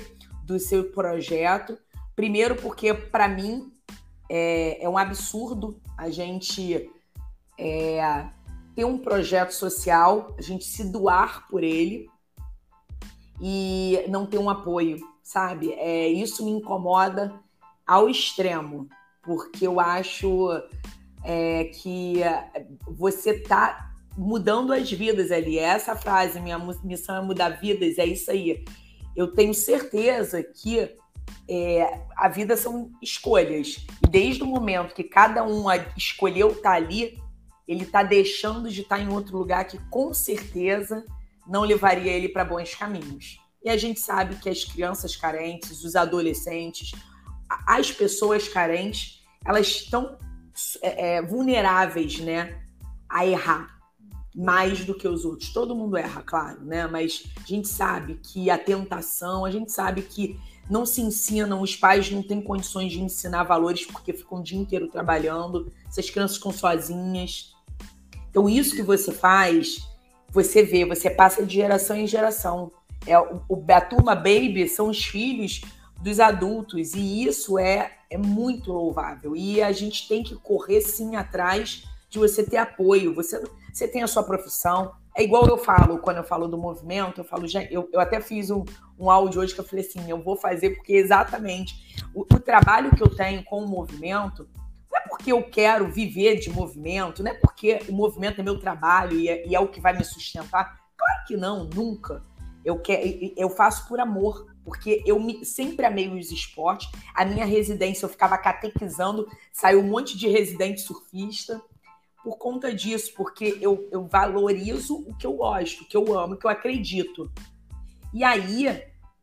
do 0.45 0.57
seu 0.57 0.85
projeto. 0.91 1.77
Primeiro, 2.15 2.55
porque 2.55 2.93
para 2.93 3.27
mim 3.27 3.69
é, 4.29 4.81
é, 4.81 4.87
um 4.87 4.97
absurdo 4.97 5.81
a 5.97 6.09
gente 6.09 6.89
é, 7.57 8.27
ter 8.75 8.85
um 8.85 8.97
projeto 8.97 9.51
social, 9.51 10.33
a 10.37 10.41
gente 10.41 10.63
se 10.63 10.89
doar 10.89 11.47
por 11.49 11.63
ele 11.63 12.07
e 13.41 14.03
não 14.09 14.25
ter 14.25 14.37
um 14.37 14.49
apoio, 14.49 14.97
sabe? 15.23 15.73
É, 15.73 16.07
isso 16.07 16.43
me 16.43 16.51
incomoda 16.51 17.33
ao 17.85 18.09
extremo, 18.09 18.89
porque 19.23 19.67
eu 19.67 19.79
acho 19.79 20.49
é, 21.23 21.65
que 21.65 22.19
você 22.87 23.31
está 23.31 23.91
mudando 24.17 24.73
as 24.73 24.91
vidas 24.91 25.31
ali. 25.31 25.59
É 25.59 25.63
essa 25.63 25.95
frase, 25.95 26.39
minha 26.39 26.57
missão 26.83 27.15
é 27.15 27.21
mudar 27.21 27.49
vidas, 27.49 27.97
é 27.97 28.05
isso 28.05 28.31
aí. 28.31 28.65
Eu 29.15 29.33
tenho 29.33 29.53
certeza 29.53 30.41
que 30.43 30.89
é, 31.49 32.01
a 32.15 32.27
vida 32.27 32.57
são 32.57 32.91
escolhas. 33.01 33.85
E 34.03 34.07
desde 34.07 34.43
o 34.43 34.47
momento 34.47 34.95
que 34.95 35.03
cada 35.03 35.43
um 35.43 35.65
escolheu 35.95 36.49
estar 36.49 36.61
tá 36.61 36.75
ali, 36.75 37.17
ele 37.67 37.83
está 37.83 38.01
deixando 38.01 38.69
de 38.69 38.81
estar 38.81 38.97
tá 38.97 39.01
em 39.01 39.09
outro 39.09 39.37
lugar 39.37 39.65
que 39.65 39.77
com 39.89 40.13
certeza 40.13 41.05
não 41.47 41.61
levaria 41.61 42.11
ele 42.11 42.29
para 42.29 42.45
bons 42.45 42.73
caminhos. 42.75 43.39
E 43.63 43.69
a 43.69 43.77
gente 43.77 43.99
sabe 43.99 44.35
que 44.35 44.49
as 44.49 44.63
crianças 44.63 45.15
carentes, 45.15 45.83
os 45.83 45.95
adolescentes, 45.95 46.91
as 47.65 47.91
pessoas 47.91 48.47
carentes, 48.47 49.23
elas 49.45 49.67
estão 49.67 50.17
é, 50.81 51.15
é, 51.15 51.21
vulneráveis, 51.21 52.19
né, 52.19 52.61
a 53.09 53.25
errar 53.25 53.77
mais 54.35 54.85
do 54.85 54.93
que 54.93 55.07
os 55.07 55.25
outros. 55.25 55.51
Todo 55.51 55.75
mundo 55.75 55.97
erra, 55.97 56.21
claro, 56.21 56.63
né? 56.63 56.85
Mas 56.85 57.23
a 57.35 57.47
gente 57.47 57.67
sabe 57.67 58.19
que 58.21 58.51
a 58.51 58.57
tentação, 58.57 59.43
a 59.43 59.49
gente 59.49 59.71
sabe 59.71 60.03
que 60.03 60.39
não 60.69 60.85
se 60.85 61.01
ensinam, 61.01 61.61
os 61.61 61.75
pais 61.75 62.11
não 62.11 62.21
têm 62.21 62.39
condições 62.41 62.91
de 62.91 63.01
ensinar 63.01 63.43
valores 63.43 63.85
porque 63.85 64.13
ficam 64.13 64.39
o 64.39 64.43
dia 64.43 64.59
inteiro 64.59 64.87
trabalhando, 64.89 65.71
essas 65.87 66.09
crianças 66.09 66.37
ficam 66.37 66.51
sozinhas. 66.51 67.55
Então, 68.29 68.47
isso 68.47 68.75
que 68.75 68.83
você 68.83 69.11
faz, 69.11 69.79
você 70.29 70.63
vê, 70.63 70.85
você 70.85 71.09
passa 71.09 71.45
de 71.45 71.55
geração 71.55 71.95
em 71.95 72.07
geração. 72.07 72.71
É, 73.05 73.17
o, 73.19 73.63
a 73.69 73.81
turma 73.81 74.15
baby 74.15 74.67
são 74.67 74.89
os 74.89 75.03
filhos 75.03 75.61
dos 76.01 76.19
adultos, 76.19 76.93
e 76.93 77.23
isso 77.23 77.57
é, 77.57 77.91
é 78.09 78.17
muito 78.17 78.71
louvável. 78.71 79.35
E 79.35 79.61
a 79.61 79.71
gente 79.71 80.07
tem 80.07 80.23
que 80.23 80.35
correr 80.35 80.81
sim 80.81 81.15
atrás 81.15 81.83
de 82.09 82.19
você 82.19 82.43
ter 82.43 82.57
apoio. 82.57 83.13
Você, 83.13 83.41
você 83.73 83.87
tem 83.87 84.03
a 84.03 84.07
sua 84.07 84.23
profissão, 84.23 84.91
é 85.17 85.23
igual 85.23 85.47
eu 85.47 85.57
falo, 85.57 85.97
quando 85.97 86.17
eu 86.17 86.23
falo 86.23 86.47
do 86.47 86.57
movimento, 86.57 87.21
eu 87.21 87.25
falo, 87.25 87.47
já, 87.47 87.63
eu, 87.63 87.89
eu 87.91 87.99
até 87.99 88.21
fiz 88.21 88.51
um, 88.51 88.63
um 88.99 89.09
áudio 89.09 89.41
hoje 89.41 89.53
que 89.53 89.59
eu 89.59 89.65
falei 89.65 89.83
assim, 89.83 90.07
eu 90.07 90.21
vou 90.21 90.35
fazer 90.35 90.75
porque 90.75 90.93
exatamente 90.93 92.07
o, 92.13 92.21
o 92.21 92.39
trabalho 92.39 92.95
que 92.95 93.01
eu 93.01 93.09
tenho 93.09 93.43
com 93.43 93.63
o 93.63 93.67
movimento 93.67 94.47
porque 95.27 95.31
eu 95.31 95.43
quero 95.43 95.91
viver 95.91 96.39
de 96.39 96.49
movimento, 96.49 97.21
não 97.21 97.31
é 97.31 97.33
porque 97.33 97.79
o 97.89 97.91
movimento 97.91 98.39
é 98.39 98.43
meu 98.43 98.57
trabalho 98.59 99.19
e 99.19 99.27
é, 99.27 99.45
e 99.45 99.55
é 99.55 99.59
o 99.59 99.67
que 99.67 99.81
vai 99.81 99.91
me 99.91 100.03
sustentar. 100.05 100.79
Claro 100.95 101.25
que 101.27 101.35
não, 101.35 101.65
nunca. 101.65 102.23
Eu, 102.63 102.79
que, 102.79 103.33
eu 103.35 103.49
faço 103.49 103.87
por 103.89 103.99
amor, 103.99 104.47
porque 104.63 105.03
eu 105.05 105.19
me, 105.19 105.43
sempre 105.43 105.85
amei 105.85 106.07
os 106.07 106.31
esportes. 106.31 106.89
A 107.13 107.25
minha 107.25 107.45
residência 107.45 108.05
eu 108.05 108.09
ficava 108.09 108.37
catequizando, 108.37 109.27
saiu 109.51 109.81
um 109.81 109.87
monte 109.87 110.17
de 110.17 110.29
residente 110.29 110.79
surfista 110.79 111.61
por 112.23 112.37
conta 112.37 112.73
disso, 112.73 113.13
porque 113.15 113.57
eu, 113.59 113.87
eu 113.91 114.07
valorizo 114.07 114.95
o 115.09 115.13
que 115.13 115.27
eu 115.27 115.33
gosto, 115.33 115.83
o 115.83 115.87
que 115.87 115.97
eu 115.97 116.17
amo, 116.17 116.35
o 116.35 116.37
que 116.37 116.45
eu 116.45 116.51
acredito. 116.51 117.29
E 118.13 118.23
aí 118.23 118.65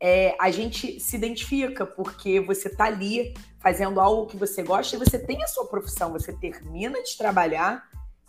é, 0.00 0.36
a 0.38 0.50
gente 0.50 1.00
se 1.00 1.16
identifica, 1.16 1.86
porque 1.86 2.40
você 2.40 2.68
está 2.68 2.84
ali 2.84 3.34
fazendo 3.58 4.00
algo 4.00 4.26
que 4.26 4.36
você 4.36 4.62
gosta 4.62 4.94
e 4.94 4.98
você 4.98 5.18
tem 5.18 5.42
a 5.42 5.46
sua 5.46 5.66
profissão, 5.66 6.12
você 6.12 6.32
termina 6.32 7.02
de 7.02 7.16
trabalhar 7.16 7.88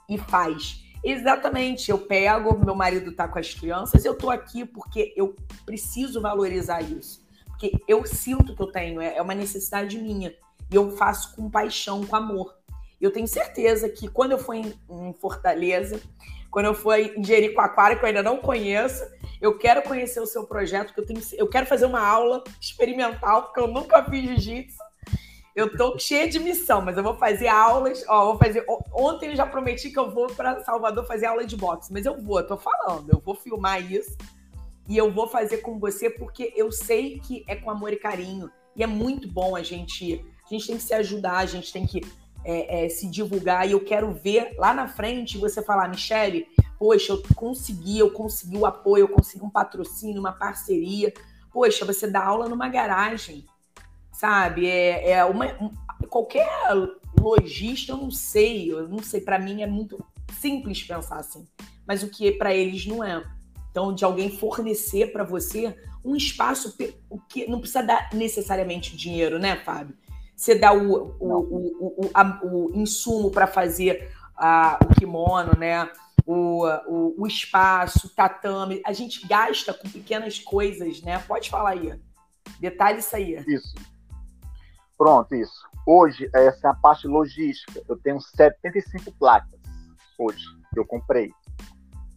e 0.09 0.17
faz. 0.17 0.83
Exatamente, 1.03 1.91
eu 1.91 1.99
pego, 1.99 2.57
meu 2.57 2.73
marido 2.73 3.11
está 3.11 3.27
com 3.27 3.37
as 3.37 3.53
crianças, 3.53 4.05
eu 4.05 4.13
estou 4.13 4.31
aqui 4.31 4.65
porque 4.65 5.13
eu 5.15 5.35
preciso 5.65 6.21
valorizar 6.21 6.81
isso. 6.81 7.23
Porque 7.45 7.71
eu 7.87 8.05
sinto 8.05 8.55
que 8.55 8.61
eu 8.61 8.71
tenho, 8.71 8.99
é, 8.99 9.17
é 9.17 9.21
uma 9.21 9.35
necessidade 9.35 9.97
minha. 9.97 10.33
E 10.71 10.75
eu 10.75 10.91
faço 10.97 11.35
com 11.35 11.49
paixão, 11.49 12.05
com 12.05 12.15
amor. 12.15 12.55
Eu 12.99 13.11
tenho 13.11 13.27
certeza 13.27 13.87
que 13.89 14.07
quando 14.07 14.31
eu 14.31 14.39
for 14.39 14.53
em, 14.53 14.73
em 14.89 15.13
Fortaleza, 15.13 16.01
quando 16.55 16.67
eu 16.67 16.73
for 16.73 16.97
em 16.97 17.21
Jericoacoara, 17.21 17.97
que 17.97 18.01
eu 18.01 18.07
ainda 18.07 18.23
não 18.23 18.37
conheço, 18.37 19.03
eu 19.41 19.57
quero 19.57 19.81
conhecer 19.81 20.21
o 20.21 20.25
seu 20.25 20.47
projeto, 20.47 20.93
que 20.93 21.01
eu, 21.01 21.05
tenho, 21.05 21.19
eu 21.33 21.49
quero 21.49 21.65
fazer 21.65 21.85
uma 21.85 21.99
aula 21.99 22.41
experimental, 22.61 23.43
porque 23.43 23.59
eu 23.59 23.67
nunca 23.67 24.01
fiz 24.05 24.23
jiu-jitsu. 24.23 24.77
Eu 25.53 25.75
tô 25.75 25.99
cheia 25.99 26.29
de 26.29 26.39
missão, 26.39 26.81
mas 26.81 26.95
eu 26.95 27.03
vou 27.03 27.17
fazer 27.17 27.49
aulas. 27.49 28.05
Ó, 28.07 28.27
vou 28.27 28.37
fazer. 28.37 28.65
Ontem 28.93 29.31
eu 29.31 29.35
já 29.35 29.45
prometi 29.45 29.89
que 29.89 29.99
eu 29.99 30.09
vou 30.09 30.27
para 30.27 30.63
Salvador 30.63 31.05
fazer 31.05 31.25
aula 31.25 31.45
de 31.45 31.57
boxe, 31.57 31.91
mas 31.91 32.05
eu 32.05 32.23
vou, 32.23 32.39
eu 32.39 32.47
tô 32.47 32.55
falando, 32.55 33.09
eu 33.09 33.19
vou 33.19 33.35
filmar 33.35 33.91
isso 33.91 34.15
e 34.87 34.95
eu 34.95 35.11
vou 35.11 35.27
fazer 35.27 35.57
com 35.57 35.77
você 35.77 36.09
porque 36.09 36.53
eu 36.55 36.71
sei 36.71 37.19
que 37.19 37.43
é 37.49 37.57
com 37.57 37.69
amor 37.69 37.91
e 37.91 37.97
carinho 37.97 38.49
e 38.77 38.81
é 38.81 38.87
muito 38.87 39.27
bom 39.27 39.57
a 39.57 39.61
gente. 39.61 40.25
A 40.45 40.53
gente 40.53 40.67
tem 40.67 40.77
que 40.77 40.83
se 40.83 40.93
ajudar, 40.93 41.39
a 41.39 41.45
gente 41.45 41.73
tem 41.73 41.85
que 41.85 41.99
é, 42.45 42.85
é, 42.85 42.89
se 42.89 43.09
divulgar 43.09 43.67
e 43.67 43.71
eu 43.71 43.83
quero 43.83 44.13
ver 44.13 44.53
lá 44.57 44.73
na 44.73 44.87
frente 44.87 45.37
você 45.37 45.61
falar, 45.63 45.89
Michele, 45.89 46.47
poxa, 46.77 47.13
eu 47.13 47.23
consegui, 47.35 47.99
eu 47.99 48.11
consegui 48.11 48.57
o 48.57 48.65
apoio, 48.65 49.03
eu 49.03 49.09
consegui 49.09 49.43
um 49.43 49.49
patrocínio, 49.49 50.19
uma 50.19 50.31
parceria. 50.31 51.11
Poxa, 51.51 51.83
você 51.83 52.07
dá 52.07 52.23
aula 52.23 52.47
numa 52.47 52.69
garagem, 52.69 53.45
sabe? 54.13 54.67
É, 54.67 55.11
é 55.11 55.25
uma, 55.25 55.45
um, 55.61 55.71
qualquer 56.07 56.47
lojista, 57.19 57.93
eu 57.93 57.97
não 57.97 58.11
sei, 58.11 58.71
eu 58.71 58.87
não 58.87 58.99
sei, 58.99 59.21
para 59.21 59.39
mim 59.39 59.63
é 59.63 59.67
muito 59.67 59.97
simples 60.39 60.83
pensar 60.83 61.17
assim, 61.17 61.47
mas 61.87 62.03
o 62.03 62.09
que 62.09 62.31
para 62.31 62.53
eles 62.53 62.85
não 62.85 63.03
é. 63.03 63.23
Então, 63.71 63.93
de 63.93 64.05
alguém 64.05 64.29
fornecer 64.29 65.11
para 65.11 65.23
você 65.23 65.75
um 66.03 66.15
espaço, 66.15 66.77
o 67.09 67.19
que 67.19 67.47
não 67.49 67.59
precisa 67.59 67.81
dar 67.81 68.09
necessariamente 68.13 68.95
dinheiro, 68.95 69.39
né, 69.39 69.57
Fábio? 69.57 69.97
Você 70.35 70.55
dá 70.55 70.73
o, 70.73 71.15
o, 71.19 71.33
o, 71.33 72.05
o, 72.05 72.11
a, 72.13 72.41
o 72.43 72.71
insumo 72.75 73.31
para 73.31 73.47
fazer 73.47 74.11
a, 74.35 74.77
o 74.83 74.93
kimono, 74.99 75.57
né? 75.57 75.89
O, 76.25 76.65
o, 76.87 77.21
o, 77.21 77.27
espaço, 77.27 78.07
o 78.07 78.09
tatame. 78.09 78.81
A 78.85 78.91
gente 78.91 79.25
gasta 79.27 79.73
com 79.73 79.87
pequenas 79.89 80.39
coisas, 80.39 81.01
né? 81.01 81.19
Pode 81.19 81.49
falar 81.49 81.71
aí. 81.71 81.99
Detalhe 82.59 82.99
isso 82.99 83.15
aí. 83.15 83.43
Isso. 83.47 83.75
Pronto, 84.97 85.35
isso. 85.35 85.63
Hoje, 85.85 86.29
essa 86.33 86.67
é 86.67 86.71
a 86.71 86.73
parte 86.73 87.07
logística. 87.07 87.81
Eu 87.87 87.97
tenho 87.97 88.19
75 88.19 89.11
placas 89.13 89.59
hoje 90.17 90.43
que 90.73 90.79
eu 90.79 90.85
comprei. 90.85 91.31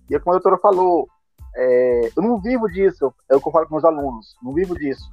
E 0.09 0.14
é 0.14 0.19
como 0.19 0.35
a 0.35 0.39
doutora 0.39 0.59
falou, 0.59 1.09
é, 1.55 2.11
eu 2.16 2.23
não 2.23 2.41
vivo 2.41 2.66
disso. 2.69 3.12
É 3.31 3.37
o 3.37 3.41
que 3.41 3.49
eu 3.49 3.53
falo 3.53 3.66
com 3.66 3.75
meus 3.75 3.85
alunos. 3.85 4.37
Não 4.43 4.55
vivo 4.55 4.75
disso. 4.75 5.11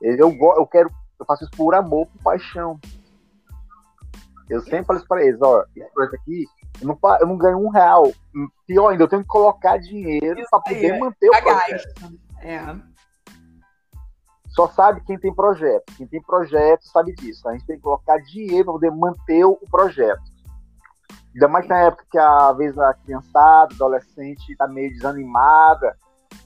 Eu, 0.00 0.30
eu 0.30 0.66
quero 0.66 0.90
eu 1.18 1.26
faço 1.26 1.44
isso 1.44 1.52
por 1.56 1.74
amor, 1.74 2.06
por 2.06 2.22
paixão. 2.22 2.78
Eu 4.48 4.60
sempre 4.60 4.84
falo 4.84 4.98
isso 4.98 5.08
para 5.08 5.24
eles, 5.24 5.40
ó, 5.42 5.64
esse 5.74 5.92
projeto 5.92 6.14
aqui, 6.14 6.44
eu 6.80 6.86
não, 6.86 6.98
eu 7.20 7.26
não 7.26 7.36
ganho 7.36 7.58
um 7.58 7.68
real. 7.68 8.12
Pior 8.66 8.88
ainda, 8.88 9.04
eu 9.04 9.08
tenho 9.08 9.22
que 9.22 9.28
colocar 9.28 9.76
dinheiro 9.78 10.40
para 10.50 10.60
poder 10.60 10.94
é, 10.94 10.98
manter 10.98 11.28
o 11.28 11.42
projeto. 11.42 12.18
É. 12.40 12.76
Só 14.48 14.68
sabe 14.68 15.02
quem 15.02 15.18
tem 15.18 15.34
projeto. 15.34 15.92
Quem 15.96 16.06
tem 16.06 16.22
projeto 16.22 16.84
sabe 16.84 17.14
disso. 17.14 17.46
A 17.48 17.52
gente 17.52 17.66
tem 17.66 17.76
que 17.76 17.82
colocar 17.82 18.18
dinheiro 18.18 18.64
para 18.64 18.72
poder 18.72 18.90
manter 18.90 19.44
o 19.44 19.56
projeto. 19.70 20.22
Ainda 21.34 21.48
mais 21.48 21.68
na 21.68 21.78
época 21.80 22.06
que 22.10 22.18
às 22.18 22.56
vezes 22.56 22.78
a 22.78 22.94
criançada, 22.94 23.74
adolescente 23.74 24.52
está 24.52 24.66
meio 24.66 24.90
desanimada. 24.90 25.98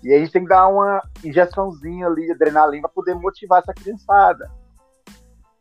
E 0.02 0.14
a 0.14 0.18
gente 0.18 0.32
tem 0.32 0.42
que 0.42 0.48
dar 0.48 0.68
uma 0.68 1.00
injeçãozinha 1.24 2.06
ali 2.06 2.26
de 2.26 2.32
adrenalina 2.32 2.82
para 2.82 2.94
poder 2.94 3.14
motivar 3.14 3.60
essa 3.60 3.74
criançada 3.74 4.50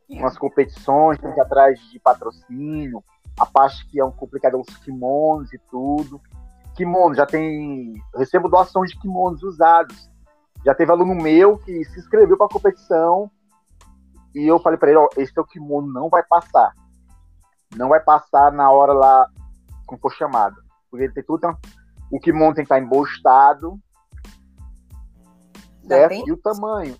umas 0.10 0.38
competições, 0.38 1.20
tem 1.20 1.32
que 1.32 1.38
ir 1.38 1.42
atrás 1.42 1.80
de 1.92 2.00
patrocínio, 2.00 3.04
a 3.40 3.46
parte 3.46 3.86
que 3.88 4.00
é 4.00 4.06
um 4.06 4.12
complicado 4.12 4.60
os 4.60 4.78
kimonos 4.78 5.54
e 5.54 5.60
tudo. 5.70 6.20
Kimono, 6.76 7.14
já 7.14 7.26
tem. 7.26 7.94
Eu 8.14 8.20
recebo 8.20 8.50
doações 8.50 8.92
de 8.92 9.00
kimonos 9.00 9.44
usados. 9.44 10.10
Já 10.66 10.74
teve 10.74 10.92
aluno 10.92 11.16
meu 11.16 11.58
que 11.60 11.86
se 11.86 12.00
inscreveu 12.00 12.38
para 12.38 12.48
a 12.48 12.50
competição 12.50 13.30
e 14.34 14.50
eu 14.50 14.60
falei 14.60 14.80
para 14.80 14.90
ele: 14.90 14.98
ó, 14.98 15.08
esse 15.18 15.34
teu 15.34 15.46
kimono 15.46 15.92
não 15.92 16.10
vai 16.10 16.24
passar. 16.24 16.74
Não 17.76 17.90
vai 17.90 18.00
passar 18.00 18.52
na 18.52 18.72
hora 18.72 18.94
lá, 18.94 19.28
como 19.86 20.02
for 20.02 20.12
chamado. 20.14 20.56
Porque 20.90 21.06
ele 21.06 21.14
tem 21.14 21.24
tudo. 21.24 21.56
O 22.12 22.20
kimono 22.20 22.56
tem 22.56 22.66
que 22.66 22.74
estar 22.74 22.80
em 22.80 22.88
estado. 25.96 26.14
Certo? 26.14 26.28
E 26.28 26.32
o 26.32 26.38
tamanho. 26.38 26.98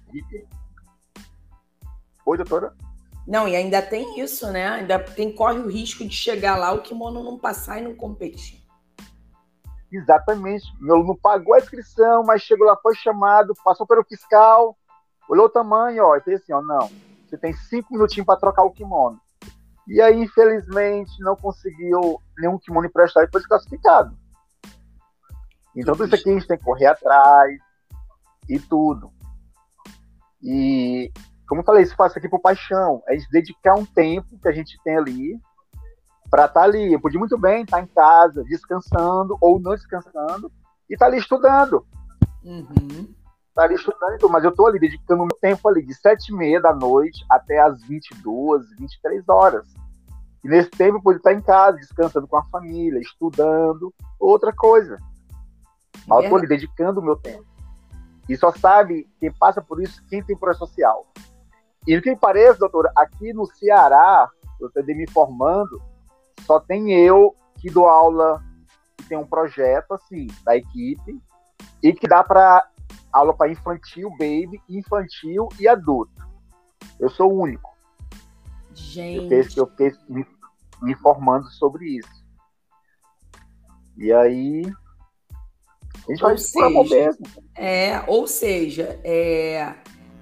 Oi, 2.26 2.38
doutora? 2.38 2.74
Não, 3.28 3.48
e 3.48 3.56
ainda 3.56 3.82
tem 3.82 4.20
isso, 4.20 4.52
né? 4.52 4.68
Ainda 4.68 4.98
tem, 5.00 5.32
corre 5.32 5.60
o 5.60 5.68
risco 5.68 6.04
de 6.04 6.16
chegar 6.16 6.56
lá, 6.56 6.72
o 6.72 6.82
kimono 6.82 7.24
não 7.24 7.38
passar 7.38 7.80
e 7.80 7.84
não 7.84 7.96
competir. 7.96 8.60
Exatamente. 9.92 10.66
Meu 10.80 10.96
aluno 10.96 11.18
pagou 11.18 11.54
a 11.54 11.60
inscrição, 11.60 12.24
mas 12.24 12.42
chegou 12.42 12.68
lá, 12.68 12.76
foi 12.82 12.96
chamado, 12.96 13.54
passou 13.64 13.86
pelo 13.86 14.04
fiscal, 14.04 14.76
olhou 15.28 15.46
o 15.46 15.50
tamanho, 15.50 16.06
ó, 16.06 16.16
e 16.16 16.22
fez 16.22 16.42
assim, 16.42 16.54
ó, 16.54 16.62
não, 16.62 16.90
você 17.28 17.38
tem 17.38 17.54
cinco 17.54 17.94
minutinhos 17.94 18.26
para 18.26 18.40
trocar 18.40 18.64
o 18.64 18.72
kimono. 18.72 19.20
E 19.88 20.02
aí, 20.02 20.22
infelizmente, 20.22 21.12
não 21.20 21.36
conseguiu 21.36 22.22
nenhum 22.38 22.60
kimono 22.60 22.88
emprestado 22.88 23.28
e 23.28 23.32
foi 23.32 23.42
desclassificado. 23.42 24.16
Então, 25.76 25.96
tudo 25.96 26.06
isso 26.06 26.16
aqui 26.16 26.30
a 26.30 26.34
gente 26.34 26.48
tem 26.48 26.58
que 26.58 26.64
correr 26.64 26.88
atrás 26.88 27.60
e 28.50 28.60
tudo. 28.60 29.12
E, 30.42 31.12
como 31.48 31.62
eu 31.62 31.66
falei, 31.66 31.84
isso 31.84 31.96
faço 31.96 32.18
aqui 32.18 32.28
por 32.28 32.40
paixão. 32.40 33.04
É 33.08 33.16
de 33.16 33.30
dedicar 33.30 33.76
um 33.76 33.86
tempo 33.86 34.40
que 34.42 34.48
a 34.48 34.52
gente 34.52 34.82
tem 34.84 34.98
ali 34.98 35.40
para 36.30 36.46
estar 36.46 36.62
tá 36.62 36.66
ali. 36.66 36.94
Eu 36.94 37.00
podia 37.00 37.20
muito 37.20 37.38
bem 37.38 37.64
estar 37.64 37.78
tá 37.78 37.84
em 37.84 37.88
casa, 37.88 38.44
descansando 38.44 39.38
ou 39.40 39.60
não 39.60 39.76
descansando, 39.76 40.52
e 40.90 40.94
estar 40.94 41.06
tá 41.06 41.12
ali 41.12 41.20
estudando. 41.20 41.86
Uhum. 42.44 43.14
Tá 43.54 43.64
ali 43.64 43.76
estudando, 43.76 44.30
mas 44.30 44.44
eu 44.44 44.52
estou 44.52 44.68
ali 44.68 44.80
dedicando 44.80 45.26
meu 45.26 45.38
tempo 45.42 45.68
ali 45.68 45.86
de 45.86 45.94
sete 45.94 46.30
e 46.30 46.36
meia 46.36 46.62
da 46.62 46.74
noite 46.74 47.26
até 47.30 47.60
as 47.60 47.82
22, 47.84 48.70
23 48.78 49.28
horas. 49.28 49.68
E 50.44 50.48
nesse 50.48 50.70
tempo 50.70 50.98
eu 50.98 51.02
pude 51.02 51.18
estar 51.18 51.34
em 51.34 51.42
casa, 51.42 51.78
descansando 51.78 52.28
com 52.28 52.38
a 52.38 52.46
família, 52.46 53.00
estudando, 53.00 53.94
outra 54.18 54.54
coisa. 54.54 54.98
Mas 56.08 56.20
eu 56.20 56.24
estou 56.24 56.38
ali 56.38 56.48
dedicando 56.48 57.02
o 57.02 57.04
meu 57.04 57.18
tempo. 57.18 57.46
E 58.30 58.38
só 58.38 58.52
sabe 58.52 59.10
quem 59.20 59.32
passa 59.34 59.60
por 59.60 59.82
isso, 59.82 60.06
quem 60.08 60.24
tem 60.24 60.38
projeto 60.38 60.60
social. 60.60 61.06
E 61.88 61.98
o 61.98 62.02
que 62.02 62.16
parece, 62.16 62.60
doutora, 62.60 62.92
aqui 62.96 63.34
no 63.34 63.48
Ceará, 63.48 64.30
eu 64.62 64.68
estou 64.68 64.84
me 64.84 65.10
formando, 65.10 65.82
só 66.46 66.60
tem 66.60 66.94
eu 66.94 67.36
que 67.60 67.72
dou 67.72 67.88
aula, 67.88 68.44
que 68.96 69.06
tem 69.06 69.18
um 69.18 69.26
projeto 69.26 69.94
assim, 69.94 70.28
da 70.44 70.56
equipe, 70.56 71.20
e 71.82 71.92
que 71.92 72.08
dá 72.08 72.24
para 72.24 72.70
aula 73.12 73.34
para 73.34 73.52
infantil, 73.52 74.12
baby, 74.12 74.62
infantil 74.70 75.50
e 75.60 75.68
adulto. 75.68 76.12
Eu 77.00 77.10
sou 77.10 77.32
o 77.32 77.42
único. 77.42 77.70
Gente. 78.74 79.18
Eu 79.58 79.68
fiquei, 79.68 79.88
eu 79.88 79.92
fiquei 79.92 79.92
me, 80.08 80.26
me 80.82 80.92
informando 80.92 81.48
sobre 81.48 81.98
isso. 81.98 82.26
E 83.98 84.14
aí. 84.14 84.64
Gente 86.10 86.24
ou 86.24 86.38
seja. 86.38 87.18
É, 87.56 88.04
ou 88.08 88.28
seja, 88.28 89.00
é, 89.04 89.74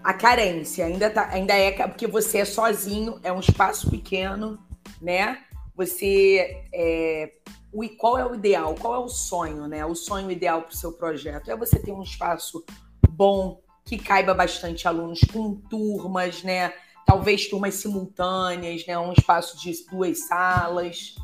a 0.04 0.14
carência 0.14 0.86
ainda, 0.86 1.10
tá, 1.10 1.30
ainda 1.32 1.54
é 1.54 1.72
porque 1.88 2.08
você 2.08 2.40
é 2.40 2.46
sozinho, 2.46 3.20
é 3.24 3.32
um 3.32 3.40
espaço 3.40 3.90
pequeno, 3.90 4.60
né? 5.02 5.40
Você. 5.76 6.64
É, 6.74 7.32
o, 7.72 7.88
qual 7.98 8.18
é 8.18 8.26
o 8.26 8.36
ideal? 8.36 8.76
Qual 8.76 8.96
é 8.96 9.00
o 9.00 9.08
sonho, 9.08 9.68
né? 9.68 9.86
O 9.86 9.96
sonho 9.96 10.32
ideal 10.32 10.64
para 10.64 10.74
o 10.74 10.76
seu 10.76 10.92
projeto 10.92 11.52
é 11.52 11.56
você 11.56 11.80
ter 11.80 11.92
um 11.92 12.02
espaço 12.02 12.66
bom, 13.10 13.62
que 13.86 13.98
caiba 13.98 14.34
bastante 14.34 14.88
alunos, 14.88 15.22
com 15.32 15.56
turmas, 15.56 16.44
né? 16.44 16.74
Talvez 17.06 17.48
turmas 17.48 17.76
simultâneas, 17.76 18.86
né? 18.86 18.98
Um 18.98 19.14
espaço 19.14 19.58
de 19.58 19.74
duas 19.90 20.28
salas, 20.28 21.16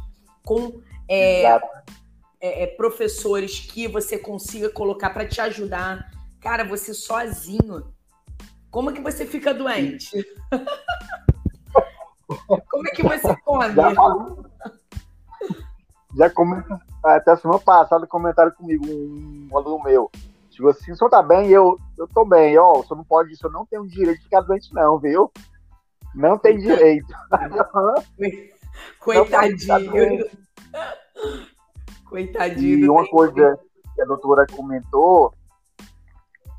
com 0.46 0.82
é, 1.10 1.60
é, 2.44 2.64
é, 2.64 2.68
professores 2.68 3.62
que 3.62 3.88
você 3.88 4.20
consiga 4.20 4.70
colocar 4.70 5.12
para 5.12 5.26
te 5.26 5.40
ajudar. 5.40 6.12
Cara, 6.42 6.66
você 6.66 6.94
sozinho, 6.94 7.88
como 8.70 8.92
que 8.92 9.00
você 9.00 9.26
fica 9.26 9.54
doente? 9.54 10.12
Como 12.70 12.88
é 12.88 12.92
que 12.92 13.04
você 13.04 13.36
come? 13.46 13.76
Já, 13.76 13.94
já 16.18 16.30
comenta, 16.32 16.80
até 17.04 17.36
semana 17.36 17.60
passada 17.60 18.08
comentaram 18.08 18.52
comigo 18.52 18.86
um, 18.88 19.50
aluno 19.56 19.84
meu. 19.84 20.10
Tipo 20.50 20.70
assim, 20.70 20.92
o 20.92 20.96
senhor 20.96 21.10
tá 21.12 21.22
bem? 21.22 21.50
Eu, 21.50 21.78
eu 21.98 22.08
tô 22.08 22.26
bem, 22.26 22.58
ó. 22.58 22.80
O 22.80 22.84
senhor 22.84 22.98
não 22.98 23.04
pode, 23.04 23.34
o 23.34 23.38
senhor 23.38 23.52
não 23.52 23.66
tem 23.68 23.78
o 23.78 23.88
direito 23.88 24.18
de 24.18 24.24
ficar 24.24 24.42
doente, 24.42 24.74
não, 24.74 24.98
viu? 24.98 25.32
Não 26.16 26.38
tem 26.38 26.58
direito. 26.58 27.14
Coitadinho. 29.00 30.26
Coitadinho. 32.14 32.86
E 32.86 32.90
uma 32.90 33.08
coisa 33.08 33.60
que 33.96 34.02
a 34.04 34.06
doutora 34.06 34.46
comentou 34.46 35.34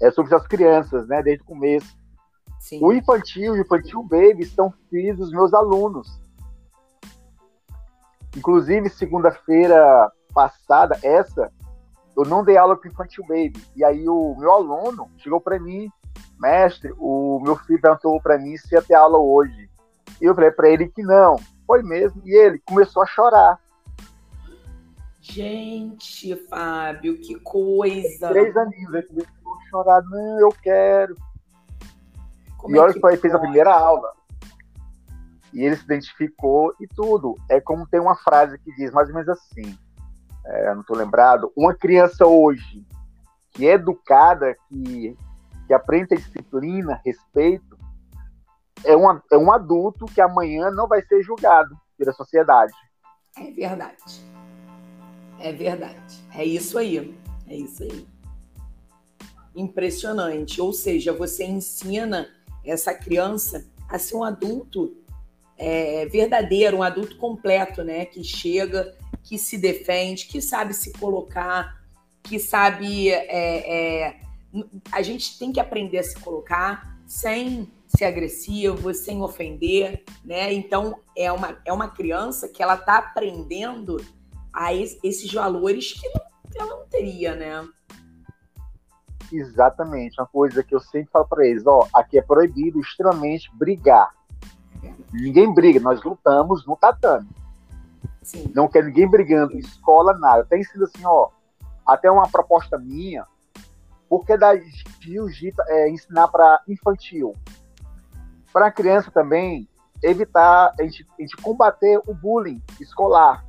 é 0.03 0.11
sobre 0.11 0.35
as 0.35 0.45
crianças, 0.49 1.07
né? 1.07 1.23
Desde 1.23 1.45
o 1.45 1.47
começo. 1.47 1.97
Sim. 2.59 2.81
O 2.83 2.93
infantil 2.93 3.55
e 3.55 3.61
o 3.61 3.63
infantil 3.63 4.03
baby 4.03 4.45
são 4.47 4.75
filhos 4.91 5.17
dos 5.17 5.31
meus 5.31 5.55
alunos. 5.55 6.21
Inclusive, 8.37 8.89
segunda-feira 8.89 10.11
passada, 10.35 10.99
essa, 11.05 11.53
eu 12.17 12.25
não 12.25 12.43
dei 12.43 12.57
aula 12.57 12.77
para 12.77 12.91
infantil 12.91 13.25
baby. 13.29 13.65
E 13.77 13.85
aí 13.85 14.09
o 14.09 14.35
meu 14.37 14.51
aluno 14.51 15.09
chegou 15.19 15.41
para 15.41 15.61
mim, 15.61 15.89
mestre, 16.37 16.93
o 16.99 17.39
meu 17.41 17.55
filho 17.55 17.81
perguntou 17.81 18.21
para 18.21 18.39
mim 18.39 18.57
se 18.57 18.75
ia 18.75 18.83
ter 18.83 18.95
aula 18.95 19.19
hoje. 19.19 19.71
E 20.21 20.25
eu 20.25 20.35
falei 20.35 20.51
para 20.51 20.69
ele 20.69 20.89
que 20.89 21.05
não. 21.05 21.37
Foi 21.65 21.81
mesmo. 21.85 22.21
E 22.25 22.35
ele 22.35 22.61
começou 22.67 23.05
a 23.05 23.07
chorar. 23.07 23.64
Gente, 25.27 26.37
Fábio, 26.49 27.19
que 27.19 27.35
coisa. 27.41 28.29
Três 28.29 28.55
aninhos, 28.55 28.93
ele 28.93 29.07
começou 29.07 29.55
a 29.55 29.69
chorar. 29.71 30.03
Não, 30.03 30.39
eu 30.39 30.51
quero. 30.63 31.17
Como 32.59 32.77
e 32.77 32.79
é 32.79 32.83
olha 32.83 32.93
só, 33.01 33.09
ele 33.09 33.17
fez 33.17 33.35
a 33.35 33.39
primeira 33.39 33.73
aula. 33.73 34.13
E 35.51 35.63
ele 35.63 35.77
se 35.77 35.85
identificou 35.85 36.75
e 36.79 36.87
tudo. 36.87 37.37
É 37.49 37.59
como 37.59 37.89
tem 37.89 38.01
uma 38.01 38.15
frase 38.15 38.59
que 38.59 38.71
diz 38.77 38.93
mais 38.93 39.09
ou 39.09 39.15
menos 39.15 39.31
assim. 39.31 39.79
É, 40.45 40.75
não 40.75 40.83
estou 40.83 40.95
lembrado. 40.95 41.51
Uma 41.57 41.75
criança 41.75 42.27
hoje 42.27 42.85
que 43.53 43.67
é 43.67 43.73
educada, 43.73 44.55
que, 44.69 45.17
que 45.67 45.73
aprende 45.73 46.13
a 46.13 46.19
disciplina, 46.19 47.01
respeito, 47.03 47.79
é, 48.85 48.95
uma, 48.95 49.23
é 49.33 49.39
um 49.39 49.51
adulto 49.51 50.05
que 50.05 50.21
amanhã 50.21 50.71
não 50.71 50.87
vai 50.87 51.01
ser 51.01 51.23
julgado 51.23 51.75
pela 51.97 52.13
sociedade. 52.13 52.75
É 53.39 53.51
verdade. 53.51 54.34
É 55.45 55.53
verdade. 55.53 56.25
É 56.35 56.43
isso 56.43 56.79
aí. 56.79 57.15
É 57.47 57.55
isso 57.55 57.83
aí. 57.83 58.07
Impressionante. 59.55 60.59
Ou 60.59 60.73
seja, 60.73 61.13
você 61.13 61.45
ensina 61.45 62.31
essa 62.65 62.95
criança 62.95 63.67
a 63.87 63.99
ser 63.99 64.17
um 64.17 64.25
adulto 64.25 64.97
é, 65.59 66.07
verdadeiro, 66.07 66.79
um 66.79 66.83
adulto 66.83 67.19
completo, 67.19 67.85
né? 67.85 68.07
Que 68.07 68.25
chega, 68.25 68.97
que 69.23 69.37
se 69.37 69.59
defende, 69.59 70.25
que 70.25 70.41
sabe 70.41 70.73
se 70.73 70.95
colocar, 70.95 71.79
que 72.23 72.39
sabe. 72.39 73.11
É, 73.11 74.07
é, 74.09 74.21
a 74.91 75.03
gente 75.03 75.39
tem 75.39 75.53
que 75.53 75.61
aprender 75.61 75.99
a 75.99 76.03
se 76.03 76.19
colocar 76.21 76.99
sem 77.07 77.71
ser 77.87 78.07
agressivo, 78.07 78.95
sem 78.95 79.21
ofender, 79.21 80.05
né? 80.25 80.55
Então 80.55 80.99
é 81.15 81.31
uma, 81.31 81.59
é 81.67 81.73
uma 81.73 81.89
criança 81.89 82.49
que 82.49 82.63
ela 82.63 82.77
está 82.77 82.97
aprendendo 82.97 84.03
a 84.55 84.73
esses 84.73 85.33
valores 85.33 85.93
que 85.93 86.09
não, 86.09 86.23
ela 86.55 86.77
não 86.77 86.87
teria, 86.87 87.35
né? 87.35 87.69
Exatamente, 89.33 90.21
uma 90.21 90.27
coisa 90.27 90.63
que 90.63 90.75
eu 90.75 90.81
sempre 90.81 91.11
falo 91.11 91.27
para 91.27 91.45
eles, 91.45 91.67
ó, 91.67 91.89
aqui 91.93 92.19
é 92.19 92.23
proibido 92.23 92.79
extremamente 92.79 93.51
brigar. 93.57 94.15
Ninguém 95.13 95.53
briga, 95.53 95.81
nós 95.81 96.03
lutamos 96.03 96.65
no 96.67 96.77
tatame. 96.77 97.29
Sim. 98.23 98.53
Não 98.55 98.69
quer 98.69 98.85
ninguém 98.85 99.09
brigando, 99.09 99.59
escola, 99.59 100.17
nada. 100.17 100.45
Tem 100.45 100.63
sido 100.63 100.85
assim, 100.85 101.05
ó, 101.05 101.31
até 101.85 102.11
uma 102.11 102.29
proposta 102.29 102.79
minha, 102.79 103.27
porque 104.09 104.37
da 104.37 104.57
jiu-jitsu 105.01 105.63
é 105.67 105.91
ensinar 105.91 106.29
para 106.29 106.61
infantil, 106.69 107.35
para 108.53 108.71
criança 108.71 109.11
também 109.11 109.69
evitar 110.03 110.73
a 110.79 110.83
gente, 110.83 111.07
a 111.19 111.23
gente 111.23 111.37
combater 111.39 112.01
o 112.07 112.15
bullying 112.15 112.63
escolar. 112.81 113.45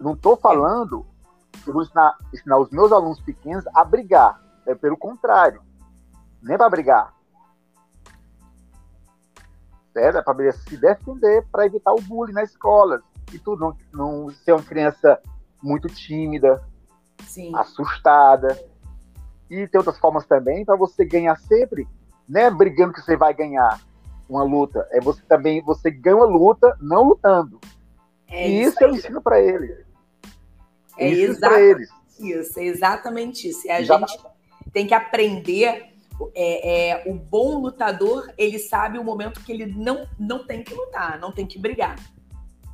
Não 0.00 0.12
estou 0.12 0.36
falando 0.36 1.06
eu 1.66 1.72
vou 1.72 1.82
ensinar, 1.82 2.16
ensinar 2.32 2.58
os 2.58 2.70
meus 2.70 2.92
alunos 2.92 3.20
pequenos 3.20 3.64
a 3.74 3.84
brigar. 3.84 4.40
É 4.66 4.74
pelo 4.74 4.96
contrário. 4.96 5.62
Nem 6.42 6.56
para 6.56 6.70
brigar. 6.70 7.14
Certo? 9.92 10.18
É 10.18 10.22
para 10.22 10.52
se 10.52 10.76
defender, 10.76 11.46
para 11.50 11.66
evitar 11.66 11.92
o 11.92 12.00
bullying 12.00 12.32
na 12.32 12.42
escola. 12.42 13.02
E 13.32 13.38
tudo. 13.38 13.60
Não, 13.60 13.76
não 13.92 14.30
ser 14.30 14.52
uma 14.52 14.62
criança 14.62 15.20
muito 15.62 15.88
tímida, 15.88 16.62
Sim. 17.24 17.54
assustada. 17.54 18.58
E 19.50 19.66
tem 19.66 19.78
outras 19.78 19.98
formas 19.98 20.26
também 20.26 20.64
para 20.64 20.76
você 20.76 21.04
ganhar 21.04 21.36
sempre, 21.36 21.88
não 22.28 22.40
é 22.40 22.50
brigando 22.50 22.92
que 22.92 23.00
você 23.00 23.16
vai 23.16 23.32
ganhar 23.32 23.80
uma 24.28 24.44
luta, 24.44 24.86
é 24.90 25.00
você 25.00 25.22
também, 25.22 25.62
você 25.62 25.90
ganha 25.90 26.16
uma 26.16 26.26
luta 26.26 26.76
não 26.80 27.02
lutando. 27.02 27.58
É 28.28 28.46
e 28.46 28.60
isso, 28.60 28.72
isso 28.72 28.84
eu 28.84 28.90
ensino 28.90 29.22
para 29.22 29.40
eles. 29.40 29.87
É 30.98 31.08
exatamente 31.08 31.90
isso, 32.18 32.58
é 32.58 32.64
exatamente 32.64 33.48
isso. 33.48 33.66
E 33.66 33.70
a 33.70 33.82
Já... 33.82 33.98
gente 33.98 34.18
tem 34.72 34.86
que 34.86 34.94
aprender. 34.94 35.86
É, 36.34 36.90
é, 36.90 37.02
o 37.06 37.14
bom 37.14 37.60
lutador, 37.60 38.28
ele 38.36 38.58
sabe 38.58 38.98
o 38.98 39.04
momento 39.04 39.40
que 39.40 39.52
ele 39.52 39.66
não, 39.66 40.04
não 40.18 40.44
tem 40.44 40.64
que 40.64 40.74
lutar, 40.74 41.16
não 41.20 41.30
tem 41.30 41.46
que 41.46 41.60
brigar. 41.60 41.94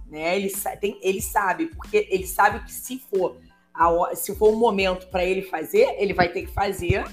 Né? 0.08 0.36
Ele, 0.36 0.50
tem, 0.80 0.98
ele 1.02 1.20
sabe, 1.20 1.66
porque 1.66 2.08
ele 2.10 2.26
sabe 2.26 2.64
que 2.64 2.72
se 2.72 2.98
for 2.98 3.36
a, 3.74 4.14
se 4.14 4.34
for 4.34 4.50
um 4.50 4.56
momento 4.56 5.08
para 5.08 5.24
ele 5.24 5.42
fazer, 5.42 5.94
ele 5.98 6.14
vai 6.14 6.32
ter 6.32 6.46
que 6.46 6.52
fazer 6.52 7.04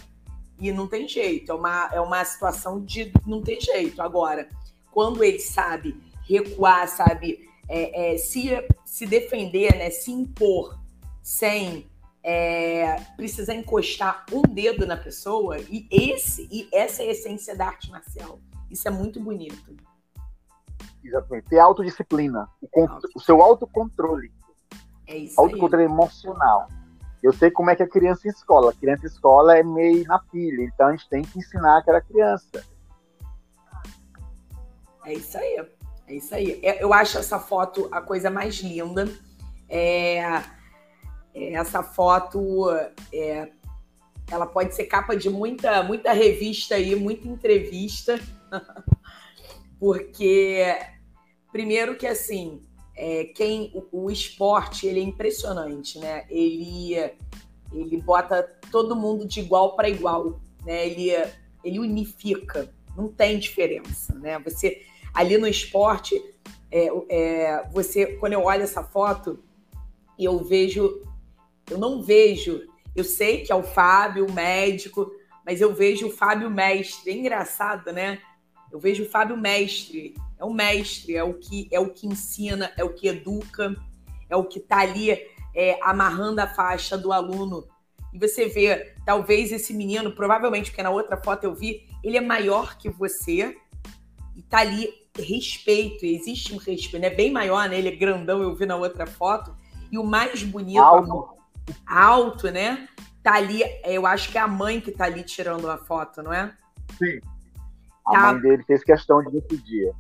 e 0.60 0.72
não 0.72 0.88
tem 0.88 1.08
jeito. 1.08 1.52
É 1.52 1.56
uma, 1.56 1.90
é 1.92 2.00
uma 2.00 2.24
situação 2.24 2.80
de 2.80 3.12
não 3.26 3.42
tem 3.42 3.60
jeito. 3.60 4.02
Agora, 4.02 4.48
quando 4.92 5.24
ele 5.24 5.40
sabe 5.40 5.98
recuar, 6.24 6.88
sabe 6.88 7.50
é, 7.68 8.14
é, 8.14 8.18
se, 8.18 8.52
se 8.86 9.06
defender, 9.06 9.76
né, 9.76 9.90
se 9.90 10.12
impor 10.12 10.80
sem 11.22 11.90
é, 12.24 13.00
precisar 13.16 13.54
encostar 13.54 14.26
um 14.32 14.42
dedo 14.42 14.86
na 14.86 14.98
pessoa, 14.98 15.58
e 15.60 15.88
esse 15.92 16.48
e 16.52 16.70
essa 16.74 17.04
é 17.04 17.08
a 17.08 17.12
essência 17.12 17.56
da 17.56 17.68
arte 17.68 17.90
marcial. 17.90 18.40
Isso 18.70 18.88
é 18.88 18.92
muito 18.92 19.20
bonito. 19.20 19.76
Exatamente. 21.04 21.50
Ter 21.50 21.60
autodisciplina, 21.60 22.48
o, 22.62 23.00
o 23.16 23.20
seu 23.20 23.42
autocontrole. 23.42 24.32
É 25.08 25.18
isso 25.18 25.40
autocontrole 25.40 25.84
aí. 25.84 25.90
emocional. 25.90 26.68
Eu 27.22 27.34
sei 27.34 27.52
como 27.52 27.70
é 27.70 27.76
que 27.76 27.84
a 27.84 27.88
criança 27.88 28.28
em 28.28 28.32
escola. 28.32 28.72
A 28.72 28.74
criança 28.74 29.04
em 29.04 29.08
escola 29.08 29.58
é 29.58 29.64
meio 29.64 30.04
na 30.06 30.20
pilha, 30.20 30.64
então 30.64 30.88
a 30.88 30.92
gente 30.92 31.08
tem 31.10 31.22
que 31.22 31.38
ensinar 31.38 31.80
aquela 31.80 32.02
criança. 32.02 32.66
É 35.06 35.14
isso 35.14 35.38
aí. 35.38 35.68
É 36.08 36.14
isso 36.16 36.34
aí. 36.34 36.60
É, 36.64 36.84
eu 36.84 36.94
acho 36.94 37.18
essa 37.18 37.40
foto 37.40 37.88
a 37.92 38.02
coisa 38.02 38.30
mais 38.30 38.56
linda. 38.56 39.08
É, 39.70 40.18
é, 40.18 40.44
essa 41.34 41.82
foto, 41.82 42.70
é, 43.14 43.50
ela 44.30 44.46
pode 44.46 44.76
ser 44.76 44.86
capa 44.86 45.16
de 45.16 45.30
muita, 45.30 45.84
muita 45.84 46.12
revista 46.12 46.76
aí, 46.76 46.96
muita 46.96 47.28
entrevista, 47.28 48.20
porque 49.80 50.78
primeiro 51.52 51.96
que 51.96 52.08
assim, 52.08 52.62
é, 52.96 53.26
quem 53.26 53.72
o, 53.74 54.06
o, 54.06 54.12
esporte 54.12 54.88
ele 54.88 55.00
é 55.00 55.04
impressionante, 55.04 56.00
né? 56.00 56.26
Ele 56.30 56.96
ele 57.74 58.02
bota 58.02 58.44
todo 58.70 58.96
mundo 58.96 59.26
de 59.26 59.40
igual 59.40 59.76
para 59.76 59.90
igual, 59.90 60.40
né? 60.66 60.88
Ele 60.88 61.12
ele 61.64 61.80
unifica, 61.80 62.74
não 62.96 63.08
tem 63.08 63.40
diferença, 63.40 64.14
né? 64.16 64.40
Você 64.40 64.82
ali 65.14 65.38
no 65.38 65.48
esporte, 65.48 66.22
é, 66.72 66.88
é, 67.10 67.70
você, 67.72 68.18
quando 68.18 68.34
eu 68.34 68.44
olho 68.44 68.64
essa 68.64 68.84
foto, 68.84 69.40
eu 70.18 70.38
vejo, 70.44 71.02
eu 71.72 71.78
não 71.78 72.02
vejo, 72.02 72.62
eu 72.94 73.04
sei 73.04 73.44
que 73.44 73.52
é 73.52 73.56
o 73.56 73.64
Fábio, 73.64 74.28
o 74.28 74.32
médico, 74.32 75.10
mas 75.46 75.62
eu 75.62 75.74
vejo 75.74 76.08
o 76.08 76.12
Fábio 76.12 76.50
mestre. 76.50 77.12
É 77.12 77.16
engraçado, 77.16 77.92
né? 77.92 78.20
Eu 78.72 78.80
vejo 78.80 79.04
o 79.04 79.10
Fábio 79.10 79.38
mestre. 79.38 80.14
É 80.38 80.44
o 80.44 80.54
mestre, 80.54 81.16
é 81.16 81.24
o 81.24 81.34
que 81.34 81.70
é 81.72 81.80
o 81.80 81.90
que 81.90 82.08
ensina, 82.08 82.72
é 82.76 82.84
o 82.84 82.94
que 82.94 83.08
educa, 83.08 83.76
é 84.30 84.36
o 84.36 84.44
que 84.44 84.60
está 84.60 84.80
ali 84.80 85.12
é, 85.56 85.80
amarrando 85.82 86.42
a 86.42 86.48
faixa 86.48 86.98
do 86.98 87.14
aluno. 87.14 87.66
E 88.12 88.20
você 88.20 88.48
vê, 88.48 88.94
talvez 89.06 89.52
esse 89.52 89.74
menino, 89.74 90.12
provavelmente, 90.12 90.72
porque 90.72 90.84
na 90.84 90.90
outra 90.90 91.16
foto 91.16 91.46
eu 91.46 91.56
vi, 91.56 91.88
ele 92.04 92.18
é 92.18 92.22
maior 92.22 92.78
que 92.78 92.90
você 92.90 93.56
e 94.36 94.42
tá 94.42 94.60
ali 94.60 94.90
respeito, 95.18 96.06
existe 96.06 96.54
um 96.54 96.58
respeito, 96.58 96.98
é 96.98 97.00
né? 97.00 97.10
bem 97.10 97.32
maior, 97.32 97.70
né? 97.70 97.78
Ele 97.78 97.90
é 97.90 97.96
grandão, 97.96 98.42
eu 98.42 98.56
vi 98.56 98.66
na 98.66 98.76
outra 98.76 99.06
foto. 99.06 99.56
E 99.92 99.98
o 99.98 100.04
mais 100.04 100.42
bonito, 100.44 100.80
alto, 100.80 101.41
alto 101.86 102.50
né? 102.52 102.88
Tá 103.24 103.36
ali, 103.36 103.62
eu 103.86 104.06
acho 104.06 104.32
que 104.32 104.38
é 104.38 104.42
a 104.42 104.48
mãe 104.48 104.82
que 104.82 104.92
tá 104.92 105.06
ali 105.06 105.24
tirando 105.24 105.70
a 105.70 105.78
foto, 105.78 106.24
não 106.24 106.34
é? 106.34 106.56
Sim. 106.98 107.20
A 108.06 108.12
tá... 108.12 108.34
mãe 108.34 108.42
dele 108.42 108.64
fez 108.64 108.84
questão 108.84 109.24
de 109.24 109.40
decidir. 109.40 109.92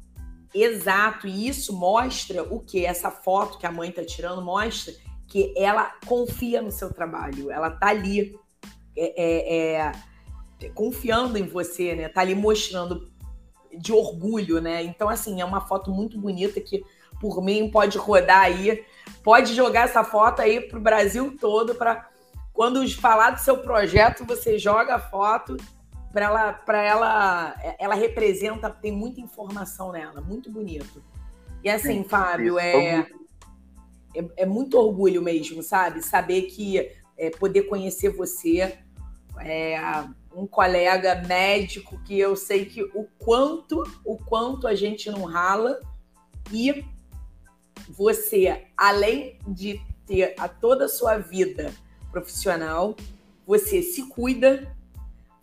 Exato, 0.54 1.28
e 1.28 1.48
isso 1.48 1.74
mostra 1.74 2.44
o 2.44 2.60
que? 2.60 2.86
Essa 2.86 3.10
foto 3.10 3.58
que 3.58 3.66
a 3.66 3.72
mãe 3.72 3.92
tá 3.92 4.04
tirando 4.04 4.42
mostra 4.42 4.94
que 5.28 5.54
ela 5.56 5.94
confia 6.06 6.62
no 6.62 6.72
seu 6.72 6.94
trabalho, 6.94 7.50
ela 7.50 7.72
tá 7.72 7.88
ali 7.88 8.36
é, 8.98 9.24
é, 9.24 9.92
é, 10.62 10.70
confiando 10.76 11.38
em 11.38 11.48
você, 11.48 11.96
né? 11.96 12.10
Tá 12.10 12.20
ali 12.20 12.36
mostrando 12.36 13.10
de 13.78 13.94
orgulho, 13.94 14.60
né? 14.60 14.84
Então, 14.84 15.08
assim, 15.08 15.40
é 15.40 15.46
uma 15.46 15.62
foto 15.62 15.90
muito 15.90 16.20
bonita 16.20 16.60
que, 16.60 16.84
por 17.20 17.42
mim, 17.42 17.72
pode 17.72 17.98
rodar 17.98 18.42
aí. 18.42 18.84
Pode 19.24 19.54
jogar 19.54 19.86
essa 19.86 20.04
foto 20.04 20.42
aí 20.42 20.62
pro 20.62 20.80
Brasil 20.80 21.38
todo, 21.40 21.76
para 21.76 22.10
quando 22.54 22.88
falar 22.90 23.32
do 23.32 23.40
seu 23.40 23.58
projeto, 23.60 24.26
você 24.26 24.58
joga 24.58 24.96
a 24.96 25.00
foto 25.00 25.58
para 26.12 26.26
ela, 26.26 26.54
para 26.54 26.82
ela, 26.82 27.56
ela 27.80 27.96
representa, 27.96 28.70
tem 28.70 28.92
muita 28.92 29.22
informação 29.22 29.92
nela, 29.92 30.22
muito 30.22 30.52
bonito. 30.52 31.02
E 31.64 31.70
assim, 31.70 32.04
Sim, 32.04 32.04
Fábio, 32.04 32.60
é, 32.60 33.08
é, 34.16 34.26
é, 34.38 34.46
muito 34.46 34.78
orgulho 34.78 35.22
mesmo, 35.22 35.62
sabe? 35.64 36.02
Saber 36.02 36.44
que 36.44 36.92
é, 37.18 37.30
poder 37.30 37.64
conhecer 37.64 38.10
você, 38.10 38.78
é, 39.40 39.80
um 40.36 40.48
colega 40.48 41.24
médico 41.28 42.02
que 42.04 42.20
eu 42.20 42.36
sei 42.36 42.66
que 42.66 42.84
o 42.84 43.08
quanto, 43.20 43.84
o 44.04 44.18
quanto 44.18 44.68
a 44.68 44.76
gente 44.76 45.10
não 45.10 45.24
rala 45.24 45.80
e 46.52 46.86
você, 47.90 48.68
além 48.76 49.38
de 49.48 49.82
ter 50.06 50.34
a 50.38 50.48
toda 50.48 50.86
a 50.86 50.90
sua 50.90 51.18
vida 51.18 51.74
profissional, 52.12 52.96
você 53.46 53.82
se 53.82 54.08
cuida, 54.10 54.76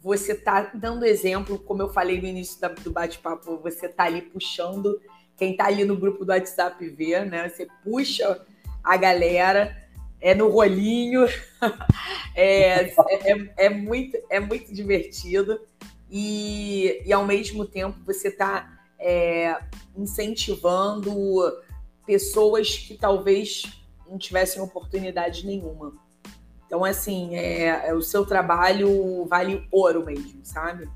você 0.00 0.34
tá 0.34 0.70
dando 0.74 1.04
exemplo, 1.04 1.58
como 1.58 1.82
eu 1.82 1.88
falei 1.88 2.20
no 2.20 2.26
início 2.26 2.58
do 2.82 2.90
bate-papo, 2.90 3.58
você 3.58 3.88
tá 3.88 4.04
ali 4.04 4.22
puxando 4.22 5.00
quem 5.36 5.56
tá 5.56 5.66
ali 5.66 5.84
no 5.84 5.96
grupo 5.96 6.24
do 6.24 6.32
WhatsApp 6.32 6.86
vê, 6.88 7.24
né? 7.24 7.48
Você 7.48 7.68
puxa 7.84 8.44
a 8.82 8.96
galera 8.96 9.88
é 10.20 10.34
no 10.34 10.48
rolinho, 10.48 11.26
é, 12.34 12.82
é, 12.82 13.52
é, 13.56 13.68
muito, 13.68 14.18
é 14.28 14.40
muito 14.40 14.74
divertido 14.74 15.60
e, 16.10 17.00
e 17.06 17.12
ao 17.12 17.24
mesmo 17.24 17.64
tempo 17.64 17.98
você 18.04 18.26
está 18.28 18.80
é, 18.98 19.56
incentivando 19.96 21.12
pessoas 22.08 22.74
que 22.74 22.96
talvez 22.96 23.64
não 24.08 24.16
tivessem 24.16 24.62
oportunidade 24.62 25.46
nenhuma. 25.46 25.92
Então, 26.66 26.82
assim, 26.82 27.36
é, 27.36 27.88
é, 27.88 27.94
o 27.94 28.00
seu 28.00 28.24
trabalho 28.24 29.26
vale 29.26 29.68
ouro 29.70 30.06
mesmo, 30.06 30.40
sabe? 30.42 30.90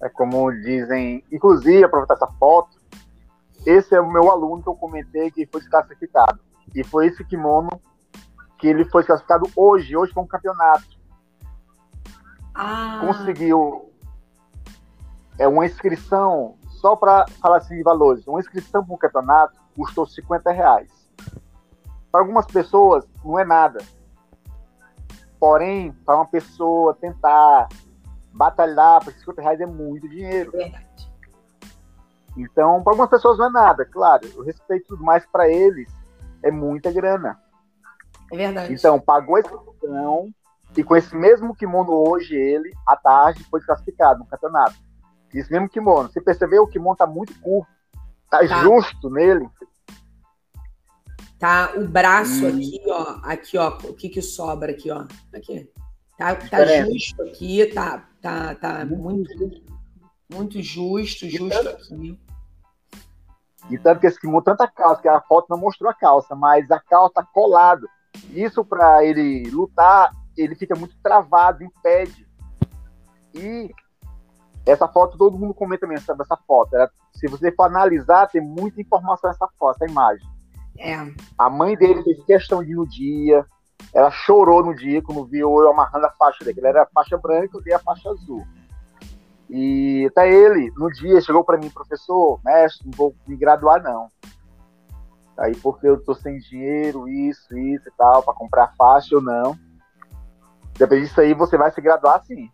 É 0.00 0.08
como 0.08 0.50
dizem, 0.50 1.22
inclusive, 1.30 1.84
aproveitar 1.84 2.14
essa 2.14 2.26
foto, 2.38 2.80
esse 3.66 3.94
é 3.94 4.00
o 4.00 4.10
meu 4.10 4.30
aluno 4.30 4.62
que 4.62 4.68
eu 4.68 4.74
comentei 4.76 5.30
que 5.30 5.46
foi 5.46 5.60
desclassificado. 5.60 6.40
E 6.74 6.82
foi 6.82 7.08
esse 7.08 7.22
kimono 7.26 7.70
que 8.58 8.66
ele 8.66 8.86
foi 8.86 9.04
classificado 9.04 9.46
hoje, 9.54 9.94
hoje 9.94 10.10
foi 10.14 10.22
um 10.22 10.26
campeonato. 10.26 10.98
Ah. 12.54 13.02
Conseguiu 13.06 13.92
é 15.38 15.46
uma 15.46 15.66
inscrição, 15.66 16.56
só 16.82 16.96
para 16.96 17.24
falar 17.40 17.58
assim 17.58 17.76
de 17.76 17.82
valores, 17.84 18.26
uma 18.26 18.40
inscrição 18.40 18.84
para 18.84 18.94
um 18.94 18.98
campeonato 18.98 19.56
custou 19.76 20.04
50 20.04 20.50
reais. 20.50 20.90
Para 22.10 22.20
algumas 22.20 22.44
pessoas 22.44 23.06
não 23.24 23.38
é 23.38 23.44
nada. 23.44 23.78
Porém, 25.38 25.92
para 26.04 26.16
uma 26.16 26.26
pessoa 26.26 26.92
tentar 26.94 27.68
batalhar 28.32 29.02
para 29.02 29.12
50 29.12 29.40
reais 29.40 29.60
é 29.60 29.66
muito 29.66 30.08
dinheiro. 30.08 30.50
Verdade. 30.50 31.12
Então, 32.36 32.82
para 32.82 32.92
algumas 32.92 33.10
pessoas 33.10 33.38
não 33.38 33.46
é 33.46 33.50
nada, 33.50 33.84
claro. 33.84 34.28
Eu 34.34 34.42
respeito 34.42 34.88
tudo 34.88 35.04
mais 35.04 35.24
para 35.24 35.48
eles 35.48 35.88
é 36.42 36.50
muita 36.50 36.90
grana. 36.90 37.40
É 38.32 38.36
verdade. 38.36 38.74
Então, 38.74 38.98
pagou 38.98 39.36
a 39.36 39.40
inscrição 39.40 40.34
e 40.76 40.82
com 40.82 40.96
esse 40.96 41.14
mesmo 41.14 41.54
kimono 41.54 41.92
hoje, 41.92 42.34
ele, 42.34 42.72
à 42.86 42.96
tarde, 42.96 43.44
foi 43.44 43.60
classificado 43.60 44.18
no 44.18 44.26
campeonato. 44.26 44.74
Esse 45.32 45.50
mesmo 45.50 45.68
kimono. 45.68 46.10
Você 46.10 46.20
percebeu? 46.20 46.64
O 46.64 46.68
kimono 46.68 46.96
tá 46.96 47.06
muito 47.06 47.38
curto. 47.40 47.70
Tá, 48.30 48.38
tá. 48.46 48.62
justo 48.62 49.10
nele. 49.10 49.48
Tá 51.38 51.72
o 51.76 51.86
braço 51.88 52.46
aqui, 52.46 52.80
ó. 52.86 53.18
Aqui, 53.22 53.58
ó. 53.58 53.78
O 53.84 53.94
que 53.94 54.08
que 54.08 54.22
sobra 54.22 54.72
aqui, 54.72 54.90
ó. 54.90 55.06
Aqui. 55.34 55.70
Tá, 56.16 56.36
tá 56.36 56.64
justo 56.84 57.22
aqui, 57.22 57.66
tá, 57.66 58.06
tá, 58.20 58.54
tá 58.54 58.84
muito, 58.84 59.32
muito 60.32 60.62
justo, 60.62 61.28
justo 61.28 61.68
aqui. 61.68 62.20
E 63.70 63.78
tanto 63.78 64.00
que 64.00 64.06
esse 64.06 64.20
kimono, 64.20 64.42
tanta 64.42 64.68
calça, 64.68 65.02
que 65.02 65.08
a 65.08 65.20
foto 65.20 65.46
não 65.50 65.58
mostrou 65.58 65.90
a 65.90 65.94
calça, 65.94 66.34
mas 66.34 66.70
a 66.70 66.78
calça 66.78 67.26
colado. 67.32 67.88
Isso 68.30 68.64
para 68.64 69.04
ele 69.04 69.48
lutar, 69.50 70.12
ele 70.36 70.54
fica 70.54 70.76
muito 70.76 70.94
travado, 71.02 71.64
impede. 71.64 72.26
E 73.34 73.70
essa 74.66 74.86
foto, 74.86 75.18
todo 75.18 75.38
mundo 75.38 75.54
comenta 75.54 75.86
mesmo 75.86 76.06
sobre 76.06 76.22
essa 76.22 76.36
foto. 76.36 76.74
Ela, 76.76 76.90
se 77.12 77.26
você 77.26 77.50
for 77.52 77.64
analisar, 77.64 78.28
tem 78.28 78.40
muita 78.40 78.80
informação 78.80 79.28
nessa 79.30 79.48
foto, 79.58 79.82
essa 79.82 79.90
imagem. 79.90 80.26
É. 80.78 80.96
A 81.36 81.50
mãe 81.50 81.76
dele 81.76 82.02
fez 82.02 82.24
questão 82.24 82.62
de 82.62 82.72
ir 82.72 82.76
no 82.76 82.86
dia, 82.86 83.44
ela 83.92 84.10
chorou 84.10 84.64
no 84.64 84.74
dia 84.74 85.02
quando 85.02 85.26
viu 85.26 85.58
eu 85.58 85.70
amarrando 85.70 86.06
a 86.06 86.12
faixa 86.12 86.44
dele. 86.44 86.60
Ele 86.60 86.68
era 86.68 86.82
a 86.82 86.86
faixa 86.86 87.18
branca 87.18 87.58
e 87.66 87.72
a 87.72 87.78
faixa 87.78 88.10
azul. 88.10 88.44
E 89.50 90.06
até 90.10 90.32
ele, 90.32 90.72
no 90.76 90.90
dia, 90.90 91.20
chegou 91.20 91.44
para 91.44 91.58
mim, 91.58 91.68
professor, 91.68 92.40
mestre, 92.44 92.86
não 92.86 92.92
vou 92.96 93.14
me 93.26 93.36
graduar, 93.36 93.82
não. 93.82 94.08
Aí 95.36 95.54
porque 95.56 95.86
eu 95.86 96.02
tô 96.02 96.14
sem 96.14 96.38
dinheiro, 96.38 97.08
isso, 97.08 97.56
isso 97.58 97.88
e 97.88 97.92
tal, 97.98 98.22
para 98.22 98.34
comprar 98.34 98.74
faixa 98.76 99.16
ou 99.16 99.20
não. 99.20 99.56
Depois 100.78 101.02
disso 101.02 101.20
aí, 101.20 101.34
você 101.34 101.58
vai 101.58 101.70
se 101.70 101.80
graduar 101.80 102.24
sim. 102.24 102.50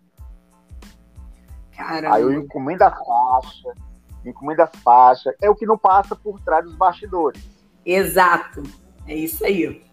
Caramba. 1.78 2.16
Aí 2.16 2.22
eu 2.22 2.32
encomendo 2.32 2.82
a 2.82 2.90
faixa, 2.90 3.72
encomendo 4.26 4.60
as 4.62 4.70
faixas. 4.82 5.32
É 5.40 5.48
o 5.48 5.54
que 5.54 5.64
não 5.64 5.78
passa 5.78 6.16
por 6.16 6.40
trás 6.40 6.64
dos 6.64 6.74
bastidores. 6.74 7.48
Exato. 7.86 8.64
É 9.06 9.14
isso 9.14 9.44
aí. 9.44 9.86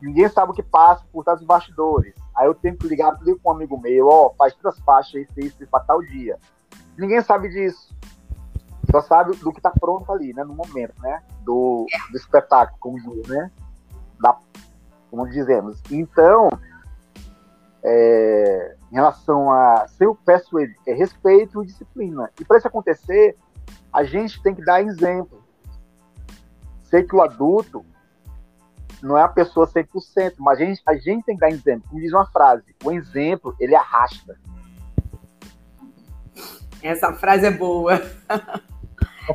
Ninguém 0.00 0.28
sabe 0.30 0.50
o 0.50 0.54
que 0.54 0.62
passa 0.62 1.04
por 1.12 1.22
trás 1.22 1.38
dos 1.38 1.46
bastidores. 1.46 2.14
Aí 2.34 2.46
eu 2.46 2.54
tenho 2.54 2.76
que 2.76 2.88
ligar 2.88 3.16
com 3.18 3.50
um 3.50 3.52
amigo 3.52 3.78
meu, 3.78 4.08
ó, 4.08 4.26
oh, 4.26 4.34
faz 4.34 4.54
três 4.54 4.78
faixas, 4.80 5.26
isso, 5.28 5.38
isso, 5.38 5.66
para 5.70 5.84
tal 5.84 6.00
dia. 6.00 6.38
Ninguém 6.96 7.20
sabe 7.20 7.50
disso. 7.50 7.94
Só 8.90 9.02
sabe 9.02 9.36
do 9.36 9.52
que 9.52 9.58
está 9.58 9.70
pronto 9.70 10.10
ali, 10.10 10.32
né, 10.32 10.42
no 10.42 10.54
momento, 10.54 10.94
né, 11.00 11.22
do, 11.42 11.86
do 12.10 12.16
espetáculo, 12.16 12.76
como 12.80 12.98
diz, 12.98 13.28
né, 13.28 13.50
da, 14.18 14.36
como 15.10 15.28
dizemos. 15.28 15.80
Então, 15.90 16.48
é, 17.84 18.76
em 18.90 18.94
relação 18.94 19.50
a, 19.50 19.86
se 19.88 20.04
eu 20.04 20.14
peço 20.14 20.58
ele, 20.58 20.74
é 20.86 20.92
respeito 20.92 21.62
e 21.62 21.66
disciplina. 21.66 22.30
E 22.40 22.44
para 22.44 22.58
isso 22.58 22.68
acontecer, 22.68 23.36
a 23.92 24.04
gente 24.04 24.42
tem 24.42 24.54
que 24.54 24.64
dar 24.64 24.82
exemplo. 24.82 25.42
Sei 26.84 27.02
que 27.02 27.16
o 27.16 27.22
adulto 27.22 27.84
não 29.02 29.18
é 29.18 29.22
a 29.22 29.28
pessoa 29.28 29.66
100%, 29.66 30.34
mas 30.38 30.60
a 30.60 30.64
gente, 30.64 30.82
a 30.86 30.94
gente 30.94 31.24
tem 31.24 31.34
que 31.34 31.40
dar 31.40 31.50
exemplo. 31.50 31.88
Como 31.88 32.00
diz 32.00 32.12
uma 32.12 32.26
frase, 32.26 32.74
o 32.84 32.92
exemplo, 32.92 33.54
ele 33.58 33.74
arrasta. 33.74 34.38
Essa 36.82 37.12
frase 37.12 37.46
é 37.46 37.50
boa. 37.50 38.00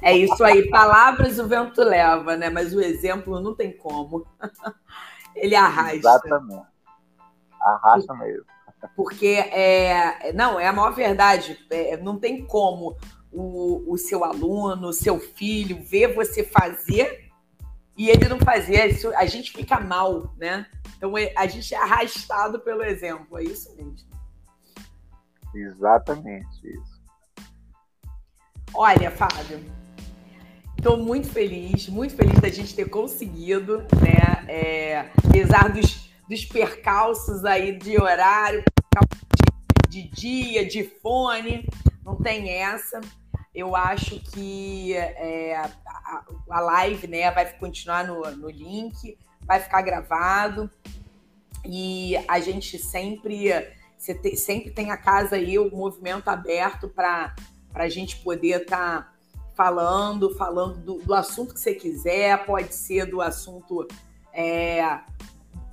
É 0.01 0.15
isso 0.15 0.43
aí, 0.43 0.69
palavras 0.69 1.39
o 1.39 1.47
vento 1.47 1.81
leva, 1.81 2.35
né? 2.35 2.49
Mas 2.49 2.73
o 2.73 2.81
exemplo 2.81 3.39
não 3.39 3.55
tem 3.55 3.71
como. 3.71 4.27
Ele 5.33 5.55
arrasta. 5.55 5.95
Exatamente. 5.95 6.76
Arrasta 7.75 8.13
mesmo. 8.13 8.45
Porque 8.95 9.27
é, 9.51 10.31
não, 10.33 10.59
é 10.59 10.67
a 10.67 10.73
maior 10.73 10.93
verdade. 10.93 11.57
É, 11.69 11.97
não 11.97 12.19
tem 12.19 12.45
como 12.45 12.97
o, 13.31 13.91
o 13.91 13.97
seu 13.97 14.23
aluno, 14.23 14.89
o 14.89 14.93
seu 14.93 15.19
filho 15.19 15.83
ver 15.83 16.13
você 16.13 16.43
fazer 16.43 17.27
e 17.97 18.09
ele 18.09 18.29
não 18.29 18.39
fazer, 18.39 18.91
isso, 18.91 19.11
a 19.15 19.25
gente 19.25 19.51
fica 19.51 19.79
mal, 19.79 20.31
né? 20.37 20.67
Então 20.95 21.17
é, 21.17 21.33
a 21.35 21.47
gente 21.47 21.73
é 21.73 21.77
arrastado 21.77 22.59
pelo 22.59 22.83
exemplo, 22.83 23.39
é 23.39 23.43
isso 23.43 23.75
mesmo. 23.75 23.95
Exatamente 25.53 26.59
isso. 26.63 27.01
Olha, 28.71 29.09
Fábio, 29.09 29.59
estou 30.77 30.97
muito 30.97 31.27
feliz, 31.27 31.89
muito 31.89 32.15
feliz 32.15 32.39
da 32.39 32.49
gente 32.49 32.75
ter 32.75 32.87
conseguido, 32.87 33.79
né? 33.79 34.45
É, 34.47 35.09
apesar 35.25 35.69
dos, 35.69 36.06
dos 36.27 36.45
percalços 36.45 37.45
aí 37.45 37.77
de 37.77 37.99
horário, 38.01 38.63
de 39.87 40.03
dia, 40.03 40.65
de 40.65 40.83
fone, 40.83 41.67
não 42.03 42.15
tem 42.15 42.49
essa. 42.49 42.99
Eu 43.53 43.75
acho 43.75 44.19
que 44.19 44.93
é, 44.93 45.55
a, 45.55 46.23
a, 46.49 46.59
live 46.59 47.07
né, 47.07 47.31
vai 47.31 47.51
continuar 47.57 48.05
no, 48.05 48.21
no 48.35 48.49
link, 48.49 49.17
vai 49.41 49.59
ficar 49.59 49.81
gravado. 49.81 50.69
E 51.65 52.15
a 52.27 52.39
gente 52.39 52.77
sempre, 52.77 53.49
sempre 53.97 54.71
tem 54.71 54.91
a 54.91 54.97
casa 54.97 55.35
aí, 55.35 55.57
o 55.57 55.75
movimento 55.75 56.27
aberto 56.27 56.87
para 56.87 57.33
a 57.73 57.89
gente 57.89 58.17
poder 58.17 58.61
estar 58.61 59.01
tá 59.01 59.13
falando, 59.55 60.35
falando 60.35 60.77
do, 60.77 60.99
do, 60.99 61.13
assunto 61.15 61.53
que 61.53 61.59
você 61.59 61.73
quiser, 61.73 62.45
pode 62.45 62.75
ser 62.75 63.07
do 63.07 63.19
assunto 63.21 63.87
é, 64.31 64.99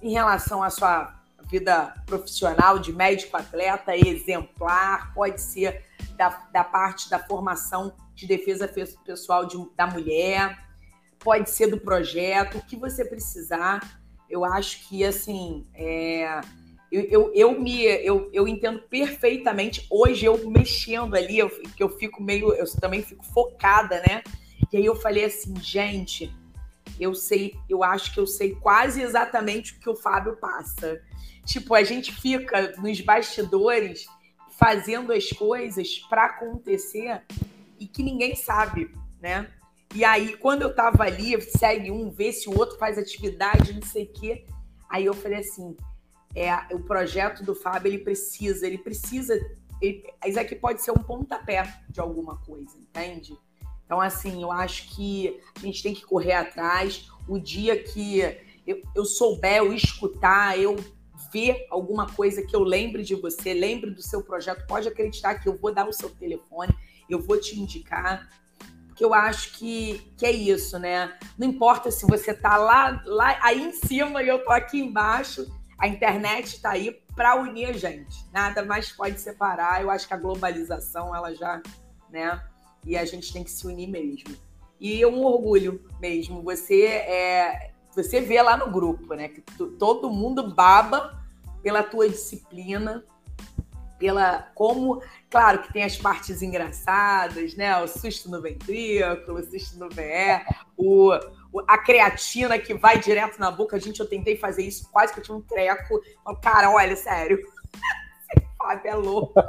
em 0.05 0.13
relação 0.13 0.63
à 0.63 0.69
sua 0.69 1.19
vida 1.51 1.95
profissional 2.05 2.79
de 2.79 2.93
médico 2.93 3.37
atleta 3.37 3.97
exemplar, 3.97 5.15
pode 5.15 5.41
ser 5.41 5.83
da, 6.17 6.29
da 6.53 6.63
parte 6.63 7.09
da 7.09 7.19
formação 7.19 7.95
de 8.15 8.27
defesa 8.27 8.69
pessoal 9.05 9.47
de, 9.47 9.57
da 9.75 9.87
mulher, 9.87 10.59
pode 11.19 11.49
ser 11.49 11.69
do 11.69 11.81
projeto, 11.81 12.59
o 12.59 12.63
que 12.67 12.77
você 12.77 13.03
precisar. 13.03 13.99
Eu 14.29 14.45
acho 14.45 14.87
que, 14.87 15.03
assim, 15.03 15.67
é, 15.75 16.41
eu, 16.93 17.03
eu, 17.05 17.33
eu, 17.35 17.61
me, 17.61 17.83
eu, 17.83 18.29
eu 18.33 18.47
entendo 18.47 18.81
perfeitamente. 18.83 19.87
Hoje, 19.91 20.27
eu 20.27 20.51
mexendo 20.51 21.15
ali, 21.15 21.39
eu, 21.39 21.49
que 21.49 21.83
eu 21.83 21.89
fico 21.89 22.23
meio, 22.23 22.53
eu 22.53 22.67
também 22.79 23.03
fico 23.03 23.25
focada, 23.25 24.03
né? 24.07 24.23
E 24.71 24.77
aí 24.77 24.85
eu 24.85 24.97
falei 24.97 25.25
assim, 25.25 25.55
gente, 25.61 26.31
eu 26.99 27.15
sei, 27.15 27.55
eu 27.69 27.83
acho 27.83 28.13
que 28.13 28.21
eu 28.21 28.27
sei 28.27 28.55
quase 28.55 29.03
exatamente 29.03 29.75
o 29.75 29.81
que 29.81 29.91
o 29.91 29.97
Fábio 29.97 30.37
passa. 30.37 31.01
Tipo, 31.45 31.75
a 31.75 31.83
gente 31.83 32.13
fica 32.13 32.75
nos 32.79 33.01
bastidores 33.01 34.07
fazendo 34.59 35.13
as 35.13 35.29
coisas 35.31 35.99
para 36.09 36.27
acontecer 36.27 37.23
e 37.79 37.87
que 37.87 38.03
ninguém 38.03 38.35
sabe, 38.35 38.95
né? 39.21 39.51
E 39.95 40.05
aí, 40.05 40.37
quando 40.37 40.63
eu 40.63 40.75
tava 40.75 41.05
ali, 41.05 41.41
segue 41.41 41.91
um, 41.91 42.11
vê 42.11 42.33
se 42.33 42.49
o 42.49 42.59
outro 42.59 42.77
faz 42.79 42.99
atividade, 42.99 43.73
não 43.73 43.83
sei 43.83 44.05
o 44.05 44.13
quê. 44.13 44.47
Aí 44.91 45.05
eu 45.05 45.15
falei 45.15 45.39
assim: 45.39 45.77
é, 46.35 46.53
o 46.75 46.81
projeto 46.81 47.45
do 47.45 47.55
Fábio, 47.55 47.91
ele 47.91 47.99
precisa, 47.99 48.67
ele 48.67 48.79
precisa. 48.79 49.35
Ele, 49.81 50.05
isso 50.27 50.41
aqui 50.41 50.57
pode 50.57 50.83
ser 50.83 50.91
um 50.91 51.03
pontapé 51.03 51.63
de 51.89 52.01
alguma 52.01 52.37
coisa, 52.39 52.77
entende? 52.77 53.39
Então, 53.85 54.01
assim, 54.01 54.43
eu 54.43 54.51
acho 54.51 54.95
que 54.95 55.41
a 55.57 55.61
gente 55.61 55.83
tem 55.83 55.95
que 55.95 56.05
correr 56.05 56.33
atrás. 56.33 57.09
O 57.29 57.39
dia 57.39 57.83
que 57.83 58.21
eu, 58.67 58.83
eu 58.95 59.05
souber, 59.05 59.59
eu 59.59 59.73
escutar, 59.73 60.59
eu 60.59 60.77
ver 61.33 61.67
alguma 61.71 62.07
coisa 62.09 62.43
que 62.43 62.55
eu 62.55 62.63
lembre 62.63 63.03
de 63.03 63.15
você, 63.15 63.53
lembre 63.53 63.91
do 63.91 64.03
seu 64.03 64.23
projeto, 64.23 64.67
pode 64.67 64.89
acreditar 64.89 65.35
que 65.35 65.49
eu 65.49 65.59
vou 65.59 65.73
dar 65.75 65.89
o 65.89 65.93
seu 65.93 66.09
telefone, 66.11 66.73
eu 67.09 67.21
vou 67.21 67.39
te 67.39 67.59
indicar, 67.59 68.29
porque 68.87 69.05
eu 69.05 69.13
acho 69.13 69.59
que, 69.59 70.13
que 70.17 70.25
é 70.25 70.31
isso, 70.31 70.79
né? 70.79 71.19
Não 71.37 71.49
importa 71.49 71.91
se 71.91 72.07
você 72.07 72.33
tá 72.33 72.57
lá, 72.57 73.03
lá 73.05 73.37
aí 73.43 73.65
em 73.65 73.73
cima 73.73 74.23
e 74.23 74.29
eu 74.29 74.45
tô 74.45 74.53
aqui 74.53 74.79
embaixo, 74.79 75.47
a 75.77 75.89
internet 75.89 76.55
está 76.55 76.71
aí 76.71 76.93
para 77.17 77.35
unir 77.35 77.67
a 77.67 77.73
gente. 77.73 78.25
Nada 78.33 78.65
mais 78.65 78.93
pode 78.93 79.21
separar. 79.21 79.83
Eu 79.83 79.91
acho 79.91 80.07
que 80.07 80.15
a 80.15 80.17
globalização 80.17 81.15
ela 81.15 81.35
já, 81.35 81.61
né? 82.09 82.41
E 82.85 82.97
a 82.97 83.05
gente 83.05 83.33
tem 83.33 83.45
que 83.45 83.51
se 83.51 83.67
unir 83.67 83.89
mesmo. 83.89 84.37
E 84.81 85.03
é 85.03 85.07
um 85.07 85.25
orgulho 85.25 85.85
mesmo. 86.01 86.43
Você 86.43 86.85
é, 86.85 87.71
você 87.95 88.21
vê 88.21 88.43
lá 88.43 88.57
no 88.57 88.71
grupo, 88.71 89.15
né? 89.15 89.29
Que 89.29 89.41
todo 89.41 90.11
mundo 90.11 90.55
baba 90.55 91.23
pela 91.63 91.83
tua 91.83 92.09
disciplina, 92.09 93.05
pela 93.99 94.51
como, 94.55 95.03
claro 95.31 95.63
que 95.63 95.73
tem 95.73 95.85
as 95.85 95.97
partes 95.97 96.43
engraçadas, 96.43 97.55
né? 97.55 97.81
O 97.83 97.87
susto 97.87 98.29
no 98.31 98.43
ventrículo, 98.43 99.39
o 99.39 99.45
susto 99.45 99.79
no 99.79 99.89
VE, 99.89 100.45
o, 100.77 101.13
o, 101.53 101.61
a 101.69 101.79
creatina 101.79 102.59
que 102.59 102.75
vai 102.75 102.99
direto 102.99 103.39
na 103.39 103.51
boca. 103.51 103.79
Gente, 103.79 104.01
eu 104.01 104.09
tentei 104.09 104.37
fazer 104.37 104.63
isso, 104.63 104.91
quase 104.91 105.15
que 105.15 105.21
eu 105.21 105.25
tinha 105.25 105.37
um 105.37 105.43
treco. 105.43 106.01
Cara, 106.43 106.71
olha, 106.71 106.97
sério. 106.97 107.39
Fábio 108.59 108.91
é 108.91 108.95
louco. 108.95 109.35
eu 109.41 109.45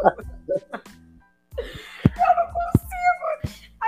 não 2.38 2.54
consigo. 2.54 2.85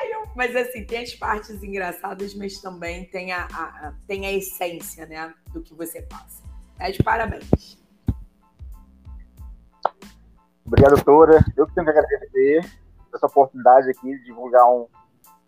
Eu, 0.05 0.27
mas 0.35 0.55
assim, 0.55 0.85
tem 0.85 1.03
as 1.03 1.13
partes 1.13 1.63
engraçadas, 1.63 2.33
mas 2.35 2.59
também 2.61 3.05
tem 3.05 3.31
a, 3.31 3.45
a, 3.45 3.93
tem 4.07 4.25
a 4.25 4.33
essência, 4.33 5.05
né, 5.05 5.33
do 5.53 5.61
que 5.61 5.73
você 5.73 6.01
passa. 6.01 6.43
É 6.79 6.91
de 6.91 7.01
parabéns. 7.01 7.77
Obrigado, 10.65 10.95
doutora. 10.95 11.43
Eu 11.55 11.65
que 11.65 11.73
tenho 11.73 11.85
que 11.85 11.91
agradecer 11.91 12.69
essa 13.13 13.25
oportunidade 13.25 13.89
aqui 13.89 14.17
de 14.17 14.25
divulgar 14.25 14.69
um, 14.69 14.87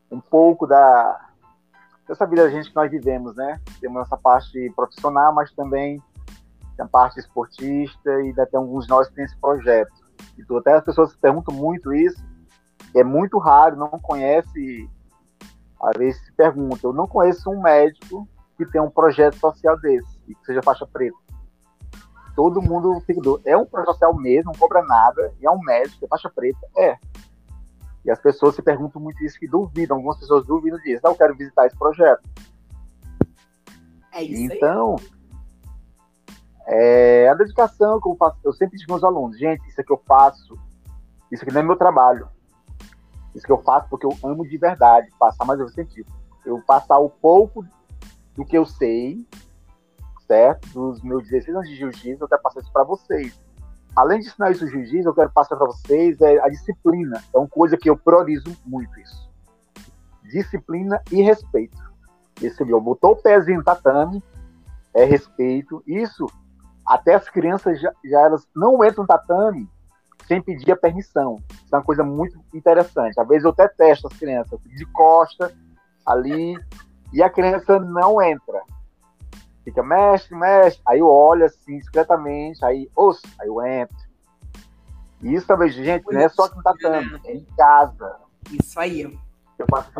um 0.10 0.20
pouco 0.20 0.66
da, 0.66 1.30
dessa 2.08 2.26
vida 2.26 2.44
da 2.44 2.50
gente 2.50 2.70
que 2.70 2.76
nós 2.76 2.90
vivemos, 2.90 3.36
né? 3.36 3.62
Temos 3.80 4.02
essa 4.02 4.18
parte 4.18 4.72
profissional, 4.76 5.34
mas 5.34 5.52
também 5.52 6.02
tem 6.76 6.86
a 6.86 6.88
parte 6.88 7.20
esportista 7.20 8.10
e 8.22 8.34
até 8.40 8.58
alguns 8.58 8.86
de 8.86 8.90
nós 8.90 9.10
tem 9.10 9.26
esse 9.26 9.38
projeto. 9.38 9.92
E 10.38 10.58
até 10.58 10.74
as 10.74 10.84
pessoas 10.84 11.16
perguntam 11.16 11.54
muito 11.54 11.94
isso, 11.94 12.24
é 12.96 13.04
muito 13.04 13.38
raro, 13.38 13.76
não 13.76 13.90
conhece, 13.90 14.90
às 15.82 15.98
vezes 15.98 16.24
se 16.26 16.32
pergunta, 16.34 16.80
eu 16.84 16.94
não 16.94 17.08
conheço 17.08 17.50
um 17.50 17.62
médico 17.62 18.28
que 18.58 18.66
tem 18.66 18.82
um 18.82 18.90
projeto 18.90 19.36
social 19.36 19.80
desse, 19.80 20.20
e 20.28 20.36
que 20.36 20.46
seja 20.46 20.62
faixa 20.62 20.86
preta 20.86 21.18
todo 22.40 22.62
mundo. 22.62 23.04
É 23.44 23.58
um 23.58 23.66
projeto 23.66 23.92
social 23.92 24.16
mesmo, 24.16 24.54
não 24.54 24.58
cobra 24.58 24.82
nada, 24.84 25.34
e 25.42 25.46
é 25.46 25.52
um 25.52 25.60
médico, 25.60 26.06
é 26.06 26.08
faixa 26.08 26.32
preta. 26.34 26.66
É. 26.78 26.98
E 28.06 28.10
as 28.10 28.18
pessoas 28.18 28.56
se 28.56 28.62
perguntam 28.62 29.02
muito 29.02 29.22
isso, 29.26 29.38
que 29.38 29.46
duvidam, 29.46 29.98
algumas 29.98 30.18
pessoas 30.18 30.46
duvidam 30.46 30.80
disso. 30.80 31.02
Não, 31.04 31.12
eu 31.12 31.18
quero 31.18 31.36
visitar 31.36 31.66
esse 31.66 31.78
projeto. 31.78 32.22
É 34.14 34.24
isso 34.24 34.54
Então, 34.54 34.96
é 36.66 37.28
a 37.28 37.34
dedicação 37.34 38.00
que 38.00 38.08
eu 38.08 38.16
faço, 38.16 38.38
eu 38.42 38.54
sempre 38.54 38.78
digo 38.78 38.94
meus 38.94 39.04
alunos, 39.04 39.38
gente, 39.38 39.68
isso 39.68 39.82
aqui 39.82 39.92
eu 39.92 40.02
faço, 40.08 40.58
isso 41.30 41.44
aqui 41.44 41.54
não 41.54 41.60
é 41.60 41.64
meu 41.64 41.76
trabalho. 41.76 42.30
Isso 43.34 43.46
que 43.46 43.52
eu 43.52 43.62
faço 43.62 43.88
porque 43.90 44.06
eu 44.06 44.16
amo 44.24 44.48
de 44.48 44.58
verdade, 44.58 45.12
passar 45.20 45.46
mais 45.46 45.60
eu 45.60 45.70
científico. 45.70 46.12
eu 46.46 46.62
passar 46.62 46.98
o 47.00 47.10
pouco 47.10 47.66
do 48.36 48.44
que 48.44 48.58
eu 48.58 48.66
sei, 48.66 49.28
certo? 50.26 50.68
Dos 50.70 51.02
meus 51.02 51.24
16 51.24 51.56
anos 51.56 51.70
de 51.70 51.76
jiu-jitsu, 51.76 52.24
eu 52.24 52.28
quero 52.28 52.42
passar 52.42 52.62
isso 52.62 52.72
para 52.72 52.84
vocês. 52.84 53.40
Além 53.96 54.20
de 54.20 54.28
ensinar 54.28 54.52
isso 54.52 54.68
jiu-jitsu, 54.68 55.10
eu 55.10 55.14
quero 55.14 55.32
passar 55.32 55.56
para 55.58 55.68
vocês 55.68 56.20
é, 56.22 56.40
a 56.40 56.50
disciplina. 56.50 57.24
É 57.34 57.38
uma 57.38 57.48
coisa 57.48 57.78
que 57.78 57.90
eu 57.90 57.98
priorizo 57.98 58.56
muito 58.66 59.00
isso. 59.00 59.30
Disciplina 60.24 61.02
e 61.12 61.22
respeito. 61.22 61.78
Esse 62.42 62.64
meu 62.64 62.80
botou 62.80 63.12
o 63.12 63.16
pezinho 63.16 63.58
no 63.58 63.64
tatame, 63.64 64.24
é 64.94 65.04
respeito. 65.04 65.84
Isso, 65.86 66.26
até 66.86 67.16
as 67.16 67.30
crianças 67.30 67.80
já, 67.80 67.92
já 68.06 68.22
elas 68.22 68.48
não 68.56 68.84
entram 68.84 69.04
no 69.04 69.08
tatame 69.08 69.70
sem 70.30 70.40
pedir 70.40 70.72
a 70.72 70.78
permissão. 70.78 71.38
Isso 71.50 71.74
é 71.74 71.78
uma 71.78 71.84
coisa 71.84 72.04
muito 72.04 72.40
interessante. 72.54 73.20
Às 73.20 73.28
vezes 73.28 73.44
eu 73.44 73.50
até 73.50 73.68
testo 73.68 74.06
as 74.06 74.14
crianças 74.14 74.60
de 74.62 74.86
costa 74.86 75.52
ali 76.06 76.56
e 77.12 77.24
a 77.24 77.30
criança 77.32 77.80
não 77.80 78.22
entra. 78.22 78.62
Fica, 79.64 79.82
mestre, 79.82 80.38
mestre. 80.38 80.82
Aí 80.88 81.00
eu 81.00 81.08
olho 81.08 81.46
assim, 81.46 81.80
discretamente, 81.80 82.64
aí, 82.64 82.88
os, 82.96 83.20
aí 83.42 83.48
eu 83.48 83.66
entro. 83.66 83.98
E 85.24 85.34
isso 85.34 85.48
também, 85.48 85.70
gente, 85.70 86.06
não 86.06 86.22
é 86.22 86.30
só 86.30 86.44
aqui 86.44 86.58
no 86.58 86.64
tatame, 86.64 87.20
é 87.26 87.34
em 87.34 87.46
casa. 87.58 88.16
Isso 88.52 88.80
aí. 88.80 89.20
Eu 89.58 89.66
faço 89.70 89.92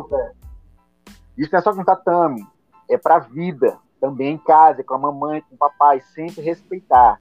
isso 1.36 1.50
não 1.52 1.60
é 1.60 1.62
só 1.62 1.74
com 1.74 1.84
tatame, 1.84 2.46
é 2.90 2.98
para 2.98 3.16
a 3.16 3.20
vida, 3.20 3.78
também 4.00 4.34
em 4.34 4.38
casa, 4.38 4.84
com 4.84 4.94
a 4.94 4.98
mamãe, 4.98 5.42
com 5.42 5.56
o 5.56 5.58
papai, 5.58 6.02
sempre 6.14 6.42
respeitar. 6.42 7.20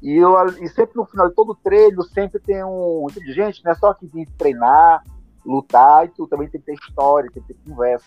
E, 0.00 0.16
eu, 0.16 0.34
e 0.62 0.68
sempre 0.68 0.96
no 0.96 1.04
final 1.04 1.28
de 1.28 1.34
todo 1.34 1.56
treino, 1.56 2.02
sempre 2.04 2.38
tem 2.38 2.62
um. 2.64 3.06
Gente, 3.26 3.64
não 3.64 3.72
é 3.72 3.74
só 3.74 3.92
que 3.92 4.06
vir 4.06 4.28
treinar, 4.38 5.02
lutar, 5.44 6.04
e 6.04 6.08
tu 6.08 6.26
também 6.26 6.48
tem 6.48 6.60
que 6.60 6.66
ter 6.66 6.74
história, 6.74 7.30
tem 7.32 7.42
que 7.42 7.54
ter 7.54 7.60
conversa. 7.68 8.06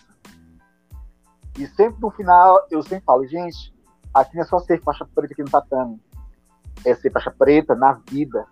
E 1.58 1.66
sempre 1.66 2.00
no 2.00 2.10
final, 2.10 2.58
eu 2.70 2.82
sempre 2.82 3.04
falo, 3.04 3.26
gente, 3.26 3.74
aqui 4.14 4.34
não 4.36 4.42
é 4.42 4.46
só 4.46 4.58
ser 4.58 4.80
faixa 4.82 5.06
preta 5.14 5.34
aqui 5.34 5.42
no 5.42 5.50
tatame. 5.50 6.00
É 6.84 6.94
ser 6.94 7.10
faixa 7.10 7.30
preta 7.30 7.74
na 7.74 8.00
vida, 8.10 8.46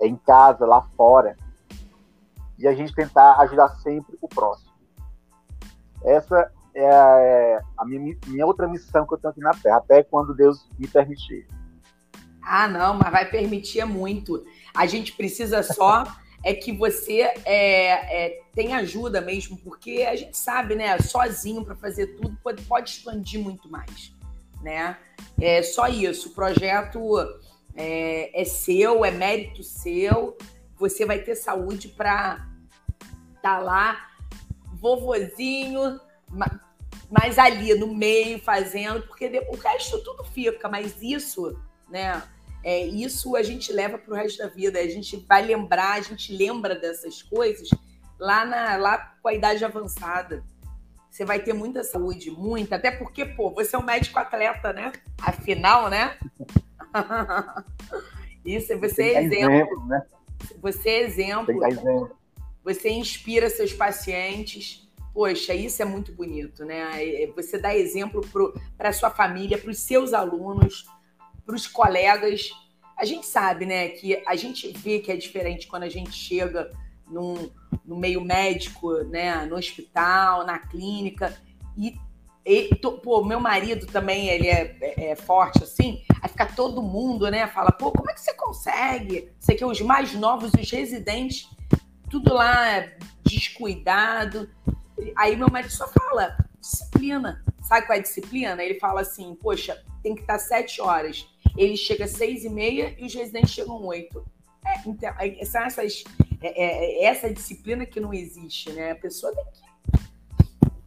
é 0.00 0.06
em 0.06 0.16
casa, 0.16 0.64
lá 0.64 0.82
fora. 0.96 1.36
E 2.56 2.68
a 2.68 2.74
gente 2.74 2.94
tentar 2.94 3.40
ajudar 3.40 3.68
sempre 3.80 4.16
o 4.22 4.28
próximo. 4.28 4.72
Essa 6.04 6.52
é 6.74 6.88
a, 6.88 7.18
é 7.20 7.60
minha, 7.84 8.16
minha 8.28 8.46
outra 8.46 8.68
missão 8.68 9.04
que 9.04 9.14
eu 9.14 9.18
tenho 9.18 9.32
aqui 9.32 9.40
na 9.40 9.52
Terra, 9.52 9.78
até 9.78 10.04
quando 10.04 10.34
Deus 10.34 10.68
me 10.78 10.86
permitir. 10.86 11.46
Ah, 12.46 12.68
não, 12.68 12.94
mas 12.94 13.10
vai 13.10 13.28
permitir 13.28 13.84
muito. 13.84 14.44
A 14.74 14.86
gente 14.86 15.12
precisa 15.12 15.62
só 15.62 16.04
é 16.44 16.52
que 16.52 16.70
você 16.70 17.22
é, 17.46 18.26
é, 18.26 18.42
tem 18.54 18.74
ajuda 18.74 19.20
mesmo, 19.20 19.56
porque 19.56 20.06
a 20.06 20.14
gente 20.14 20.36
sabe, 20.36 20.74
né? 20.74 20.98
Sozinho 20.98 21.64
para 21.64 21.74
fazer 21.74 22.08
tudo 22.18 22.38
pode, 22.42 22.62
pode, 22.64 22.90
expandir 22.90 23.40
muito 23.40 23.70
mais, 23.70 24.12
né? 24.62 24.98
É 25.40 25.62
só 25.62 25.88
isso. 25.88 26.28
O 26.28 26.32
projeto 26.32 27.00
é, 27.74 28.42
é 28.42 28.44
seu, 28.44 29.04
é 29.04 29.10
mérito 29.10 29.62
seu. 29.62 30.36
Você 30.76 31.06
vai 31.06 31.18
ter 31.20 31.34
saúde 31.34 31.88
para 31.88 32.46
estar 33.36 33.56
tá 33.56 33.58
lá, 33.58 34.08
vovozinho, 34.74 35.98
mas 37.10 37.38
ali 37.38 37.74
no 37.74 37.94
meio 37.94 38.38
fazendo, 38.38 39.00
porque 39.06 39.30
o 39.48 39.56
resto 39.56 40.02
tudo 40.04 40.24
fica, 40.24 40.68
mas 40.68 41.00
isso, 41.00 41.58
né? 41.88 42.22
É, 42.62 42.84
isso 42.86 43.36
a 43.36 43.42
gente 43.42 43.72
leva 43.72 43.98
para 43.98 44.12
o 44.12 44.16
resto 44.16 44.38
da 44.38 44.48
vida. 44.48 44.78
A 44.78 44.88
gente 44.88 45.16
vai 45.28 45.44
lembrar, 45.44 45.92
a 45.92 46.00
gente 46.00 46.34
lembra 46.34 46.74
dessas 46.74 47.22
coisas 47.22 47.68
lá, 48.18 48.44
na, 48.44 48.76
lá 48.76 49.14
com 49.22 49.28
a 49.28 49.34
idade 49.34 49.64
avançada. 49.64 50.42
Você 51.10 51.24
vai 51.24 51.38
ter 51.38 51.52
muita 51.52 51.84
saúde, 51.84 52.30
muita, 52.30 52.76
até 52.76 52.90
porque, 52.90 53.24
pô, 53.24 53.50
você 53.52 53.76
é 53.76 53.78
um 53.78 53.84
médico 53.84 54.18
atleta, 54.18 54.72
né? 54.72 54.90
Afinal, 55.20 55.88
né? 55.88 56.18
Isso, 58.44 58.78
você 58.78 59.02
é 59.02 59.22
exemplo. 59.22 59.54
exemplo 59.54 59.86
né? 59.86 60.02
Você 60.60 60.88
é 60.88 61.02
exemplo. 61.02 61.66
exemplo. 61.66 62.16
Você 62.64 62.90
inspira 62.90 63.48
seus 63.48 63.72
pacientes. 63.72 64.82
Poxa, 65.12 65.54
isso 65.54 65.80
é 65.80 65.84
muito 65.84 66.12
bonito, 66.12 66.64
né? 66.64 67.22
É, 67.22 67.26
você 67.28 67.56
dá 67.56 67.72
exemplo 67.74 68.20
para 68.76 68.92
sua 68.92 69.10
família, 69.10 69.56
para 69.56 69.70
os 69.70 69.78
seus 69.78 70.12
alunos, 70.12 70.86
para 71.44 71.54
os 71.54 71.66
colegas. 71.66 72.50
A 72.96 73.04
gente 73.04 73.26
sabe, 73.26 73.66
né, 73.66 73.88
que 73.88 74.22
a 74.26 74.36
gente 74.36 74.70
vê 74.72 75.00
que 75.00 75.10
é 75.10 75.16
diferente 75.16 75.66
quando 75.66 75.82
a 75.82 75.88
gente 75.88 76.12
chega 76.12 76.70
num, 77.08 77.50
no 77.84 77.96
meio 77.96 78.20
médico, 78.20 78.92
né, 79.04 79.44
no 79.46 79.56
hospital, 79.56 80.46
na 80.46 80.58
clínica, 80.58 81.36
e, 81.76 81.98
e 82.46 82.74
pô, 83.02 83.24
meu 83.24 83.40
marido 83.40 83.86
também, 83.86 84.28
ele 84.28 84.48
é, 84.48 84.76
é, 84.80 85.10
é, 85.10 85.16
forte 85.16 85.62
assim, 85.64 86.02
aí 86.22 86.28
fica 86.28 86.46
todo 86.46 86.82
mundo, 86.82 87.28
né, 87.30 87.46
fala, 87.48 87.72
pô, 87.72 87.90
como 87.90 88.10
é 88.10 88.14
que 88.14 88.20
você 88.20 88.34
consegue? 88.34 89.32
Você 89.38 89.54
que 89.54 89.64
é 89.64 89.66
os 89.66 89.80
mais 89.80 90.14
novos, 90.14 90.52
os 90.54 90.70
residentes, 90.70 91.48
tudo 92.08 92.32
lá 92.32 92.88
descuidado. 93.24 94.48
Aí 95.16 95.34
meu 95.34 95.50
marido 95.50 95.72
só 95.72 95.88
fala, 95.88 96.36
disciplina. 96.60 97.44
Sabe 97.62 97.86
qual 97.86 97.96
é 97.96 97.98
a 97.98 98.02
disciplina? 98.02 98.62
Ele 98.62 98.78
fala 98.78 99.00
assim, 99.00 99.34
poxa, 99.34 99.82
tem 100.02 100.14
que 100.14 100.20
estar 100.20 100.38
sete 100.38 100.80
horas 100.80 101.26
ele 101.56 101.76
chega 101.76 102.04
às 102.04 102.12
seis 102.12 102.44
e 102.44 102.48
meia 102.48 102.94
e 102.98 103.06
os 103.06 103.14
residentes 103.14 103.50
chegam 103.50 103.82
oito. 103.84 104.24
É, 104.64 104.88
então, 104.88 105.12
são 105.44 105.62
essas, 105.62 106.04
é, 106.40 106.48
é, 106.48 107.02
é, 107.02 107.04
essa 107.04 107.32
disciplina 107.32 107.84
que 107.84 108.00
não 108.00 108.12
existe, 108.12 108.72
né? 108.72 108.92
A 108.92 108.96
pessoa 108.96 109.32
tem 109.34 109.44
que, 109.52 109.62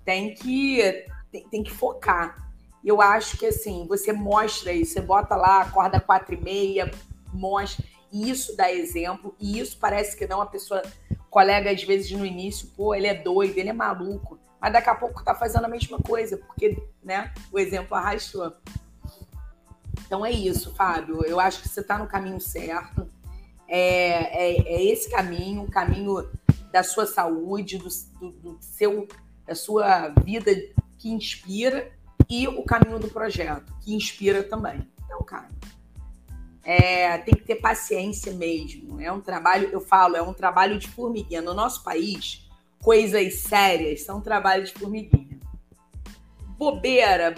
tem 0.04 0.34
que, 0.34 1.06
tem, 1.32 1.50
tem 1.50 1.64
que 1.64 1.72
focar. 1.72 2.52
Eu 2.84 3.02
acho 3.02 3.38
que 3.38 3.46
assim, 3.46 3.86
você 3.88 4.14
mostra 4.14 4.72
isso, 4.72 4.94
você 4.94 5.02
bota 5.02 5.36
lá, 5.36 5.62
acorda 5.62 6.00
quatro 6.00 6.34
e 6.34 6.42
meia, 6.42 6.90
mostra, 7.34 7.84
e 8.12 8.30
isso 8.30 8.56
dá 8.56 8.72
exemplo, 8.72 9.36
e 9.40 9.60
isso 9.60 9.78
parece 9.78 10.16
que 10.16 10.26
não 10.26 10.42
a 10.42 10.46
pessoa, 10.46 10.82
colega 11.30 11.72
às 11.72 11.84
vezes 11.84 12.10
no 12.12 12.26
início, 12.26 12.70
pô, 12.78 12.96
ele 12.96 13.08
é 13.08 13.14
doido, 13.14 13.58
ele 13.58 13.70
é 13.70 13.74
maluco, 13.74 14.40
mas 14.60 14.72
daqui 14.72 14.90
a 14.90 14.96
pouco 14.96 15.24
tá 15.24 15.36
fazendo 15.36 15.66
a 15.66 15.70
mesma 15.70 16.00
coisa, 16.00 16.38
porque, 16.38 16.82
né, 17.04 17.34
o 17.52 17.60
exemplo 17.60 17.96
arrastou. 17.96 18.54
Então 20.06 20.26
é 20.26 20.32
isso, 20.32 20.74
Fábio. 20.76 21.24
Eu 21.26 21.40
acho 21.40 21.62
que 21.62 21.70
você 21.70 21.82
está 21.82 21.98
no 21.98 22.08
caminho 22.08 22.40
certo. 22.40 23.08
É, 23.68 24.50
é, 24.50 24.76
é, 24.76 24.86
esse 24.86 25.10
caminho, 25.10 25.64
o 25.64 25.72
caminho 25.72 26.28
da 26.72 26.84
sua 26.84 27.06
saúde, 27.06 27.78
do, 27.78 27.90
do, 28.20 28.32
do, 28.32 28.58
seu, 28.62 29.08
da 29.46 29.56
sua 29.56 30.10
vida 30.24 30.52
que 30.98 31.10
inspira 31.10 31.92
e 32.30 32.48
o 32.48 32.64
caminho 32.64 33.00
do 33.00 33.10
projeto, 33.10 33.74
que 33.82 33.94
inspira 33.94 34.44
também. 34.44 34.88
Então, 35.06 35.22
cara, 35.24 35.50
é, 36.64 37.18
tem 37.20 37.34
que 37.34 37.44
ter 37.44 37.56
paciência 37.56 38.34
mesmo. 38.34 39.00
É 39.00 39.12
um 39.12 39.22
trabalho, 39.22 39.70
eu 39.72 39.80
falo, 39.80 40.16
é 40.16 40.22
um 40.22 40.34
trabalho 40.34 40.78
de 40.78 40.88
formiguinha. 40.88 41.42
No 41.42 41.54
nosso 41.54 41.84
país, 41.84 42.46
coisas 42.82 43.36
sérias 43.36 44.04
são 44.04 44.22
trabalho 44.22 44.66
de 44.66 44.74
formiguinha. 44.74 45.40
Bobeira, 46.58 47.36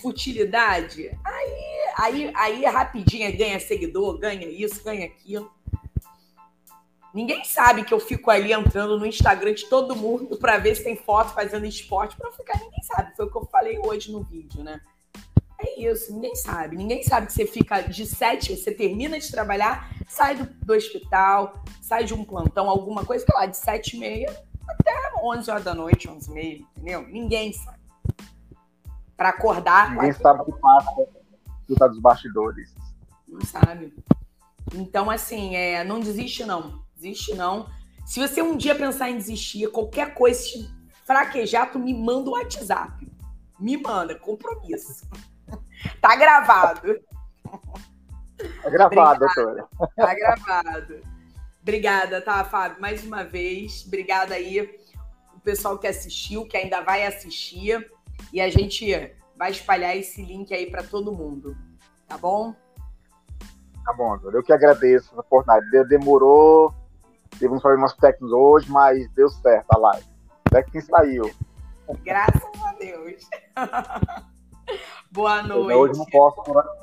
futilidade, 0.00 1.10
aí, 1.24 1.92
aí, 1.96 2.32
aí 2.34 2.64
é 2.64 2.68
rapidinho, 2.68 3.36
ganha 3.36 3.60
seguidor, 3.60 4.18
ganha 4.18 4.48
isso, 4.48 4.82
ganha 4.82 5.06
aquilo. 5.06 5.50
Ninguém 7.12 7.44
sabe 7.44 7.84
que 7.84 7.92
eu 7.92 7.98
fico 7.98 8.30
ali 8.30 8.52
entrando 8.52 8.98
no 8.98 9.04
Instagram 9.04 9.52
de 9.54 9.66
todo 9.66 9.96
mundo 9.96 10.36
para 10.36 10.58
ver 10.58 10.76
se 10.76 10.84
tem 10.84 10.96
foto 10.96 11.34
fazendo 11.34 11.66
esporte 11.66 12.16
para 12.16 12.30
ficar. 12.30 12.56
Ninguém 12.58 12.82
sabe. 12.84 13.16
Foi 13.16 13.26
o 13.26 13.30
que 13.30 13.36
eu 13.36 13.46
falei 13.46 13.80
hoje 13.84 14.12
no 14.12 14.22
vídeo, 14.22 14.62
né? 14.62 14.80
É 15.58 15.80
isso, 15.80 16.12
ninguém 16.14 16.34
sabe. 16.36 16.76
Ninguém 16.76 17.02
sabe 17.02 17.26
que 17.26 17.32
você 17.32 17.46
fica 17.46 17.80
de 17.80 18.06
sete, 18.06 18.56
você 18.56 18.72
termina 18.72 19.18
de 19.18 19.30
trabalhar, 19.30 19.90
sai 20.08 20.36
do, 20.36 20.46
do 20.64 20.72
hospital, 20.72 21.62
sai 21.82 22.04
de 22.04 22.14
um 22.14 22.24
plantão, 22.24 22.70
alguma 22.70 23.04
coisa, 23.04 23.24
sei 23.26 23.34
lá, 23.34 23.44
de 23.44 23.56
sete 23.56 23.96
e 23.96 23.98
meia 23.98 24.30
até 24.68 24.92
onze 25.22 25.50
horas 25.50 25.64
da 25.64 25.74
noite, 25.74 26.08
onze 26.08 26.30
e 26.30 26.34
meia, 26.34 26.60
entendeu? 26.76 27.02
Ninguém 27.08 27.52
sabe 27.52 27.79
para 29.20 29.28
acordar. 29.28 29.90
Ninguém 29.90 30.14
sabe 30.14 30.40
o 30.40 30.44
que 30.46 30.58
passa 30.58 30.90
tá 31.78 31.86
dos 31.86 32.00
bastidores. 32.00 32.74
Não 33.28 33.42
sabe. 33.42 33.94
Então, 34.74 35.10
assim, 35.10 35.54
é, 35.54 35.84
não 35.84 36.00
desiste, 36.00 36.42
não. 36.42 36.82
Desiste, 36.94 37.34
não. 37.34 37.68
Se 38.06 38.18
você 38.18 38.40
um 38.40 38.56
dia 38.56 38.74
pensar 38.74 39.10
em 39.10 39.18
desistir, 39.18 39.70
qualquer 39.70 40.14
coisa, 40.14 40.40
se 40.40 40.74
fraquejar, 41.04 41.70
tu 41.70 41.78
me 41.78 41.92
manda 41.92 42.30
um 42.30 42.32
WhatsApp. 42.32 43.12
Me 43.58 43.76
manda, 43.76 44.18
compromisso. 44.18 45.06
tá 46.00 46.16
gravado. 46.16 46.98
Tá 48.62 48.70
gravado, 48.70 49.20
doutora. 49.20 49.68
Tá 49.96 50.14
gravado. 50.14 51.02
Obrigada, 51.60 52.22
tá, 52.22 52.42
Fábio? 52.42 52.80
Mais 52.80 53.04
uma 53.04 53.22
vez. 53.22 53.84
Obrigada 53.86 54.34
aí 54.34 54.62
o 55.34 55.40
pessoal 55.40 55.78
que 55.78 55.86
assistiu, 55.86 56.46
que 56.46 56.56
ainda 56.56 56.80
vai 56.80 57.04
assistir. 57.04 57.86
E 58.32 58.40
a 58.40 58.48
gente 58.48 59.14
vai 59.36 59.50
espalhar 59.50 59.96
esse 59.96 60.22
link 60.22 60.52
aí 60.52 60.70
para 60.70 60.82
todo 60.82 61.12
mundo. 61.12 61.56
Tá 62.06 62.18
bom? 62.18 62.54
Tá 63.84 63.92
bom, 63.94 64.18
eu 64.32 64.42
que 64.42 64.52
agradeço 64.52 65.10
a 65.16 65.20
oportunidade. 65.20 65.88
Demorou, 65.88 66.74
teve 67.38 67.52
uns 67.52 67.62
problemas 67.62 67.94
técnicos 67.94 68.32
hoje, 68.32 68.70
mas 68.70 69.10
deu 69.12 69.28
certo 69.28 69.66
a 69.70 69.78
live. 69.78 70.06
Até 70.46 70.62
que 70.62 70.80
saiu. 70.80 71.30
Graças 72.04 72.62
a 72.64 72.72
Deus. 72.74 73.28
Boa 75.10 75.42
noite. 75.42 75.74
Hoje 75.74 75.98
não 75.98 76.06
posso 76.06 76.40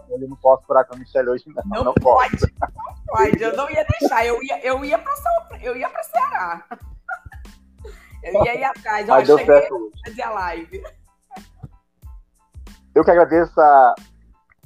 hoje 0.09 0.27
não 0.27 0.35
posso 0.35 0.65
furar 0.65 0.85
com 0.85 0.95
a 0.95 0.97
Michelle 0.97 1.29
hoje, 1.29 1.45
não. 1.47 1.63
Não, 1.65 1.83
não 1.85 1.93
pode. 1.93 2.35
Não 2.59 2.95
pode. 3.05 3.41
Eu 3.41 3.55
não 3.55 3.69
ia 3.69 3.85
deixar. 3.85 4.25
Eu 4.25 4.43
ia, 4.43 4.65
eu 4.65 4.83
ia 4.83 4.97
para 4.97 5.13
eu 5.61 5.77
ia 5.77 5.89
para 5.89 6.03
Ceará. 6.03 6.65
Eu 8.23 8.43
ia 8.43 8.55
ir 8.55 8.63
atrás. 8.63 9.07
Ó, 9.07 9.23
cheguei 9.23 9.45
certo. 9.45 9.91
fazer 10.05 10.21
a 10.23 10.29
live. 10.31 10.83
Eu 12.97 13.03
que 13.03 13.11
agradeço 13.11 13.61
a, 13.61 13.93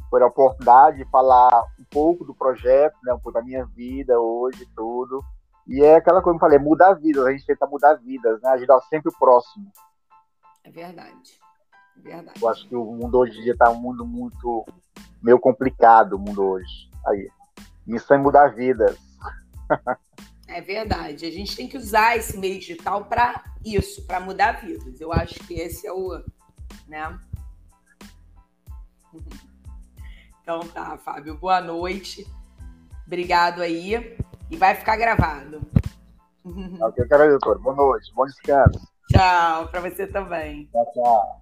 por 0.09 0.23
a 0.23 0.27
oportunidade 0.27 0.99
de 0.99 1.11
falar 1.11 1.65
um 1.77 1.83
pouco 1.91 2.23
do 2.23 2.33
projeto, 2.33 2.95
né, 3.03 3.13
um 3.13 3.19
pouco 3.19 3.37
da 3.37 3.43
minha 3.43 3.65
vida 3.65 4.17
hoje, 4.17 4.65
tudo. 4.73 5.21
E 5.67 5.83
é 5.83 5.95
aquela 5.95 6.21
coisa 6.21 6.39
que 6.39 6.45
eu 6.45 6.47
falei, 6.47 6.57
mudar 6.57 6.93
vidas, 6.93 7.25
a 7.25 7.31
gente 7.31 7.45
tenta 7.45 7.67
mudar 7.67 7.95
vidas, 7.95 8.41
né? 8.41 8.51
Ajudar 8.51 8.79
sempre 8.83 9.09
o 9.09 9.19
próximo. 9.19 9.69
É 10.63 10.71
verdade. 10.71 11.41
É 11.97 11.99
verdade. 11.99 12.41
Eu 12.41 12.47
acho 12.47 12.69
que 12.69 12.73
o 12.73 12.85
mundo 12.85 13.17
hoje 13.17 13.37
em 13.37 13.43
dia 13.43 13.51
está 13.51 13.69
um 13.69 13.81
mundo 13.81 14.05
muito 14.05 14.65
meio 15.21 15.37
complicado, 15.37 16.13
o 16.13 16.19
mundo 16.19 16.41
hoje. 16.41 16.89
Aí. 17.05 17.29
Isso 17.85 18.13
é 18.13 18.17
mudar 18.17 18.55
vidas. 18.55 18.97
É 20.47 20.61
verdade. 20.61 21.25
A 21.25 21.31
gente 21.31 21.55
tem 21.55 21.67
que 21.67 21.77
usar 21.77 22.15
esse 22.15 22.37
meio 22.37 22.59
digital 22.59 23.03
para 23.05 23.43
isso, 23.63 24.07
para 24.07 24.21
mudar 24.21 24.61
vidas. 24.61 25.01
Eu 25.01 25.11
acho 25.11 25.35
que 25.45 25.53
esse 25.53 25.85
é 25.85 25.91
o, 25.91 26.23
né? 26.87 27.19
Então 30.41 30.59
tá, 30.67 30.97
Fábio. 30.97 31.37
Boa 31.37 31.61
noite. 31.61 32.25
Obrigado 33.05 33.61
aí. 33.61 34.17
E 34.49 34.57
vai 34.57 34.75
ficar 34.75 34.97
gravado. 34.97 35.61
Ok, 36.81 37.07
quero, 37.07 37.29
doutor. 37.29 37.59
Boa 37.59 37.75
noite. 37.75 38.11
Bom 38.13 38.25
descanso. 38.25 38.87
Tchau, 39.09 39.67
para 39.67 39.81
você 39.81 40.07
também. 40.07 40.65
Tchau, 40.71 40.91
tchau. 40.93 41.41